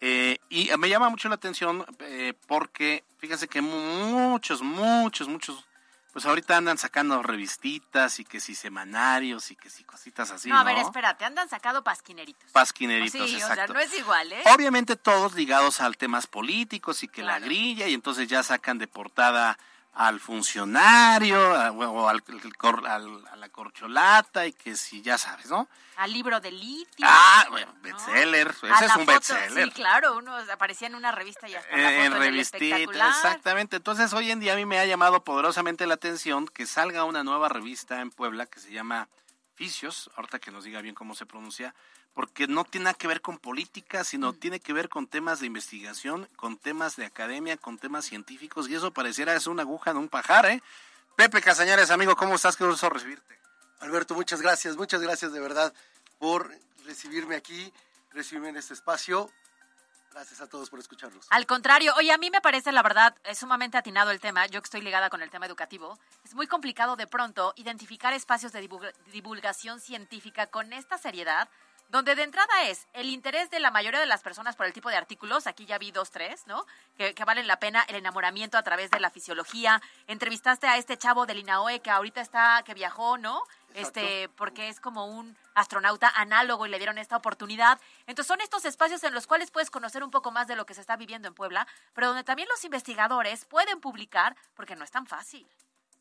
Eh, 0.00 0.38
y 0.48 0.70
me 0.78 0.88
llama 0.88 1.08
mucho 1.08 1.28
la 1.28 1.34
atención 1.34 1.84
eh, 2.00 2.34
porque 2.46 3.02
fíjense 3.18 3.48
que 3.48 3.60
muchos, 3.60 4.62
muchos, 4.62 5.26
muchos, 5.26 5.64
pues 6.12 6.24
ahorita 6.24 6.56
andan 6.56 6.78
sacando 6.78 7.20
revistitas 7.22 8.20
y 8.20 8.24
que 8.24 8.38
si 8.38 8.54
semanarios 8.54 9.50
y 9.50 9.56
que 9.56 9.70
si 9.70 9.82
cositas 9.84 10.30
así. 10.30 10.50
no, 10.50 10.54
No, 10.54 10.60
a 10.60 10.64
ver, 10.64 10.78
espérate, 10.78 11.24
andan 11.24 11.48
sacado 11.48 11.82
pasquineritos. 11.82 12.52
Pasquineritos, 12.52 13.28
sí, 13.28 13.34
o 13.34 13.38
exacto. 13.38 13.54
sea, 13.54 13.66
no 13.66 13.80
es 13.80 13.98
igual, 13.98 14.32
¿eh? 14.32 14.42
Obviamente 14.54 14.94
todos 14.94 15.34
ligados 15.34 15.80
a 15.80 15.90
temas 15.92 16.26
políticos 16.28 17.02
y 17.02 17.08
que 17.08 17.22
la 17.22 17.40
grilla 17.40 17.88
y 17.88 17.94
entonces 17.94 18.28
ya 18.28 18.42
sacan 18.44 18.78
de 18.78 18.86
portada 18.86 19.58
al 19.98 20.20
funcionario 20.20 21.36
a, 21.56 21.72
o 21.72 22.08
al, 22.08 22.22
al, 22.86 23.26
a 23.32 23.36
la 23.36 23.48
corcholata 23.48 24.46
y 24.46 24.52
que 24.52 24.76
si 24.76 25.02
ya 25.02 25.18
sabes, 25.18 25.50
¿no? 25.50 25.68
Al 25.96 26.12
libro 26.12 26.38
de 26.38 26.52
litio. 26.52 27.04
Ah, 27.04 27.46
bueno, 27.50 27.74
bestseller, 27.82 28.46
ese 28.48 28.84
es 28.84 28.94
un 28.94 29.06
bestseller. 29.06 29.64
Sí, 29.64 29.70
claro, 29.72 30.16
uno 30.16 30.36
aparecía 30.52 30.86
en 30.86 30.94
una 30.94 31.10
revista 31.10 31.48
y 31.48 31.56
hasta 31.56 31.76
la 31.76 31.90
Eh, 31.92 32.04
en 32.04 32.12
revistita, 32.12 33.08
exactamente. 33.08 33.74
Entonces, 33.74 34.12
hoy 34.12 34.30
en 34.30 34.38
día 34.38 34.52
a 34.52 34.56
mí 34.56 34.64
me 34.64 34.78
ha 34.78 34.86
llamado 34.86 35.24
poderosamente 35.24 35.84
la 35.88 35.94
atención 35.94 36.46
que 36.46 36.66
salga 36.66 37.02
una 37.02 37.24
nueva 37.24 37.48
revista 37.48 38.00
en 38.00 38.12
Puebla 38.12 38.46
que 38.46 38.60
se 38.60 38.70
llama 38.70 39.08
Ficios, 39.62 40.08
ahorita 40.14 40.38
que 40.38 40.52
nos 40.52 40.62
diga 40.62 40.80
bien 40.80 40.94
cómo 40.94 41.16
se 41.16 41.26
pronuncia, 41.26 41.74
porque 42.14 42.46
no 42.46 42.64
tiene 42.64 42.84
nada 42.84 42.94
que 42.94 43.08
ver 43.08 43.20
con 43.20 43.38
política, 43.38 44.04
sino 44.04 44.30
Mm. 44.30 44.36
tiene 44.36 44.60
que 44.60 44.72
ver 44.72 44.88
con 44.88 45.08
temas 45.08 45.40
de 45.40 45.46
investigación, 45.46 46.28
con 46.36 46.56
temas 46.56 46.94
de 46.94 47.04
academia, 47.06 47.56
con 47.56 47.76
temas 47.76 48.04
científicos, 48.04 48.68
y 48.68 48.76
eso 48.76 48.92
pareciera 48.92 49.34
es 49.34 49.48
una 49.48 49.62
aguja 49.62 49.90
en 49.90 49.96
un 49.96 50.08
pajar, 50.08 50.46
¿eh? 50.46 50.62
Pepe 51.16 51.42
Casañares, 51.42 51.90
amigo, 51.90 52.14
¿cómo 52.14 52.36
estás? 52.36 52.56
Qué 52.56 52.64
gusto 52.64 52.88
recibirte. 52.88 53.36
Alberto, 53.80 54.14
muchas 54.14 54.40
gracias, 54.40 54.76
muchas 54.76 55.00
gracias 55.00 55.32
de 55.32 55.40
verdad 55.40 55.74
por 56.20 56.52
recibirme 56.84 57.34
aquí, 57.34 57.72
recibirme 58.12 58.50
en 58.50 58.58
este 58.58 58.74
espacio. 58.74 59.28
Gracias 60.18 60.40
a 60.40 60.48
todos 60.48 60.68
por 60.68 60.80
escucharnos. 60.80 61.28
Al 61.30 61.46
contrario, 61.46 61.94
oye, 61.96 62.10
a 62.10 62.18
mí 62.18 62.28
me 62.28 62.40
parece, 62.40 62.72
la 62.72 62.82
verdad, 62.82 63.14
es 63.22 63.38
sumamente 63.38 63.78
atinado 63.78 64.10
el 64.10 64.18
tema. 64.18 64.46
Yo 64.46 64.60
que 64.60 64.64
estoy 64.64 64.80
ligada 64.80 65.10
con 65.10 65.22
el 65.22 65.30
tema 65.30 65.46
educativo, 65.46 65.96
es 66.24 66.34
muy 66.34 66.48
complicado 66.48 66.96
de 66.96 67.06
pronto 67.06 67.52
identificar 67.54 68.12
espacios 68.12 68.50
de 68.50 68.68
divulga- 68.68 68.92
divulgación 69.12 69.78
científica 69.78 70.48
con 70.48 70.72
esta 70.72 70.98
seriedad, 70.98 71.48
donde 71.88 72.16
de 72.16 72.24
entrada 72.24 72.64
es 72.64 72.88
el 72.94 73.10
interés 73.10 73.48
de 73.50 73.60
la 73.60 73.70
mayoría 73.70 74.00
de 74.00 74.06
las 74.06 74.22
personas 74.22 74.56
por 74.56 74.66
el 74.66 74.72
tipo 74.72 74.88
de 74.88 74.96
artículos, 74.96 75.46
aquí 75.46 75.66
ya 75.66 75.78
vi 75.78 75.92
dos, 75.92 76.10
tres, 76.10 76.48
¿no? 76.48 76.66
Que, 76.96 77.14
que 77.14 77.24
valen 77.24 77.46
la 77.46 77.60
pena, 77.60 77.84
el 77.86 77.94
enamoramiento 77.94 78.58
a 78.58 78.64
través 78.64 78.90
de 78.90 78.98
la 78.98 79.10
fisiología. 79.10 79.80
Entrevistaste 80.08 80.66
a 80.66 80.78
este 80.78 80.98
chavo 80.98 81.26
del 81.26 81.38
INAOE 81.38 81.78
que 81.78 81.90
ahorita 81.90 82.20
está, 82.20 82.64
que 82.66 82.74
viajó, 82.74 83.18
¿no? 83.18 83.44
Este, 83.74 84.28
porque 84.30 84.68
es 84.68 84.80
como 84.80 85.06
un 85.06 85.36
astronauta 85.54 86.12
análogo 86.16 86.66
y 86.66 86.70
le 86.70 86.78
dieron 86.78 86.98
esta 86.98 87.16
oportunidad. 87.16 87.78
Entonces 88.06 88.26
son 88.26 88.40
estos 88.40 88.64
espacios 88.64 89.04
en 89.04 89.14
los 89.14 89.26
cuales 89.26 89.50
puedes 89.50 89.70
conocer 89.70 90.02
un 90.02 90.10
poco 90.10 90.30
más 90.30 90.48
de 90.48 90.56
lo 90.56 90.66
que 90.66 90.74
se 90.74 90.80
está 90.80 90.96
viviendo 90.96 91.28
en 91.28 91.34
Puebla, 91.34 91.66
pero 91.94 92.08
donde 92.08 92.24
también 92.24 92.48
los 92.48 92.64
investigadores 92.64 93.44
pueden 93.44 93.80
publicar, 93.80 94.36
porque 94.54 94.74
no 94.74 94.84
es 94.84 94.90
tan 94.90 95.06
fácil. 95.06 95.46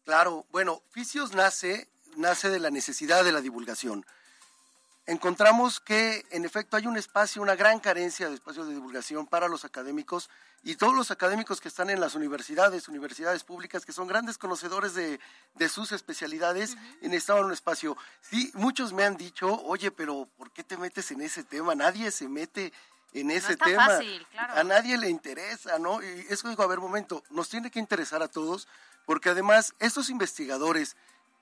Claro, 0.06 0.46
bueno, 0.52 0.82
Fisios 0.90 1.34
nace, 1.34 1.90
nace 2.16 2.50
de 2.50 2.60
la 2.60 2.72
necesidad 2.72 3.24
de 3.24 3.34
la 3.34 3.42
divulgación. 3.42 4.06
Encontramos 5.08 5.80
que 5.80 6.26
en 6.32 6.44
efecto 6.44 6.76
hay 6.76 6.86
un 6.86 6.98
espacio, 6.98 7.42
una 7.42 7.56
gran 7.56 7.80
carencia 7.80 8.28
de 8.28 8.36
espacios 8.36 8.68
de 8.68 8.74
divulgación 8.74 9.26
para 9.26 9.48
los 9.48 9.64
académicos 9.64 10.30
y 10.64 10.76
todos 10.76 10.94
los 10.94 11.12
académicos 11.12 11.62
que 11.62 11.70
están 11.70 11.90
en 11.90 12.02
las 12.02 12.14
universidades, 12.14 12.90
universidades 12.90 13.46
públicas, 13.46 13.86
que 13.86 13.94
son 13.94 14.08
grandes 14.08 14.38
conocedores 14.38 14.96
de, 14.96 15.22
de 15.56 15.70
sus 15.70 15.94
especialidades, 15.94 16.76
y 17.02 17.08
necesitaban 17.08 17.46
un 17.46 17.54
espacio. 17.54 17.96
Sí, 18.20 18.52
muchos 18.54 18.92
me 18.92 19.06
han 19.06 19.16
dicho, 19.16 19.50
oye, 19.64 19.92
pero 19.92 20.28
¿por 20.38 20.52
qué 20.52 20.66
te 20.66 20.76
metes 20.76 21.10
en 21.12 21.22
ese 21.22 21.46
tema? 21.46 21.74
Nadie 21.74 22.12
se 22.12 22.28
mete 22.28 22.74
en 23.14 23.32
ese 23.32 23.56
tema. 23.56 23.86
fácil, 23.86 24.28
claro. 24.32 24.54
A 24.56 24.64
nadie 24.66 24.98
le 24.98 25.10
interesa, 25.10 25.80
¿no? 25.80 26.04
Y 26.04 26.26
eso 26.30 26.50
digo, 26.50 26.64
a 26.64 26.68
ver, 26.68 26.80
momento, 26.80 27.24
nos 27.30 27.48
tiene 27.48 27.72
que 27.72 27.80
interesar 27.80 28.22
a 28.22 28.28
todos, 28.28 28.68
porque 29.06 29.30
además 29.30 29.74
estos 29.80 30.10
investigadores 30.10 30.98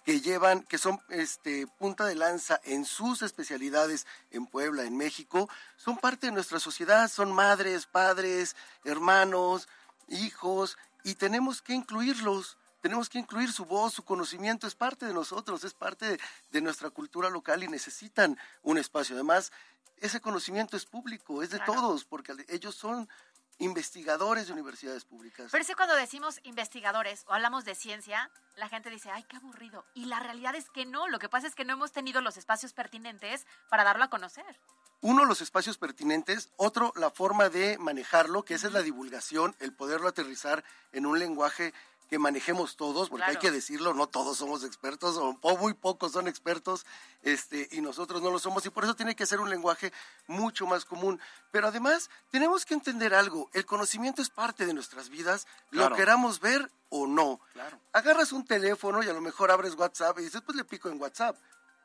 que 0.06 0.22
llevan, 0.22 0.62
que 0.64 0.78
son 0.78 1.02
este, 1.10 1.66
punta 1.66 2.06
de 2.06 2.14
lanza 2.14 2.62
en 2.64 2.86
sus 2.86 3.24
especialidades 3.24 4.06
en 4.30 4.46
Puebla, 4.46 4.84
en 4.84 4.96
México, 4.96 5.50
son 5.78 5.98
parte 5.98 6.28
de 6.28 6.32
nuestra 6.32 6.60
sociedad, 6.60 7.10
son 7.10 7.34
madres, 7.34 7.88
padres, 7.88 8.56
hermanos, 8.84 9.68
hijos, 10.08 10.78
y 11.04 11.16
tenemos 11.16 11.64
que 11.64 11.74
incluirlos, 11.74 12.56
tenemos 12.82 13.10
que 13.10 13.18
incluir 13.18 13.52
su 13.52 13.66
voz, 13.66 13.96
su 13.96 14.06
conocimiento, 14.06 14.68
es 14.68 14.76
parte 14.76 15.08
de 15.08 15.14
nosotros, 15.14 15.64
es 15.64 15.74
parte 15.74 16.06
de, 16.06 16.20
de 16.52 16.62
nuestra 16.62 16.92
cultura 16.92 17.32
local 17.32 17.64
y 17.64 17.68
necesitan 17.68 18.38
un 18.62 18.78
espacio. 18.78 19.16
Además, 19.16 19.52
ese 19.98 20.22
conocimiento 20.22 20.78
es 20.78 20.86
público, 20.86 21.42
es 21.42 21.50
de 21.50 21.60
todos, 21.62 22.06
porque 22.06 22.34
ellos 22.50 22.76
son 22.76 23.10
investigadores 23.58 24.48
de 24.48 24.54
universidades 24.54 25.06
públicas. 25.06 25.50
Pero 25.52 25.62
es 25.62 25.68
que 25.68 25.76
cuando 25.76 25.96
decimos 25.96 26.40
investigadores 26.44 27.24
o 27.28 27.34
hablamos 27.34 27.66
de 27.66 27.76
ciencia, 27.76 28.30
la 28.56 28.70
gente 28.70 28.90
dice, 28.90 29.10
ay, 29.12 29.24
qué 29.24 29.38
aburrido. 29.38 29.86
Y 29.94 30.06
la 30.06 30.20
realidad 30.20 30.56
es 30.56 30.70
que 30.70 30.86
no, 30.86 31.08
lo 31.08 31.20
que 31.20 31.30
pasa 31.30 31.48
es 31.48 31.56
que 31.56 31.66
no 31.66 31.74
hemos 31.74 31.92
tenido 31.92 32.22
los 32.22 32.38
espacios 32.38 32.74
pertinentes 32.74 33.46
para 33.70 33.84
darlo 33.84 34.04
a 34.04 34.10
conocer. 34.10 34.60
Uno, 35.02 35.26
los 35.26 35.42
espacios 35.42 35.78
pertinentes, 35.78 36.52
otro, 36.56 36.92
la 36.96 37.12
forma 37.12 37.50
de 37.50 37.78
manejarlo, 37.78 38.44
que 38.44 38.56
esa 38.56 38.68
es 38.68 38.74
la 38.74 38.82
divulgación, 38.82 39.56
el 39.60 39.74
poderlo 39.74 40.08
aterrizar 40.08 40.64
en 40.94 41.06
un 41.06 41.20
lenguaje 41.20 41.74
que 42.10 42.20
manejemos 42.20 42.76
todos, 42.76 43.10
porque 43.10 43.26
hay 43.26 43.38
que 43.38 43.52
decirlo, 43.52 43.94
no 43.94 44.08
todos 44.08 44.38
somos 44.38 44.64
expertos, 44.64 45.18
o 45.18 45.58
muy 45.58 45.74
pocos 45.74 46.12
son 46.12 46.28
expertos, 46.28 46.86
este, 47.24 47.68
y 47.72 47.82
nosotros 47.82 48.22
no 48.22 48.30
lo 48.32 48.40
somos, 48.40 48.66
y 48.66 48.70
por 48.70 48.84
eso 48.84 48.96
tiene 48.96 49.16
que 49.16 49.26
ser 49.26 49.40
un 49.40 49.50
lenguaje 49.50 49.92
mucho 50.28 50.68
más 50.68 50.86
común. 50.86 51.20
Pero 51.52 51.68
además, 51.68 52.10
tenemos 52.30 52.66
que 52.66 52.76
entender 52.76 53.14
algo, 53.14 53.50
el 53.54 53.66
conocimiento 53.66 54.22
es 54.22 54.30
parte 54.30 54.66
de 54.66 54.74
nuestras 54.74 55.10
vidas, 55.10 55.48
Claro. 55.72 55.90
lo 55.90 55.96
queramos 55.96 56.40
ver 56.40 56.72
o 56.90 57.08
no. 57.08 57.40
Claro. 57.54 57.80
Agarras 57.94 58.32
un 58.32 58.46
teléfono 58.46 59.02
y 59.04 59.10
a 59.10 59.14
lo 59.14 59.22
mejor 59.22 59.52
abres 59.52 59.76
WhatsApp 59.76 60.20
y 60.20 60.24
dices, 60.24 60.42
pues 60.42 60.56
le 60.56 60.64
pico 60.64 60.90
en 60.90 61.02
WhatsApp. 61.02 61.36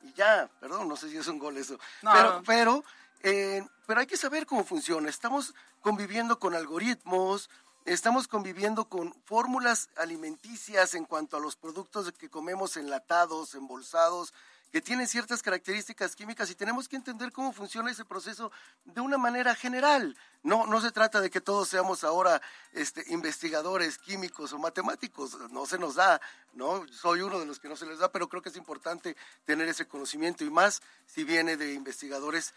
Y 0.02 0.12
ya, 0.12 0.48
perdón, 0.60 0.88
no 0.88 0.96
sé 0.96 1.10
si 1.10 1.16
es 1.16 1.26
un 1.26 1.38
gol 1.38 1.56
eso. 1.56 1.78
No. 2.02 2.12
Pero, 2.12 2.42
pero, 2.46 2.84
eh, 3.22 3.66
pero 3.86 4.00
hay 4.00 4.06
que 4.06 4.16
saber 4.16 4.46
cómo 4.46 4.64
funciona. 4.64 5.08
Estamos 5.08 5.54
conviviendo 5.80 6.38
con 6.38 6.54
algoritmos, 6.54 7.50
estamos 7.85 8.28
conviviendo 8.28 8.87
con 8.87 9.14
fórmulas 9.24 9.89
alimenticias 9.97 10.95
en 10.95 11.05
cuanto 11.05 11.37
a 11.37 11.41
los 11.41 11.57
productos 11.57 12.12
que 12.12 12.28
comemos 12.28 12.76
enlatados, 12.76 13.55
embolsados, 13.55 14.33
que 14.70 14.81
tienen 14.81 15.09
ciertas 15.09 15.43
características 15.43 16.14
químicas 16.14 16.51
y 16.51 16.55
tenemos 16.55 16.89
que 16.89 16.97
entender 16.97 17.33
cómo 17.33 17.53
funciona 17.53 17.91
ese 17.91 18.05
proceso 18.05 18.53
de 18.85 19.01
una 19.01 19.18
manera 19.18 19.55
general. 19.55 20.16
No, 20.43 20.66
no 20.66 20.81
se 20.81 20.93
trata 20.93 21.20
de 21.20 21.28
que 21.28 21.41
todos 21.41 21.68
seamos 21.68 22.05
ahora 22.05 22.41
este, 22.72 23.05
investigadores 23.09 23.99
químicos 23.99 24.53
o 24.53 24.59
matemáticos, 24.59 25.37
no 25.51 25.66
se 25.66 25.78
nos 25.78 25.97
da, 25.97 26.20
¿no? 26.55 26.87
Soy 26.89 27.22
uno 27.22 27.41
de 27.41 27.47
los 27.47 27.59
que 27.59 27.68
no 27.68 27.76
se 27.76 27.87
les 27.87 27.99
da, 27.99 28.12
pero 28.12 28.28
creo 28.28 28.43
que 28.43 28.49
es 28.49 28.57
importante 28.57 29.16
tener 29.45 29.68
ese 29.68 29.89
conocimiento 29.89 30.45
y 30.45 30.51
más 30.51 30.83
si 31.07 31.24
viene 31.24 31.57
de 31.57 31.74
investigadores 31.74 32.55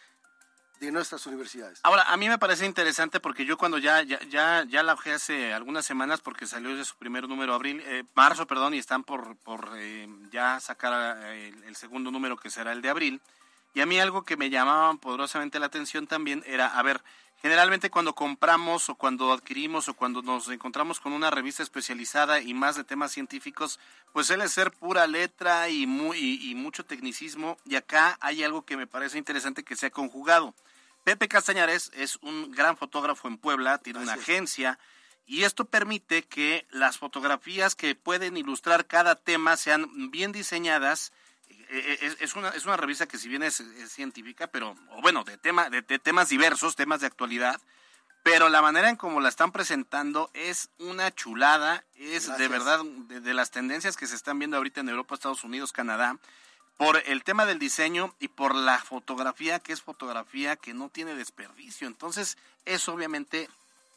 de 0.86 0.92
nuestras 0.92 1.26
universidades. 1.26 1.80
Ahora, 1.84 2.04
a 2.04 2.18
mí 2.18 2.30
me 2.30 2.38
parece 2.38 2.66
interesante 2.66 3.20
porque 3.20 3.46
yo 3.46 3.58
cuando 3.58 3.78
ya 3.78 4.02
ya 4.04 4.20
ya, 4.30 4.66
ya 4.68 4.84
la 4.84 4.94
ojé 4.94 5.14
hace 5.14 5.54
algunas 5.54 5.86
semanas 5.86 6.22
porque 6.22 6.48
salió 6.48 6.76
de 6.76 6.86
su 6.86 6.96
primer 6.96 7.28
número 7.28 7.54
abril, 7.54 7.82
eh, 7.86 8.04
marzo, 8.16 8.48
perdón, 8.48 8.74
y 8.74 8.78
están 8.78 9.04
por 9.04 9.36
por 9.38 9.72
eh, 9.76 10.08
ya 10.32 10.60
sacar 10.60 11.18
eh, 11.24 11.50
el, 11.50 11.64
el 11.64 11.76
segundo 11.76 12.12
número 12.12 12.38
que 12.38 12.50
será 12.50 12.72
el 12.72 12.82
de 12.82 12.90
abril. 12.90 13.22
Y 13.76 13.82
a 13.82 13.86
mí 13.86 14.00
algo 14.00 14.24
que 14.24 14.38
me 14.38 14.50
llamaba 14.50 14.94
poderosamente 14.96 15.60
la 15.60 15.66
atención 15.66 16.06
también 16.06 16.44
era, 16.46 16.68
a 16.68 16.84
ver, 16.84 17.02
generalmente 17.42 17.90
cuando 17.90 18.14
compramos 18.14 18.88
o 18.90 18.96
cuando 18.96 19.34
adquirimos 19.34 19.90
o 19.90 19.96
cuando 19.96 20.22
nos 20.22 20.48
encontramos 20.50 21.00
con 21.00 21.12
una 21.12 21.32
revista 21.32 21.64
especializada 21.64 22.40
y 22.40 22.54
más 22.54 22.76
de 22.76 22.84
temas 22.84 23.12
científicos, 23.12 23.80
pues 24.14 24.28
suele 24.28 24.48
ser 24.48 24.72
pura 24.72 25.08
letra 25.08 25.70
y, 25.70 25.88
muy, 25.88 26.18
y, 26.20 26.52
y 26.52 26.56
mucho 26.56 26.86
tecnicismo. 26.86 27.58
Y 27.66 27.76
acá 27.76 28.18
hay 28.22 28.44
algo 28.44 28.64
que 28.64 28.78
me 28.78 28.86
parece 28.86 29.18
interesante 29.18 29.64
que 29.64 29.76
se 29.76 29.88
ha 29.88 29.92
conjugado. 29.92 30.54
Pepe 31.04 31.28
Castañares 31.28 31.92
es 31.94 32.18
un 32.22 32.52
gran 32.52 32.78
fotógrafo 32.78 33.28
en 33.28 33.38
Puebla, 33.38 33.78
tiene 33.78 34.00
una 34.00 34.14
agencia 34.14 34.80
y 35.26 35.44
esto 35.44 35.66
permite 35.66 36.24
que 36.24 36.66
las 36.72 36.98
fotografías 36.98 37.76
que 37.76 37.96
pueden 37.96 38.38
ilustrar 38.38 38.86
cada 38.88 39.16
tema 39.16 39.56
sean 39.58 40.12
bien 40.12 40.32
diseñadas. 40.32 41.12
Eh, 41.50 41.98
Es, 42.02 42.18
es 42.20 42.36
una, 42.36 42.50
es 42.50 42.66
una 42.66 42.78
revista 42.78 43.08
que 43.08 43.18
si 43.18 43.30
bien 43.30 43.44
es, 43.44 43.60
es 43.60 43.92
científica, 43.92 44.48
pero 44.48 44.76
o 44.92 45.02
bueno, 45.02 45.24
de, 45.24 45.38
tema, 45.38 45.70
de, 45.70 45.82
de 45.82 46.00
temas 46.00 46.30
diversos, 46.30 46.76
temas 46.76 47.02
de 47.02 47.08
actualidad, 47.08 47.60
pero 48.24 48.48
la 48.48 48.62
manera 48.62 48.90
en 48.90 48.96
cómo 48.96 49.20
la 49.20 49.30
están 49.30 49.52
presentando 49.52 50.30
es 50.34 50.70
una 50.78 51.14
chulada, 51.14 51.84
es 51.96 52.28
de 52.38 52.48
verdad 52.48 52.80
de, 52.84 53.20
de 53.20 53.34
las 53.34 53.52
tendencias 53.52 53.98
que 53.98 54.08
se 54.08 54.16
están 54.16 54.40
viendo 54.40 54.56
ahorita 54.58 54.82
en 54.82 54.90
Europa, 54.90 55.16
Estados 55.16 55.44
Unidos, 55.44 55.74
Canadá, 55.74 56.18
por 56.84 57.02
el 57.06 57.24
tema 57.24 57.46
del 57.46 57.60
diseño 57.60 58.14
y 58.20 58.28
por 58.28 58.54
la 58.54 58.78
fotografía, 58.78 59.60
que 59.60 59.72
es 59.72 59.82
fotografía 59.82 60.58
que 60.58 60.74
no 60.74 60.90
tiene 60.90 61.16
desperdicio. 61.16 61.88
Entonces, 61.88 62.38
eso 62.66 62.94
obviamente 62.94 63.50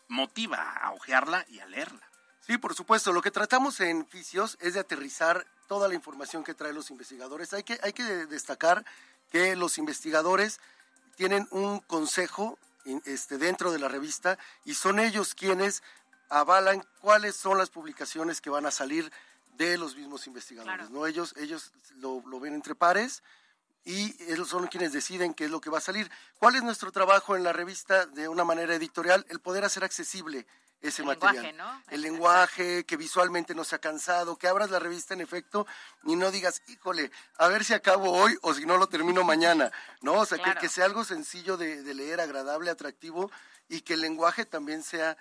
motiva 0.07 0.71
a 0.71 0.93
ojearla 0.93 1.45
y 1.49 1.59
a 1.59 1.67
leerla. 1.67 2.09
Sí, 2.47 2.59
por 2.59 2.75
supuesto. 2.77 3.13
Lo 3.13 3.23
que 3.23 3.33
tratamos 3.33 3.81
en 3.81 4.07
Fisios 4.07 4.57
es 4.61 4.75
de 4.75 4.81
aterrizar 4.81 5.45
toda 5.67 5.89
la 5.89 5.95
información 5.95 6.45
que 6.45 6.55
traen 6.55 6.77
los 6.77 6.93
investigadores. 6.93 7.53
Hay 7.55 7.65
que, 7.65 7.77
hay 7.83 7.93
que 7.93 8.05
destacar 8.05 8.85
que 9.33 9.57
los 9.57 9.79
investigadores 9.79 10.61
tienen 11.17 11.49
un 11.51 11.81
consejo 11.81 12.57
este, 13.05 13.37
dentro 13.37 13.73
de 13.73 13.81
la 13.81 13.89
revista 13.89 14.39
y 14.65 14.75
son 14.75 15.01
ellos 15.01 15.35
quienes 15.35 15.83
avalan 16.29 16.87
cuáles 17.01 17.35
son 17.35 17.59
las 17.59 17.71
publicaciones 17.71 18.41
que 18.41 18.51
van 18.51 18.65
a 18.65 18.71
salir 18.71 19.11
de 19.57 19.79
los 19.79 19.97
mismos 19.97 20.27
investigadores. 20.27 20.77
Claro. 20.89 20.91
¿no? 20.91 21.07
Ellos, 21.07 21.35
ellos 21.37 21.73
lo, 21.97 22.23
lo 22.27 22.41
ven 22.41 22.55
entre 22.55 22.75
pares 22.75 23.23
y 23.85 24.17
ellos 24.33 24.49
son 24.49 24.67
quienes 24.67 24.93
deciden 24.93 25.33
qué 25.35 25.45
es 25.45 25.51
lo 25.51 25.61
que 25.61 25.71
va 25.71 25.79
a 25.79 25.81
salir. 25.81 26.11
¿Cuál 26.39 26.57
es 26.57 26.63
nuestro 26.63 26.91
trabajo 26.93 27.37
en 27.37 27.45
la 27.45 27.53
revista 27.53 28.07
de 28.07 28.29
una 28.29 28.45
manera 28.45 28.75
editorial? 28.75 29.25
El 29.29 29.41
poder 29.41 29.65
hacer 29.65 29.85
accesible 29.85 30.47
ese 30.83 31.03
El 31.03 31.09
material. 31.09 31.45
lenguaje, 31.47 31.53
¿no? 31.57 31.83
El 31.91 32.03
lenguaje, 32.03 32.85
que 32.85 32.97
visualmente 32.97 33.55
no 33.55 33.65
sea 33.65 33.79
cansado, 33.79 34.37
que 34.37 34.47
abras 34.49 34.71
la 34.71 34.79
revista 34.79 35.15
en 35.15 35.21
efecto 35.21 35.67
y 36.05 36.17
no 36.17 36.31
digas, 36.31 36.63
híjole, 36.69 37.11
a 37.39 37.49
ver 37.49 37.65
si 37.65 37.75
acabo 37.75 38.13
hoy 38.13 38.37
o 38.43 38.53
si 38.55 38.67
no 38.67 38.77
lo 38.77 38.89
termino 38.89 39.25
mañana, 39.25 39.71
¿no? 40.03 40.15
O 40.15 40.27
sea, 40.27 40.39
que- 40.39 40.55
que, 40.61 40.69
sea 40.69 40.85
algo 40.85 41.05
sencillo 41.05 41.57
de, 41.57 41.83
de 41.83 41.95
leer, 41.95 42.21
agradable, 42.21 42.71
atractivo 42.71 43.31
y 43.69 43.81
que 43.81 43.95
el 43.95 44.01
lenguaje 44.03 44.45
también 44.45 44.83
sea 44.83 45.17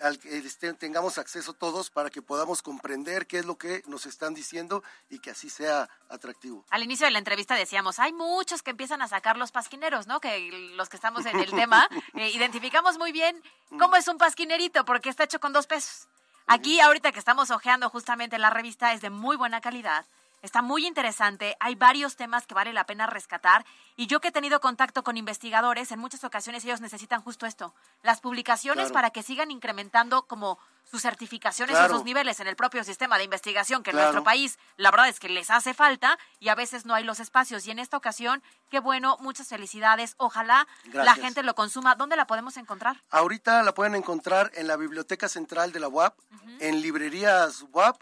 al 0.00 0.18
que 0.18 0.38
este, 0.38 0.72
tengamos 0.74 1.18
acceso 1.18 1.52
todos 1.52 1.90
para 1.90 2.10
que 2.10 2.22
podamos 2.22 2.62
comprender 2.62 3.26
qué 3.26 3.38
es 3.38 3.46
lo 3.46 3.56
que 3.56 3.82
nos 3.86 4.06
están 4.06 4.34
diciendo 4.34 4.82
y 5.10 5.18
que 5.18 5.30
así 5.30 5.50
sea 5.50 5.88
atractivo. 6.08 6.64
Al 6.70 6.82
inicio 6.82 7.06
de 7.06 7.12
la 7.12 7.18
entrevista 7.18 7.54
decíamos, 7.54 7.98
hay 7.98 8.12
muchos 8.12 8.62
que 8.62 8.70
empiezan 8.70 9.02
a 9.02 9.08
sacar 9.08 9.36
los 9.36 9.52
pasquineros, 9.52 10.06
¿no? 10.06 10.20
Que 10.20 10.50
los 10.76 10.88
que 10.88 10.96
estamos 10.96 11.26
en 11.26 11.38
el 11.38 11.50
tema 11.50 11.88
eh, 12.14 12.30
identificamos 12.30 12.98
muy 12.98 13.12
bien 13.12 13.42
cómo 13.78 13.96
es 13.96 14.08
un 14.08 14.18
pasquinerito, 14.18 14.84
porque 14.84 15.08
está 15.08 15.24
hecho 15.24 15.40
con 15.40 15.52
dos 15.52 15.66
pesos. 15.66 16.08
Aquí, 16.46 16.78
ahorita 16.80 17.10
que 17.10 17.18
estamos 17.18 17.50
hojeando 17.50 17.90
justamente 17.90 18.38
la 18.38 18.50
revista, 18.50 18.92
es 18.92 19.00
de 19.00 19.10
muy 19.10 19.36
buena 19.36 19.60
calidad. 19.60 20.06
Está 20.46 20.62
muy 20.62 20.86
interesante, 20.86 21.56
hay 21.58 21.74
varios 21.74 22.14
temas 22.14 22.46
que 22.46 22.54
vale 22.54 22.72
la 22.72 22.86
pena 22.86 23.08
rescatar 23.08 23.66
y 23.96 24.06
yo 24.06 24.20
que 24.20 24.28
he 24.28 24.32
tenido 24.32 24.60
contacto 24.60 25.02
con 25.02 25.16
investigadores, 25.16 25.90
en 25.90 25.98
muchas 25.98 26.22
ocasiones 26.22 26.64
ellos 26.64 26.80
necesitan 26.80 27.20
justo 27.20 27.46
esto, 27.46 27.74
las 28.04 28.20
publicaciones 28.20 28.84
Claro. 28.84 28.94
para 28.94 29.10
que 29.10 29.24
sigan 29.24 29.50
incrementando 29.50 30.22
como 30.28 30.60
sus 30.88 31.02
certificaciones 31.02 31.74
Claro. 31.74 31.94
o 31.94 31.96
sus 31.96 32.04
niveles 32.04 32.38
en 32.38 32.46
el 32.46 32.54
propio 32.54 32.84
sistema 32.84 33.18
de 33.18 33.24
investigación 33.24 33.82
que 33.82 33.90
en 33.90 33.96
Claro. 33.96 34.12
nuestro 34.12 34.22
país 34.22 34.56
la 34.76 34.92
verdad 34.92 35.08
es 35.08 35.18
que 35.18 35.28
les 35.28 35.50
hace 35.50 35.74
falta 35.74 36.16
y 36.38 36.48
a 36.48 36.54
veces 36.54 36.86
no 36.86 36.94
hay 36.94 37.02
los 37.02 37.18
espacios. 37.18 37.66
Y 37.66 37.72
en 37.72 37.80
esta 37.80 37.96
ocasión, 37.96 38.40
qué 38.70 38.78
bueno, 38.78 39.16
muchas 39.18 39.48
felicidades. 39.48 40.14
Ojalá 40.16 40.68
la 40.92 41.14
gente 41.16 41.42
lo 41.42 41.56
consuma. 41.56 41.96
¿Dónde 41.96 42.14
la 42.14 42.28
podemos 42.28 42.56
encontrar? 42.56 43.02
Ahorita 43.10 43.64
la 43.64 43.74
pueden 43.74 43.96
encontrar 43.96 44.52
en 44.54 44.68
la 44.68 44.76
Biblioteca 44.76 45.28
Central 45.28 45.72
de 45.72 45.80
la 45.80 45.88
UAP, 45.88 46.14
en 46.60 46.80
librerías 46.82 47.64
UAP 47.72 48.00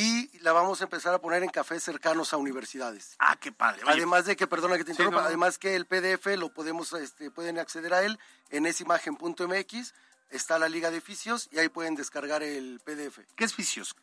y 0.00 0.30
la 0.42 0.52
vamos 0.52 0.80
a 0.80 0.84
empezar 0.84 1.12
a 1.12 1.18
poner 1.20 1.42
en 1.42 1.50
cafés 1.50 1.82
cercanos 1.82 2.32
a 2.32 2.36
universidades. 2.36 3.16
Ah, 3.18 3.36
qué 3.40 3.50
padre. 3.50 3.82
Oye, 3.82 3.92
Además 3.94 4.26
de 4.26 4.36
que, 4.36 4.46
perdona 4.46 4.76
que 4.76 4.84
te 4.84 4.92
Sí, 4.92 4.92
interrumpa, 4.92 5.16
no, 5.16 5.22
no. 5.22 5.28
además 5.28 5.58
que 5.58 5.74
el 5.74 5.86
PDF 5.86 6.26
lo 6.38 6.50
podemos, 6.50 6.92
este, 6.92 7.32
pueden 7.32 7.58
acceder 7.58 7.92
a 7.92 8.02
él 8.04 8.16
en 8.50 8.66
esimagen.mx, 8.66 9.94
está 10.30 10.58
la 10.58 10.68
liga 10.68 10.90
de 10.92 11.00
fisios 11.00 11.48
y 11.50 11.58
ahí 11.58 11.68
pueden 11.68 11.96
descargar 11.96 12.42
el 12.44 12.80
PDF. 12.84 13.18
¿Qué 13.34 13.44
es 13.44 13.54
Fisios? 13.54 13.96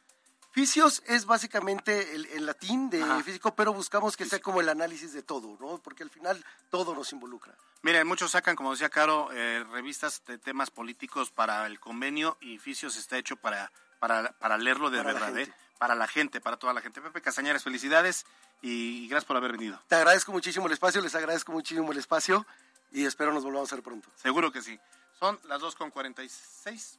Fisios 0.52 1.04
es 1.08 1.26
básicamente 1.26 2.16
el, 2.16 2.26
el 2.28 2.46
latín 2.46 2.90
de 2.90 3.02
Ajá. 3.04 3.22
físico, 3.24 3.56
pero 3.56 3.74
buscamos 3.74 4.16
que 4.18 4.26
sea 4.26 4.40
como 4.40 4.62
el 4.62 4.70
análisis 4.70 5.12
de 5.14 5.22
todo, 5.22 5.58
¿no? 5.60 5.78
Porque 5.80 6.04
al 6.04 6.10
final 6.10 6.44
todo 6.70 6.96
nos 6.96 7.12
involucra. 7.12 7.54
Miren, 7.82 8.08
muchos 8.08 8.32
sacan, 8.32 8.56
como 8.56 8.72
decía 8.72 8.90
Caro, 8.90 9.30
eh, 9.34 9.64
revistas 9.72 10.24
de 10.26 10.38
temas 10.38 10.72
políticos 10.72 11.30
para 11.32 11.66
el 11.68 11.80
convenio 11.80 12.38
y 12.42 12.58
Fisios 12.58 12.96
está 12.98 13.18
hecho 13.18 13.36
para, 13.36 13.72
para, 14.00 14.32
para 14.40 14.58
leerlo 14.58 14.90
de 14.90 15.00
Para 15.04 15.14
verdad. 15.14 15.38
¿eh? 15.38 15.54
Para 15.86 15.94
la 15.94 16.08
gente, 16.08 16.42
para 16.42 16.58
toda 16.58 16.74
la 16.74 16.82
gente. 16.82 17.00
Pepe 17.00 17.22
Castañares, 17.22 17.62
felicidades 17.62 18.26
y 18.64 19.08
gracias 19.08 19.26
por 19.26 19.38
haber 19.38 19.52
venido. 19.52 19.80
Te 19.88 19.94
agradezco 19.94 20.32
muchísimo 20.32 20.66
el 20.66 20.74
espacio, 20.74 21.00
les 21.00 21.14
agradezco 21.14 21.52
muchísimo 21.52 21.92
el 21.92 22.00
espacio 22.00 22.44
y 22.92 23.06
espero 23.06 23.32
nos 23.32 23.44
volvamos 23.44 23.72
a 23.72 23.76
ver 23.76 23.84
pronto. 23.84 24.10
Seguro 24.16 24.52
que 24.52 24.64
sí. 24.64 24.80
Son 25.20 25.40
las 25.44 25.62
2.46. 25.62 26.98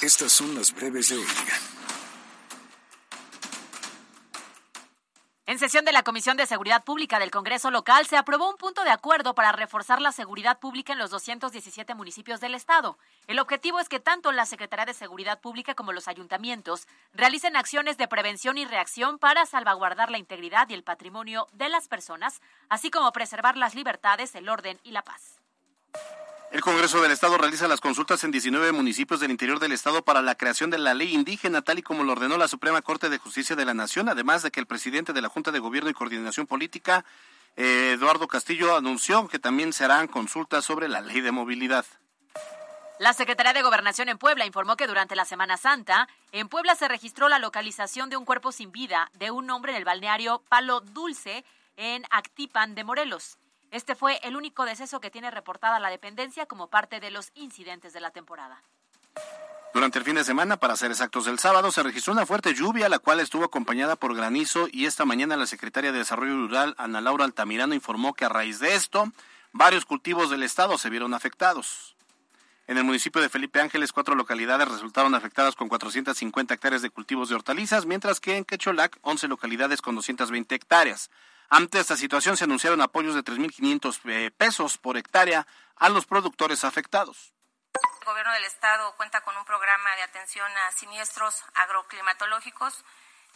Estas 0.00 0.32
son 0.32 0.52
las 0.56 0.74
breves 0.74 1.10
de 1.10 1.18
hoy. 1.18 1.26
En 5.52 5.58
sesión 5.58 5.84
de 5.84 5.92
la 5.92 6.02
Comisión 6.02 6.38
de 6.38 6.46
Seguridad 6.46 6.82
Pública 6.82 7.18
del 7.18 7.30
Congreso 7.30 7.70
local 7.70 8.06
se 8.06 8.16
aprobó 8.16 8.48
un 8.48 8.56
punto 8.56 8.84
de 8.84 8.90
acuerdo 8.90 9.34
para 9.34 9.52
reforzar 9.52 10.00
la 10.00 10.10
seguridad 10.10 10.58
pública 10.58 10.94
en 10.94 10.98
los 10.98 11.10
217 11.10 11.94
municipios 11.94 12.40
del 12.40 12.54
Estado. 12.54 12.96
El 13.26 13.38
objetivo 13.38 13.78
es 13.78 13.90
que 13.90 14.00
tanto 14.00 14.32
la 14.32 14.46
Secretaría 14.46 14.86
de 14.86 14.94
Seguridad 14.94 15.40
Pública 15.40 15.74
como 15.74 15.92
los 15.92 16.08
ayuntamientos 16.08 16.88
realicen 17.12 17.54
acciones 17.54 17.98
de 17.98 18.08
prevención 18.08 18.56
y 18.56 18.64
reacción 18.64 19.18
para 19.18 19.44
salvaguardar 19.44 20.10
la 20.10 20.16
integridad 20.16 20.70
y 20.70 20.72
el 20.72 20.84
patrimonio 20.84 21.46
de 21.52 21.68
las 21.68 21.86
personas, 21.86 22.40
así 22.70 22.90
como 22.90 23.12
preservar 23.12 23.58
las 23.58 23.74
libertades, 23.74 24.34
el 24.34 24.48
orden 24.48 24.80
y 24.84 24.92
la 24.92 25.02
paz. 25.02 25.42
El 26.52 26.60
Congreso 26.60 27.00
del 27.00 27.12
Estado 27.12 27.38
realiza 27.38 27.66
las 27.66 27.80
consultas 27.80 28.22
en 28.24 28.30
19 28.30 28.72
municipios 28.72 29.20
del 29.20 29.30
interior 29.30 29.58
del 29.58 29.72
Estado 29.72 30.04
para 30.04 30.20
la 30.20 30.34
creación 30.34 30.68
de 30.68 30.76
la 30.76 30.92
ley 30.92 31.14
indígena, 31.14 31.62
tal 31.62 31.78
y 31.78 31.82
como 31.82 32.04
lo 32.04 32.12
ordenó 32.12 32.36
la 32.36 32.46
Suprema 32.46 32.82
Corte 32.82 33.08
de 33.08 33.16
Justicia 33.16 33.56
de 33.56 33.64
la 33.64 33.72
Nación, 33.72 34.10
además 34.10 34.42
de 34.42 34.50
que 34.50 34.60
el 34.60 34.66
presidente 34.66 35.14
de 35.14 35.22
la 35.22 35.30
Junta 35.30 35.50
de 35.50 35.60
Gobierno 35.60 35.88
y 35.88 35.94
Coordinación 35.94 36.46
Política, 36.46 37.06
eh, 37.56 37.92
Eduardo 37.94 38.28
Castillo, 38.28 38.76
anunció 38.76 39.28
que 39.28 39.38
también 39.38 39.72
se 39.72 39.84
harán 39.84 40.08
consultas 40.08 40.66
sobre 40.66 40.88
la 40.88 41.00
ley 41.00 41.22
de 41.22 41.32
movilidad. 41.32 41.86
La 42.98 43.14
Secretaría 43.14 43.54
de 43.54 43.62
Gobernación 43.62 44.10
en 44.10 44.18
Puebla 44.18 44.44
informó 44.44 44.76
que 44.76 44.86
durante 44.86 45.16
la 45.16 45.24
Semana 45.24 45.56
Santa, 45.56 46.06
en 46.32 46.50
Puebla 46.50 46.74
se 46.74 46.86
registró 46.86 47.30
la 47.30 47.38
localización 47.38 48.10
de 48.10 48.18
un 48.18 48.26
cuerpo 48.26 48.52
sin 48.52 48.72
vida 48.72 49.10
de 49.14 49.30
un 49.30 49.48
hombre 49.48 49.72
en 49.72 49.78
el 49.78 49.86
balneario 49.86 50.42
Palo 50.50 50.80
Dulce, 50.80 51.46
en 51.78 52.04
Actipan 52.10 52.74
de 52.74 52.84
Morelos. 52.84 53.38
Este 53.72 53.94
fue 53.94 54.20
el 54.22 54.36
único 54.36 54.66
deceso 54.66 55.00
que 55.00 55.10
tiene 55.10 55.30
reportada 55.30 55.80
la 55.80 55.88
dependencia 55.88 56.44
como 56.44 56.68
parte 56.68 57.00
de 57.00 57.10
los 57.10 57.30
incidentes 57.34 57.94
de 57.94 58.00
la 58.00 58.10
temporada. 58.10 58.62
Durante 59.72 59.98
el 59.98 60.04
fin 60.04 60.14
de 60.14 60.24
semana, 60.24 60.58
para 60.58 60.76
ser 60.76 60.90
exactos 60.90 61.26
el 61.26 61.38
sábado, 61.38 61.72
se 61.72 61.82
registró 61.82 62.12
una 62.12 62.26
fuerte 62.26 62.52
lluvia, 62.52 62.90
la 62.90 62.98
cual 62.98 63.20
estuvo 63.20 63.44
acompañada 63.44 63.96
por 63.96 64.14
granizo 64.14 64.68
y 64.70 64.84
esta 64.84 65.06
mañana 65.06 65.38
la 65.38 65.46
secretaria 65.46 65.90
de 65.90 66.00
Desarrollo 66.00 66.34
Rural, 66.34 66.74
Ana 66.76 67.00
Laura 67.00 67.24
Altamirano, 67.24 67.74
informó 67.74 68.12
que 68.12 68.26
a 68.26 68.28
raíz 68.28 68.58
de 68.58 68.74
esto, 68.74 69.10
varios 69.52 69.86
cultivos 69.86 70.28
del 70.28 70.42
estado 70.42 70.76
se 70.76 70.90
vieron 70.90 71.14
afectados. 71.14 71.96
En 72.66 72.76
el 72.76 72.84
municipio 72.84 73.22
de 73.22 73.30
Felipe 73.30 73.62
Ángeles, 73.62 73.92
cuatro 73.94 74.14
localidades 74.14 74.68
resultaron 74.68 75.14
afectadas 75.14 75.56
con 75.56 75.70
450 75.70 76.52
hectáreas 76.52 76.82
de 76.82 76.90
cultivos 76.90 77.30
de 77.30 77.36
hortalizas, 77.36 77.86
mientras 77.86 78.20
que 78.20 78.36
en 78.36 78.44
Quecholac, 78.44 78.98
11 79.00 79.28
localidades 79.28 79.80
con 79.80 79.94
220 79.94 80.54
hectáreas. 80.54 81.10
Ante 81.52 81.80
esta 81.80 81.98
situación 81.98 82.38
se 82.38 82.44
anunciaron 82.44 82.80
apoyos 82.80 83.14
de 83.14 83.22
3.500 83.22 84.00
eh, 84.06 84.30
pesos 84.30 84.78
por 84.78 84.96
hectárea 84.96 85.46
a 85.76 85.90
los 85.90 86.06
productores 86.06 86.64
afectados. 86.64 87.34
El 87.74 88.06
gobierno 88.06 88.32
del 88.32 88.44
estado 88.44 88.96
cuenta 88.96 89.20
con 89.20 89.36
un 89.36 89.44
programa 89.44 89.94
de 89.96 90.02
atención 90.02 90.50
a 90.50 90.72
siniestros 90.72 91.44
agroclimatológicos 91.52 92.82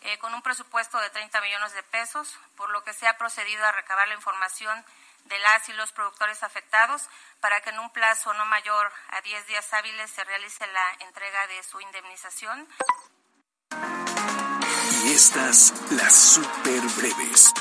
eh, 0.00 0.16
con 0.16 0.32
un 0.32 0.40
presupuesto 0.40 0.98
de 0.98 1.10
30 1.10 1.42
millones 1.42 1.74
de 1.74 1.82
pesos, 1.82 2.38
por 2.56 2.70
lo 2.70 2.82
que 2.84 2.94
se 2.94 3.06
ha 3.06 3.18
procedido 3.18 3.62
a 3.66 3.72
recabar 3.72 4.08
la 4.08 4.14
información 4.14 4.82
de 5.26 5.38
las 5.40 5.68
y 5.68 5.74
los 5.74 5.92
productores 5.92 6.42
afectados 6.42 7.10
para 7.42 7.60
que 7.60 7.68
en 7.68 7.78
un 7.78 7.90
plazo 7.90 8.32
no 8.32 8.46
mayor 8.46 8.92
a 9.10 9.20
10 9.20 9.46
días 9.46 9.70
hábiles 9.74 10.10
se 10.10 10.24
realice 10.24 10.66
la 10.68 11.06
entrega 11.06 11.46
de 11.48 11.62
su 11.64 11.82
indemnización. 11.82 12.66
Y 15.04 15.12
estas, 15.12 15.74
las 15.90 16.14
super 16.14 16.80
breves. 16.96 17.52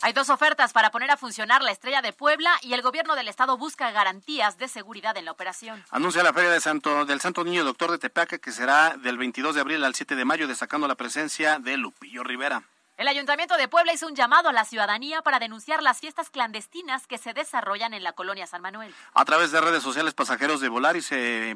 Hay 0.00 0.12
dos 0.12 0.30
ofertas 0.30 0.72
para 0.72 0.90
poner 0.92 1.10
a 1.10 1.16
funcionar 1.16 1.62
la 1.62 1.72
Estrella 1.72 2.02
de 2.02 2.12
Puebla 2.12 2.50
y 2.62 2.72
el 2.72 2.82
gobierno 2.82 3.16
del 3.16 3.26
estado 3.26 3.58
busca 3.58 3.90
garantías 3.90 4.56
de 4.56 4.68
seguridad 4.68 5.16
en 5.16 5.24
la 5.24 5.32
operación. 5.32 5.84
Anuncia 5.90 6.22
la 6.22 6.32
Feria 6.32 6.50
de 6.50 6.60
Santo, 6.60 7.04
del 7.04 7.20
Santo 7.20 7.42
Niño 7.42 7.64
Doctor 7.64 7.90
de 7.90 7.98
Tepeaca 7.98 8.38
que 8.38 8.52
será 8.52 8.96
del 8.96 9.18
22 9.18 9.56
de 9.56 9.60
abril 9.60 9.82
al 9.82 9.96
7 9.96 10.14
de 10.14 10.24
mayo, 10.24 10.46
destacando 10.46 10.86
la 10.86 10.94
presencia 10.94 11.58
de 11.58 11.76
Lupillo 11.76 12.22
Rivera. 12.22 12.62
El 12.98 13.06
Ayuntamiento 13.06 13.56
de 13.56 13.68
Puebla 13.68 13.92
hizo 13.92 14.08
un 14.08 14.16
llamado 14.16 14.48
a 14.48 14.52
la 14.52 14.64
ciudadanía 14.64 15.22
para 15.22 15.38
denunciar 15.38 15.84
las 15.84 16.00
fiestas 16.00 16.30
clandestinas 16.30 17.06
que 17.06 17.16
se 17.16 17.32
desarrollan 17.32 17.94
en 17.94 18.02
la 18.02 18.12
colonia 18.12 18.44
San 18.48 18.60
Manuel. 18.60 18.92
A 19.14 19.24
través 19.24 19.52
de 19.52 19.60
redes 19.60 19.84
sociales, 19.84 20.14
pasajeros 20.14 20.60
de 20.60 20.68
Volaris 20.68 21.06
eh, 21.12 21.54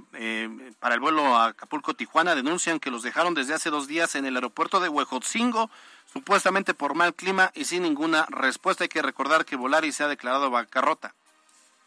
para 0.78 0.94
el 0.94 1.00
vuelo 1.00 1.36
a 1.36 1.46
Acapulco-Tijuana 1.46 2.36
denuncian 2.36 2.78
que 2.78 2.92
los 2.92 3.02
dejaron 3.02 3.34
desde 3.34 3.54
hace 3.54 3.70
dos 3.70 3.88
días 3.88 4.14
en 4.14 4.24
el 4.24 4.36
aeropuerto 4.36 4.78
de 4.78 4.88
Huejotzingo, 4.88 5.68
supuestamente 6.12 6.74
por 6.74 6.94
mal 6.94 7.12
clima 7.12 7.50
y 7.56 7.64
sin 7.64 7.82
ninguna 7.82 8.24
respuesta. 8.28 8.84
Hay 8.84 8.88
que 8.88 9.02
recordar 9.02 9.44
que 9.44 9.56
Volaris 9.56 9.96
se 9.96 10.04
ha 10.04 10.08
declarado 10.08 10.48
bancarrota. 10.48 11.12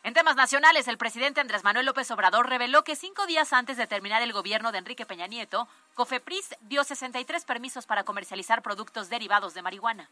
En 0.06 0.14
temas 0.14 0.36
nacionales, 0.36 0.88
el 0.88 1.00
presidente 1.00 1.42
Andrés 1.42 1.64
Manuel 1.64 1.88
López 1.88 2.12
Obrador 2.12 2.48
reveló 2.48 2.84
que 2.84 2.96
cinco 2.96 3.26
días 3.26 3.52
antes 3.54 3.76
de 3.76 3.88
terminar 3.88 4.22
el 4.22 4.34
gobierno 4.34 4.72
de 4.72 4.78
Enrique 4.78 5.08
Peña 5.08 5.26
Nieto, 5.26 5.68
Cofepris 5.96 6.50
dio 6.62 6.84
63 6.84 7.44
permisos 7.44 7.88
para 7.88 8.04
comercializar 8.04 8.62
productos 8.62 9.10
derivados 9.10 9.56
de 9.56 9.64
marihuana. 9.64 10.08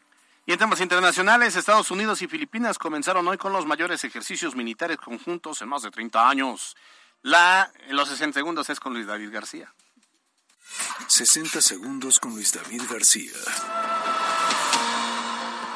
Y 0.46 0.52
en 0.52 0.58
temas 0.58 0.80
internacionales, 0.80 1.54
Estados 1.54 1.92
Unidos 1.92 2.22
y 2.22 2.26
Filipinas 2.26 2.76
comenzaron 2.76 3.28
hoy 3.28 3.38
con 3.38 3.52
los 3.52 3.66
mayores 3.66 4.02
ejercicios 4.02 4.56
militares 4.56 4.96
conjuntos 4.96 5.62
en 5.62 5.68
más 5.68 5.82
de 5.82 5.92
30 5.92 6.28
años. 6.28 6.76
La, 7.22 7.70
en 7.86 7.94
los 7.94 8.08
60 8.08 8.36
segundos 8.36 8.68
es 8.70 8.80
con 8.80 8.94
Luis 8.94 9.06
David 9.06 9.32
García. 9.32 9.72
60 11.06 11.60
segundos 11.60 12.18
con 12.18 12.32
Luis 12.32 12.52
David 12.52 12.82
García. 12.90 13.30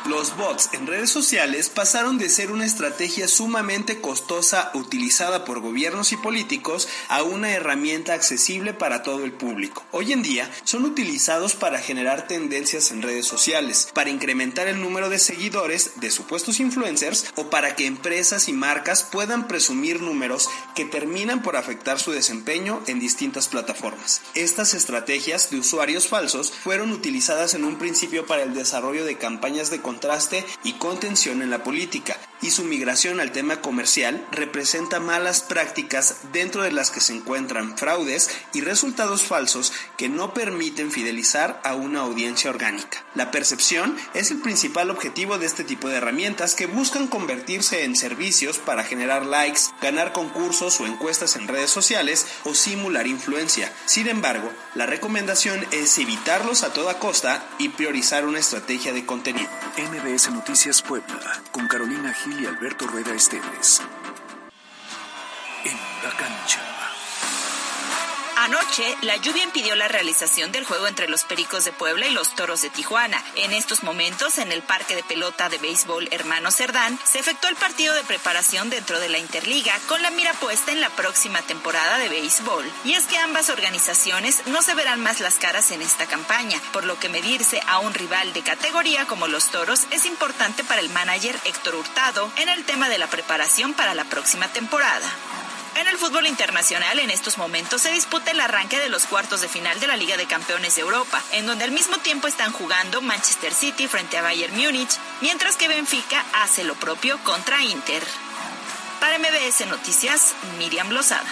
Los 0.08 0.38
bots 0.38 0.70
en 0.72 0.86
redes 0.86 1.10
sociales 1.10 1.68
pasaron 1.68 2.16
de 2.16 2.30
ser 2.30 2.50
una 2.50 2.64
estrategia 2.64 3.28
sumamente 3.28 4.00
costosa 4.00 4.70
utilizada 4.72 5.44
por 5.44 5.60
gobiernos 5.60 6.12
y 6.12 6.16
políticos 6.16 6.88
a 7.08 7.22
una 7.22 7.50
herramienta 7.50 8.14
accesible 8.14 8.72
para 8.72 9.02
todo 9.02 9.24
el 9.24 9.32
público. 9.32 9.84
Hoy 9.90 10.14
en 10.14 10.22
día 10.22 10.50
son 10.64 10.86
utilizados 10.86 11.54
para 11.54 11.78
generar 11.78 12.26
tendencias 12.26 12.90
en 12.90 13.02
redes 13.02 13.26
sociales, 13.26 13.90
para 13.92 14.08
incrementar 14.08 14.66
el 14.66 14.80
número 14.80 15.10
de 15.10 15.18
seguidores 15.18 16.00
de 16.00 16.10
supuestos 16.10 16.58
influencers 16.58 17.26
o 17.36 17.50
para 17.50 17.76
que 17.76 17.84
empresas 17.84 18.48
y 18.48 18.54
marcas 18.54 19.02
puedan 19.02 19.46
presumir 19.46 20.00
números 20.00 20.48
que 20.74 20.86
terminan 20.86 21.42
por 21.42 21.56
afectar 21.56 22.00
su 22.00 22.12
desempeño 22.12 22.82
en 22.86 22.98
distintas 22.98 23.48
plataformas. 23.48 24.22
Estas 24.34 24.72
estrategias 24.72 25.50
de 25.50 25.58
usuarios 25.58 26.08
falsos 26.08 26.50
fueron 26.50 26.92
utilizadas 26.92 27.52
en 27.52 27.64
un 27.64 27.76
principio 27.76 28.26
para 28.26 28.42
el 28.42 28.54
desarrollo 28.54 29.04
de 29.04 29.18
campañas 29.18 29.68
de 29.68 29.82
contraste 29.98 30.46
y 30.62 30.74
contención 30.74 31.42
en 31.42 31.50
la 31.50 31.64
política, 31.64 32.16
y 32.40 32.50
su 32.50 32.64
migración 32.64 33.20
al 33.20 33.32
tema 33.32 33.60
comercial 33.60 34.26
representa 34.30 35.00
malas 35.00 35.42
prácticas 35.42 36.16
dentro 36.32 36.62
de 36.62 36.72
las 36.72 36.90
que 36.90 37.00
se 37.00 37.14
encuentran 37.14 37.76
fraudes 37.76 38.30
y 38.52 38.60
resultados 38.60 39.22
falsos 39.22 39.72
que 39.96 40.08
no 40.08 40.34
permiten 40.34 40.92
fidelizar 40.92 41.60
a 41.64 41.74
una 41.74 42.00
audiencia 42.00 42.50
orgánica. 42.50 43.04
La 43.14 43.30
percepción 43.30 43.96
es 44.14 44.30
el 44.30 44.38
principal 44.38 44.90
objetivo 44.90 45.38
de 45.38 45.46
este 45.46 45.64
tipo 45.64 45.88
de 45.88 45.96
herramientas 45.96 46.54
que 46.54 46.66
buscan 46.66 47.08
convertirse 47.08 47.84
en 47.84 47.96
servicios 47.96 48.58
para 48.58 48.84
generar 48.84 49.26
likes, 49.26 49.62
ganar 49.82 50.12
concursos 50.12 50.80
o 50.80 50.86
encuestas 50.86 51.36
en 51.36 51.48
redes 51.48 51.70
sociales 51.70 52.26
o 52.44 52.54
simular 52.54 53.06
influencia. 53.06 53.72
Sin 53.86 54.08
embargo, 54.08 54.50
la 54.74 54.86
recomendación 54.86 55.64
es 55.72 55.98
evitarlos 55.98 56.62
a 56.62 56.72
toda 56.72 56.98
costa 56.98 57.44
y 57.58 57.70
priorizar 57.70 58.26
una 58.26 58.38
estrategia 58.38 58.92
de 58.92 59.04
contenido. 59.04 59.48
MBS 59.76 60.30
Noticias 60.30 60.82
Puebla, 60.82 61.42
con 61.52 61.66
Carolina 61.68 62.12
Gil 62.12 62.27
y 62.36 62.46
Alberto 62.46 62.86
Rueda 62.86 63.14
Esteves. 63.14 63.80
En 65.64 65.76
la 66.02 66.10
cancha. 66.16 66.67
Anoche, 68.48 68.96
la 69.02 69.16
lluvia 69.16 69.44
impidió 69.44 69.76
la 69.76 69.88
realización 69.88 70.52
del 70.52 70.64
juego 70.64 70.86
entre 70.86 71.06
los 71.06 71.24
Pericos 71.24 71.66
de 71.66 71.72
Puebla 71.72 72.06
y 72.06 72.12
los 72.12 72.34
Toros 72.34 72.62
de 72.62 72.70
Tijuana. 72.70 73.22
En 73.36 73.52
estos 73.52 73.82
momentos, 73.82 74.38
en 74.38 74.52
el 74.52 74.62
Parque 74.62 74.96
de 74.96 75.02
Pelota 75.02 75.50
de 75.50 75.58
Béisbol 75.58 76.08
Hermano 76.12 76.50
Cerdán, 76.50 76.98
se 77.04 77.18
efectuó 77.18 77.50
el 77.50 77.56
partido 77.56 77.92
de 77.92 78.04
preparación 78.04 78.70
dentro 78.70 79.00
de 79.00 79.10
la 79.10 79.18
Interliga 79.18 79.78
con 79.86 80.00
la 80.00 80.10
mira 80.10 80.32
puesta 80.32 80.72
en 80.72 80.80
la 80.80 80.88
próxima 80.88 81.42
temporada 81.42 81.98
de 81.98 82.08
béisbol. 82.08 82.64
Y 82.86 82.94
es 82.94 83.04
que 83.04 83.18
ambas 83.18 83.50
organizaciones 83.50 84.40
no 84.46 84.62
se 84.62 84.74
verán 84.74 85.02
más 85.02 85.20
las 85.20 85.34
caras 85.34 85.70
en 85.70 85.82
esta 85.82 86.06
campaña, 86.06 86.58
por 86.72 86.84
lo 86.84 86.98
que 86.98 87.10
medirse 87.10 87.60
a 87.66 87.80
un 87.80 87.92
rival 87.92 88.32
de 88.32 88.40
categoría 88.40 89.04
como 89.04 89.28
los 89.28 89.50
Toros 89.50 89.82
es 89.90 90.06
importante 90.06 90.64
para 90.64 90.80
el 90.80 90.88
manager 90.88 91.38
Héctor 91.44 91.74
Hurtado 91.74 92.32
en 92.36 92.48
el 92.48 92.64
tema 92.64 92.88
de 92.88 92.96
la 92.96 93.08
preparación 93.08 93.74
para 93.74 93.92
la 93.92 94.06
próxima 94.06 94.48
temporada. 94.48 95.06
En 95.76 95.86
el 95.86 95.98
fútbol 95.98 96.26
internacional, 96.26 96.98
en 96.98 97.10
estos 97.10 97.38
momentos 97.38 97.82
se 97.82 97.90
disputa 97.90 98.30
el 98.30 98.40
arranque 98.40 98.78
de 98.78 98.88
los 98.88 99.04
cuartos 99.06 99.40
de 99.40 99.48
final 99.48 99.78
de 99.80 99.86
la 99.86 99.96
Liga 99.96 100.16
de 100.16 100.26
Campeones 100.26 100.74
de 100.74 100.82
Europa, 100.82 101.22
en 101.32 101.46
donde 101.46 101.64
al 101.64 101.70
mismo 101.70 101.98
tiempo 101.98 102.26
están 102.26 102.52
jugando 102.52 103.00
Manchester 103.00 103.54
City 103.54 103.86
frente 103.86 104.18
a 104.18 104.22
Bayern 104.22 104.56
Múnich, 104.56 104.98
mientras 105.20 105.56
que 105.56 105.68
Benfica 105.68 106.24
hace 106.42 106.64
lo 106.64 106.74
propio 106.74 107.18
contra 107.24 107.62
Inter. 107.62 108.02
Para 109.00 109.18
MBS 109.18 109.66
Noticias, 109.68 110.34
Miriam 110.58 110.90
Lozada. 110.90 111.28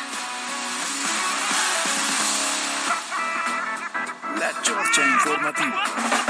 La 4.39 4.63
Chorcha 4.63 5.07
Informativa. 5.07 6.26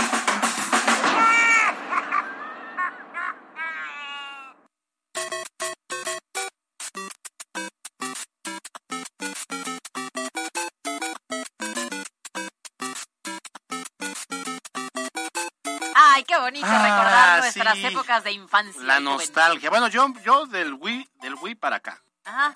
Nuestras 17.83 17.93
épocas 17.93 18.25
de 18.25 18.33
infancia. 18.33 18.83
La 18.83 19.01
nostalgia. 19.01 19.71
Bueno, 19.71 19.89
yo, 19.89 20.13
yo 20.25 20.47
del 20.47 20.75
Wii, 20.75 21.09
del 21.21 21.35
Wii 21.35 21.55
para 21.55 21.77
acá. 21.77 22.03
Ajá. 22.25 22.55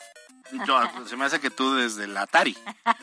Yo, 0.67 0.81
se 1.07 1.17
me 1.17 1.25
hace 1.25 1.41
que 1.41 1.51
tú 1.51 1.75
desde 1.75 2.05
el 2.05 2.17
Atari, 2.17 2.57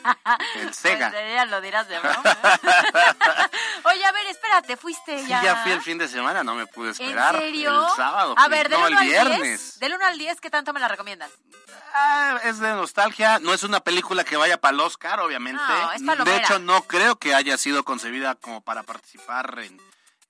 el 0.56 0.74
Sega. 0.74 1.10
Pues, 1.10 1.50
lo 1.50 1.60
dirás 1.60 1.88
de 1.88 1.98
broma. 1.98 2.22
Oye, 3.84 4.04
a 4.04 4.12
ver, 4.12 4.26
espérate, 4.26 4.76
fuiste 4.76 5.18
Sí, 5.22 5.28
ya. 5.28 5.42
ya 5.42 5.56
fui 5.56 5.72
el 5.72 5.80
fin 5.80 5.98
de 5.98 6.08
semana, 6.08 6.44
no 6.44 6.54
me 6.54 6.66
pude 6.66 6.90
esperar. 6.90 7.36
¿En 7.36 7.40
serio? 7.40 7.88
El 7.88 7.96
sábado. 7.96 8.34
A 8.36 8.48
ver, 8.48 8.68
del 8.68 8.78
no, 8.80 8.86
1 8.86 8.88
el 8.88 8.96
al 8.96 9.04
10. 9.04 9.12
viernes. 9.12 9.78
Del 9.78 9.94
1 9.94 10.04
al 10.04 10.18
10, 10.18 10.40
¿qué 10.40 10.50
tanto 10.50 10.72
me 10.72 10.80
la 10.80 10.88
recomiendas? 10.88 11.30
Ah, 11.94 12.38
es 12.44 12.58
de 12.58 12.68
nostalgia, 12.74 13.38
no 13.38 13.54
es 13.54 13.62
una 13.62 13.80
película 13.80 14.24
que 14.24 14.36
vaya 14.36 14.60
para 14.60 14.74
el 14.74 14.80
Oscar, 14.80 15.20
obviamente. 15.20 15.62
No, 16.00 16.16
es 16.18 16.24
de 16.24 16.36
hecho, 16.36 16.58
no 16.58 16.82
creo 16.82 17.16
que 17.16 17.34
haya 17.34 17.56
sido 17.56 17.82
concebida 17.82 18.34
como 18.34 18.60
para 18.60 18.82
participar 18.82 19.58
en, 19.58 19.80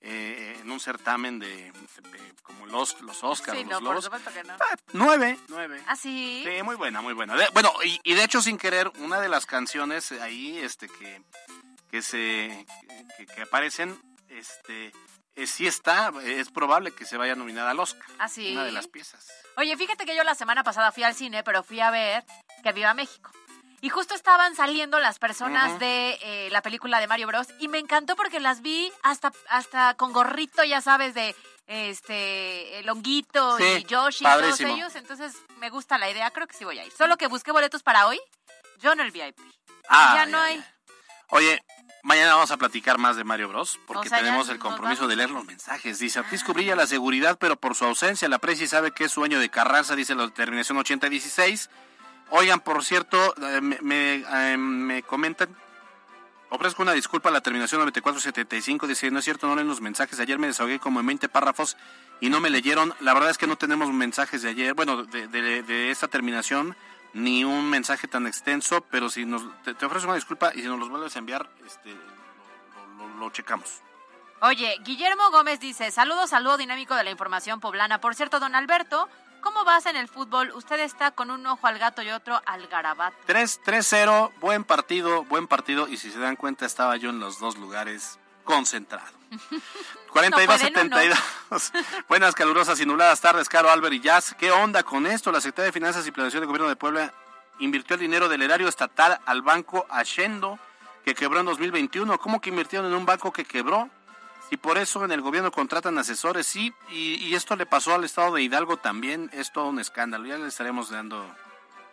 eh, 0.01 0.57
en 0.61 0.71
un 0.71 0.79
certamen 0.79 1.39
de, 1.39 1.71
de- 1.71 2.33
como 2.43 2.65
los, 2.65 2.99
los 3.01 3.23
Oscars, 3.23 3.57
sí, 3.57 3.63
los 3.65 3.71
no, 3.73 3.77
por 3.79 4.01
Globos. 4.01 4.05
supuesto 4.05 4.31
que 4.33 4.43
no. 4.43 4.55
Nueve, 4.93 5.37
nueve. 5.49 5.81
¿Ah, 5.87 5.95
sí? 5.95 6.43
Sí, 6.45 6.63
muy 6.63 6.75
buena, 6.75 7.01
muy 7.01 7.13
buena. 7.13 7.35
De- 7.35 7.49
bueno, 7.53 7.71
y, 7.83 7.99
y 8.03 8.13
de 8.13 8.23
hecho, 8.23 8.41
sin 8.41 8.57
querer, 8.57 8.91
una 8.99 9.19
de 9.19 9.29
las 9.29 9.45
canciones 9.45 10.11
ahí, 10.13 10.57
este, 10.59 10.87
que, 10.87 11.21
que 11.91 12.01
se, 12.01 12.65
que, 13.17 13.25
que 13.25 13.41
aparecen, 13.43 13.99
este, 14.29 14.91
sí 15.45 15.67
está, 15.67 16.11
es 16.23 16.49
probable 16.49 16.91
que 16.91 17.05
se 17.05 17.17
vaya 17.17 17.35
nominada 17.35 17.71
al 17.71 17.79
Oscar. 17.79 18.05
¿Ah, 18.19 18.27
sí? 18.29 18.53
Una 18.53 18.63
de 18.65 18.71
las 18.71 18.87
piezas. 18.87 19.27
Oye, 19.57 19.75
fíjate 19.77 20.05
que 20.05 20.15
yo 20.15 20.23
la 20.23 20.35
semana 20.35 20.63
pasada 20.63 20.91
fui 20.91 21.03
al 21.03 21.15
cine, 21.15 21.43
pero 21.43 21.63
fui 21.63 21.79
a 21.81 21.91
ver 21.91 22.23
Que 22.63 22.71
Viva 22.71 22.93
México. 22.93 23.31
Y 23.81 23.89
justo 23.89 24.13
estaban 24.13 24.55
saliendo 24.55 24.99
las 24.99 25.19
personas 25.19 25.79
de 25.79 26.17
eh, 26.21 26.49
la 26.51 26.61
película 26.61 26.99
de 26.99 27.07
Mario 27.07 27.27
Bros. 27.27 27.47
Y 27.59 27.67
me 27.67 27.79
encantó 27.79 28.15
porque 28.15 28.39
las 28.39 28.61
vi 28.61 28.91
hasta, 29.03 29.31
hasta 29.49 29.93
con 29.93 30.11
gorrito, 30.11 30.63
ya 30.63 30.81
sabes, 30.81 31.13
de 31.13 31.35
este 31.67 32.81
Sí, 33.57 33.63
y 33.63 33.83
Yoshi 33.85 34.25
y 34.25 34.27
todos 34.27 34.59
ellos. 34.59 34.95
Entonces 34.95 35.35
me 35.59 35.69
gusta 35.69 35.97
la 35.97 36.09
idea, 36.09 36.31
creo 36.31 36.47
que 36.47 36.55
sí 36.55 36.65
voy 36.65 36.79
a 36.79 36.85
ir. 36.85 36.91
Solo 36.91 37.17
que 37.17 37.27
busqué 37.27 37.51
boletos 37.51 37.83
para 37.83 38.07
hoy, 38.07 38.19
yo 38.79 38.91
en 38.93 38.99
el 39.01 39.11
VIP. 39.11 39.37
Ah, 39.87 40.13
ya 40.15 40.25
no 40.25 40.39
hay. 40.39 40.63
Oye, 41.29 41.63
mañana 42.03 42.33
vamos 42.33 42.49
a 42.49 42.57
platicar 42.57 42.97
más 42.97 43.15
de 43.15 43.23
Mario 43.23 43.49
Bros. 43.49 43.79
Porque 43.85 44.07
O 44.07 44.09
sea, 44.09 44.17
ya 44.17 44.25
tenemos 44.25 44.49
el 44.49 44.57
compromiso 44.57 45.07
de 45.07 45.15
leer 45.15 45.29
los 45.29 45.45
mensajes. 45.45 45.99
Dice, 45.99 46.19
Artisco 46.19 46.53
brilla 46.53 46.75
la 46.75 46.87
seguridad, 46.87 47.37
pero 47.39 47.55
por 47.55 47.75
su 47.75 47.85
ausencia 47.85 48.27
la 48.27 48.39
Presi 48.39 48.67
sabe 48.67 48.91
que 48.91 49.05
es 49.05 49.11
sueño 49.11 49.39
de 49.39 49.49
Carranza, 49.49 49.95
dice 49.95 50.15
la 50.15 50.27
terminación 50.29 50.77
8016. 50.79 51.69
Oigan, 52.31 52.59
por 52.59 52.83
cierto, 52.83 53.33
eh, 53.41 53.59
eh, 53.81 54.57
me 54.57 55.03
comentan, 55.03 55.49
ofrezco 56.49 56.83
una 56.83 56.91
disculpa 56.93 57.29
a 57.29 57.31
la 57.31 57.41
terminación 57.41 57.79
9475, 57.81 58.87
dice, 58.87 59.09
no 59.11 59.19
es 59.19 59.25
cierto, 59.25 59.47
no 59.47 59.55
leen 59.55 59.67
los 59.67 59.81
mensajes. 59.81 60.19
Ayer 60.19 60.37
me 60.37 60.47
desahogué 60.47 60.79
como 60.79 60.99
en 60.99 61.07
20 61.07 61.27
párrafos 61.29 61.75
y 62.19 62.29
no 62.29 62.39
me 62.39 62.49
leyeron. 62.49 62.93
La 62.99 63.13
verdad 63.13 63.31
es 63.31 63.37
que 63.37 63.47
no 63.47 63.55
tenemos 63.57 63.91
mensajes 63.91 64.41
de 64.43 64.49
ayer, 64.49 64.73
bueno, 64.75 65.03
de, 65.03 65.89
esta 65.91 66.07
terminación, 66.07 66.75
ni 67.13 67.43
un 67.43 67.67
mensaje 67.69 68.07
tan 68.07 68.27
extenso, 68.27 68.81
pero 68.91 69.09
si 69.09 69.25
nos, 69.25 69.43
te, 69.63 69.73
te 69.73 69.85
ofrezco 69.87 70.07
una 70.09 70.15
disculpa 70.15 70.51
y 70.53 70.61
si 70.61 70.67
nos 70.67 70.77
los 70.77 70.89
vuelves 70.89 71.15
a 71.15 71.19
enviar, 71.19 71.49
este, 71.65 71.89
lo, 72.97 73.07
lo- 73.07 73.15
lo 73.15 73.29
checamos. 73.31 73.81
Oye, 74.41 74.77
Guillermo 74.83 75.31
Gómez 75.31 75.59
dice, 75.59 75.89
saludos 75.91 76.31
al 76.33 76.43
dúo 76.43 76.57
dinámico 76.57 76.95
de 76.95 77.03
la 77.03 77.09
información 77.11 77.59
poblana. 77.59 77.99
Por 77.99 78.15
cierto, 78.15 78.39
don 78.39 78.55
Alberto, 78.55 79.09
¿cómo 79.41 79.63
vas 79.65 79.85
en 79.85 79.95
el 79.95 80.07
fútbol? 80.07 80.51
Usted 80.55 80.79
está 80.79 81.11
con 81.11 81.31
un 81.31 81.45
ojo 81.45 81.67
al 81.67 81.79
gato 81.79 82.01
y 82.01 82.09
otro 82.11 82.41
al 82.45 82.67
garabato. 82.67 83.15
3 83.25 83.61
3-0, 83.65 84.31
buen 84.39 84.63
partido, 84.63 85.23
buen 85.25 85.47
partido. 85.47 85.87
Y 85.87 85.97
si 85.97 86.11
se 86.11 86.19
dan 86.19 86.35
cuenta, 86.35 86.65
estaba 86.65 86.95
yo 86.97 87.09
en 87.09 87.19
los 87.19 87.39
dos 87.39 87.57
lugares 87.57 88.19
concentrado. 88.43 89.11
42-72. 90.13 91.71
Buenas, 92.09 92.35
calurosas 92.35 92.79
y 92.79 92.85
nubladas 92.85 93.21
tardes, 93.21 93.47
Caro, 93.49 93.69
Albert 93.69 93.93
y 93.93 93.99
Jazz. 93.99 94.35
¿Qué 94.37 94.51
onda 94.51 94.83
con 94.83 95.05
esto? 95.05 95.31
La 95.31 95.41
Secretaría 95.41 95.67
de 95.67 95.71
Finanzas 95.71 96.07
y 96.07 96.11
Planeación 96.11 96.41
del 96.41 96.47
Gobierno 96.47 96.69
de 96.69 96.75
Puebla 96.75 97.13
invirtió 97.59 97.95
el 97.95 97.99
dinero 98.01 98.29
del 98.29 98.41
erario 98.41 98.67
estatal 98.67 99.19
al 99.25 99.41
banco 99.41 99.85
Haciendo, 99.89 100.57
que 101.05 101.13
quebró 101.13 101.39
en 101.39 101.45
2021. 101.45 102.17
¿Cómo 102.19 102.41
que 102.41 102.49
invirtieron 102.49 102.87
en 102.87 102.95
un 102.95 103.05
banco 103.05 103.31
que 103.31 103.45
quebró? 103.45 103.89
Y 104.51 104.57
por 104.57 104.77
eso 104.77 105.05
en 105.05 105.11
el 105.11 105.21
gobierno 105.21 105.51
contratan 105.51 105.97
asesores, 105.97 106.47
sí, 106.47 106.73
y, 106.89 107.15
y 107.15 107.35
esto 107.35 107.55
le 107.55 107.65
pasó 107.65 107.93
al 107.93 108.03
estado 108.03 108.33
de 108.33 108.41
Hidalgo 108.41 108.77
también, 108.77 109.29
es 109.33 109.51
todo 109.51 109.67
un 109.67 109.79
escándalo, 109.79 110.25
ya 110.25 110.37
le 110.37 110.47
estaremos 110.47 110.89
dando 110.89 111.23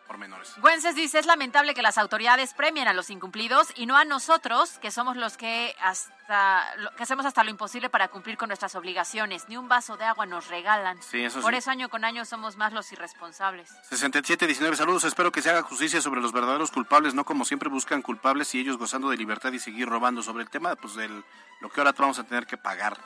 pormenores. 0.06 0.54
Güences 0.58 0.94
dice, 0.94 1.18
es 1.18 1.26
lamentable 1.26 1.74
que 1.74 1.82
las 1.82 1.98
autoridades 1.98 2.54
premien 2.54 2.88
a 2.88 2.92
los 2.92 3.10
incumplidos 3.10 3.68
y 3.76 3.86
no 3.86 3.96
a 3.96 4.04
nosotros, 4.04 4.78
que 4.78 4.90
somos 4.90 5.16
los 5.16 5.36
que 5.36 5.74
hasta 5.80 6.64
que 6.96 7.02
hacemos 7.02 7.24
hasta 7.24 7.44
lo 7.44 7.50
imposible 7.50 7.88
para 7.88 8.08
cumplir 8.08 8.36
con 8.36 8.48
nuestras 8.48 8.74
obligaciones. 8.74 9.48
Ni 9.48 9.56
un 9.56 9.68
vaso 9.68 9.96
de 9.96 10.04
agua 10.04 10.26
nos 10.26 10.48
regalan. 10.48 11.00
Sí, 11.02 11.22
eso 11.22 11.40
Por 11.40 11.52
sí. 11.52 11.58
eso 11.58 11.70
año 11.70 11.88
con 11.88 12.04
año 12.04 12.24
somos 12.24 12.56
más 12.56 12.72
los 12.72 12.90
irresponsables. 12.92 13.68
6719 13.90 14.76
saludos, 14.76 15.04
espero 15.04 15.30
que 15.30 15.42
se 15.42 15.50
haga 15.50 15.62
justicia 15.62 16.00
sobre 16.00 16.20
los 16.20 16.32
verdaderos 16.32 16.70
culpables, 16.70 17.14
no 17.14 17.24
como 17.24 17.44
siempre 17.44 17.68
buscan 17.68 18.02
culpables 18.02 18.54
y 18.54 18.60
ellos 18.60 18.78
gozando 18.78 19.10
de 19.10 19.16
libertad 19.16 19.52
y 19.52 19.58
seguir 19.58 19.88
robando 19.88 20.22
sobre 20.22 20.42
el 20.42 20.50
tema 20.50 20.74
pues 20.76 20.94
del 20.94 21.24
lo 21.60 21.70
que 21.70 21.80
ahora 21.80 21.92
vamos 21.96 22.18
a 22.18 22.24
tener 22.24 22.46
que 22.46 22.56
pagar 22.56 22.98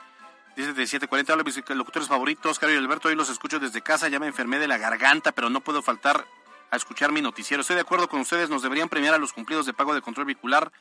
Dice 0.55 0.73
de 0.73 0.85
740, 0.85 1.33
hola 1.33 1.43
mis 1.43 1.63
locutores 1.69 2.09
favoritos, 2.09 2.59
Caro 2.59 2.73
y 2.73 2.75
Alberto, 2.75 3.07
hoy 3.07 3.15
los 3.15 3.29
escucho 3.29 3.57
desde 3.57 3.81
casa, 3.81 4.09
ya 4.09 4.19
me 4.19 4.27
enfermé 4.27 4.59
de 4.59 4.67
la 4.67 4.77
garganta, 4.77 5.31
pero 5.31 5.49
no 5.49 5.61
puedo 5.61 5.81
faltar 5.81 6.27
a 6.71 6.77
escuchar 6.77 7.11
mi 7.11 7.21
noticiero. 7.21 7.61
Estoy 7.61 7.75
de 7.75 7.81
acuerdo 7.81 8.07
con 8.07 8.21
ustedes, 8.21 8.49
nos 8.49 8.63
deberían 8.63 8.89
premiar 8.89 9.13
a 9.13 9.17
los 9.17 9.33
cumplidos 9.33 9.65
de 9.65 9.73
pago 9.73 9.93
de 9.93 10.01
control 10.01 10.25
vehicular. 10.25 10.71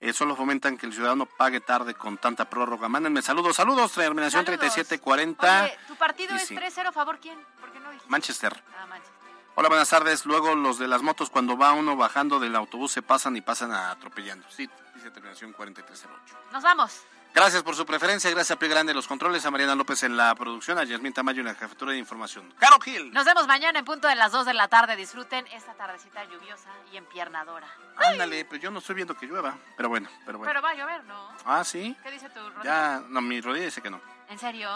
Eh, 0.00 0.12
solo 0.12 0.34
fomentan 0.34 0.76
que 0.76 0.86
el 0.86 0.92
ciudadano 0.92 1.26
pague 1.26 1.60
tarde 1.60 1.94
con 1.94 2.18
tanta 2.18 2.50
prórroga. 2.50 2.88
Mándenme 2.88 3.22
saludos, 3.22 3.56
saludos, 3.56 3.92
terminación 3.92 4.44
Saludos. 4.44 4.60
3740. 4.60 5.62
Oye, 5.64 5.78
¿tu 5.86 5.96
partido 5.96 6.34
Y 6.34 6.36
es 6.36 6.48
sí. 6.48 6.54
3-0 6.56 6.92
favor 6.92 7.18
quién? 7.20 7.38
¿Por 7.60 7.70
qué 7.72 7.80
no 7.80 7.90
dijiste? 7.90 8.10
Manchester. 8.10 8.62
Ah, 8.78 8.86
Manchester. 8.86 9.16
Hola, 9.54 9.68
buenas 9.68 9.88
tardes. 9.88 10.26
Luego 10.26 10.54
los 10.54 10.78
de 10.78 10.86
las 10.88 11.00
motos, 11.00 11.30
cuando 11.30 11.56
va 11.56 11.72
uno 11.72 11.96
bajando 11.96 12.38
del 12.38 12.56
autobús, 12.56 12.92
se 12.92 13.00
pasan 13.00 13.36
y 13.36 13.40
pasan 13.40 13.72
atropellando. 13.72 14.46
Sí, 14.50 14.68
dice 14.94 15.10
terminación 15.10 15.52
4308. 15.52 16.36
Nos 16.52 16.62
vamos. 16.62 17.00
Gracias 17.36 17.62
por 17.62 17.76
su 17.76 17.84
preferencia, 17.84 18.30
gracias 18.30 18.56
a 18.56 18.58
Pri 18.58 18.66
Grande 18.66 18.94
los 18.94 19.06
controles, 19.06 19.44
a 19.44 19.50
Mariana 19.50 19.74
López 19.74 20.02
en 20.04 20.16
la 20.16 20.34
producción, 20.34 20.78
a 20.78 20.84
Yasmín 20.84 21.12
Tamayo 21.12 21.40
en 21.40 21.46
la 21.48 21.54
jefatura 21.54 21.92
de 21.92 21.98
información. 21.98 22.50
Caro 22.58 22.80
Gil. 22.80 23.12
Nos 23.12 23.26
vemos 23.26 23.46
mañana 23.46 23.78
en 23.78 23.84
punto 23.84 24.08
de 24.08 24.14
las 24.14 24.32
2 24.32 24.46
de 24.46 24.54
la 24.54 24.68
tarde. 24.68 24.96
Disfruten 24.96 25.46
esta 25.48 25.74
tardecita 25.74 26.24
lluviosa 26.24 26.70
y 26.90 26.96
empiernadora. 26.96 27.68
Ándale, 27.98 28.46
pero 28.46 28.62
yo 28.62 28.70
no 28.70 28.78
estoy 28.78 28.94
viendo 28.94 29.14
que 29.14 29.26
llueva. 29.26 29.54
Pero 29.76 29.90
bueno, 29.90 30.08
pero 30.24 30.38
bueno. 30.38 30.50
Pero 30.50 30.62
va 30.62 30.70
a 30.70 30.74
llover, 30.76 31.04
¿no? 31.04 31.28
Ah, 31.44 31.62
sí. 31.62 31.94
¿Qué 32.02 32.10
dice 32.10 32.30
tu 32.30 32.40
rodilla? 32.40 32.64
Ya, 32.64 33.02
no, 33.06 33.20
mi 33.20 33.38
rodilla 33.42 33.66
dice 33.66 33.82
que 33.82 33.90
no. 33.90 34.00
¿En 34.30 34.38
serio? 34.38 34.70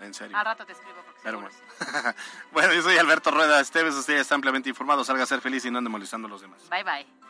En 0.00 0.12
serio. 0.12 0.36
Al 0.36 0.44
rato 0.44 0.66
te 0.66 0.72
escribo 0.72 0.96
porque 1.04 1.20
Pero 1.22 1.40
bueno. 1.40 1.56
bueno, 2.50 2.74
yo 2.74 2.82
soy 2.82 2.98
Alberto 2.98 3.30
Rueda 3.30 3.60
Esteves, 3.60 3.94
usted 3.94 4.14
ya 4.14 4.20
está 4.22 4.34
ampliamente 4.34 4.68
informado. 4.68 5.04
Salga 5.04 5.22
a 5.22 5.26
ser 5.26 5.40
feliz 5.40 5.64
y 5.64 5.70
no 5.70 5.78
ande 5.78 5.90
molestando 5.90 6.26
a 6.26 6.30
los 6.30 6.40
demás. 6.40 6.68
Bye, 6.70 6.82
bye. 6.82 7.29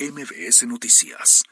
MBS 0.00 0.62
Noticias. 0.66 1.42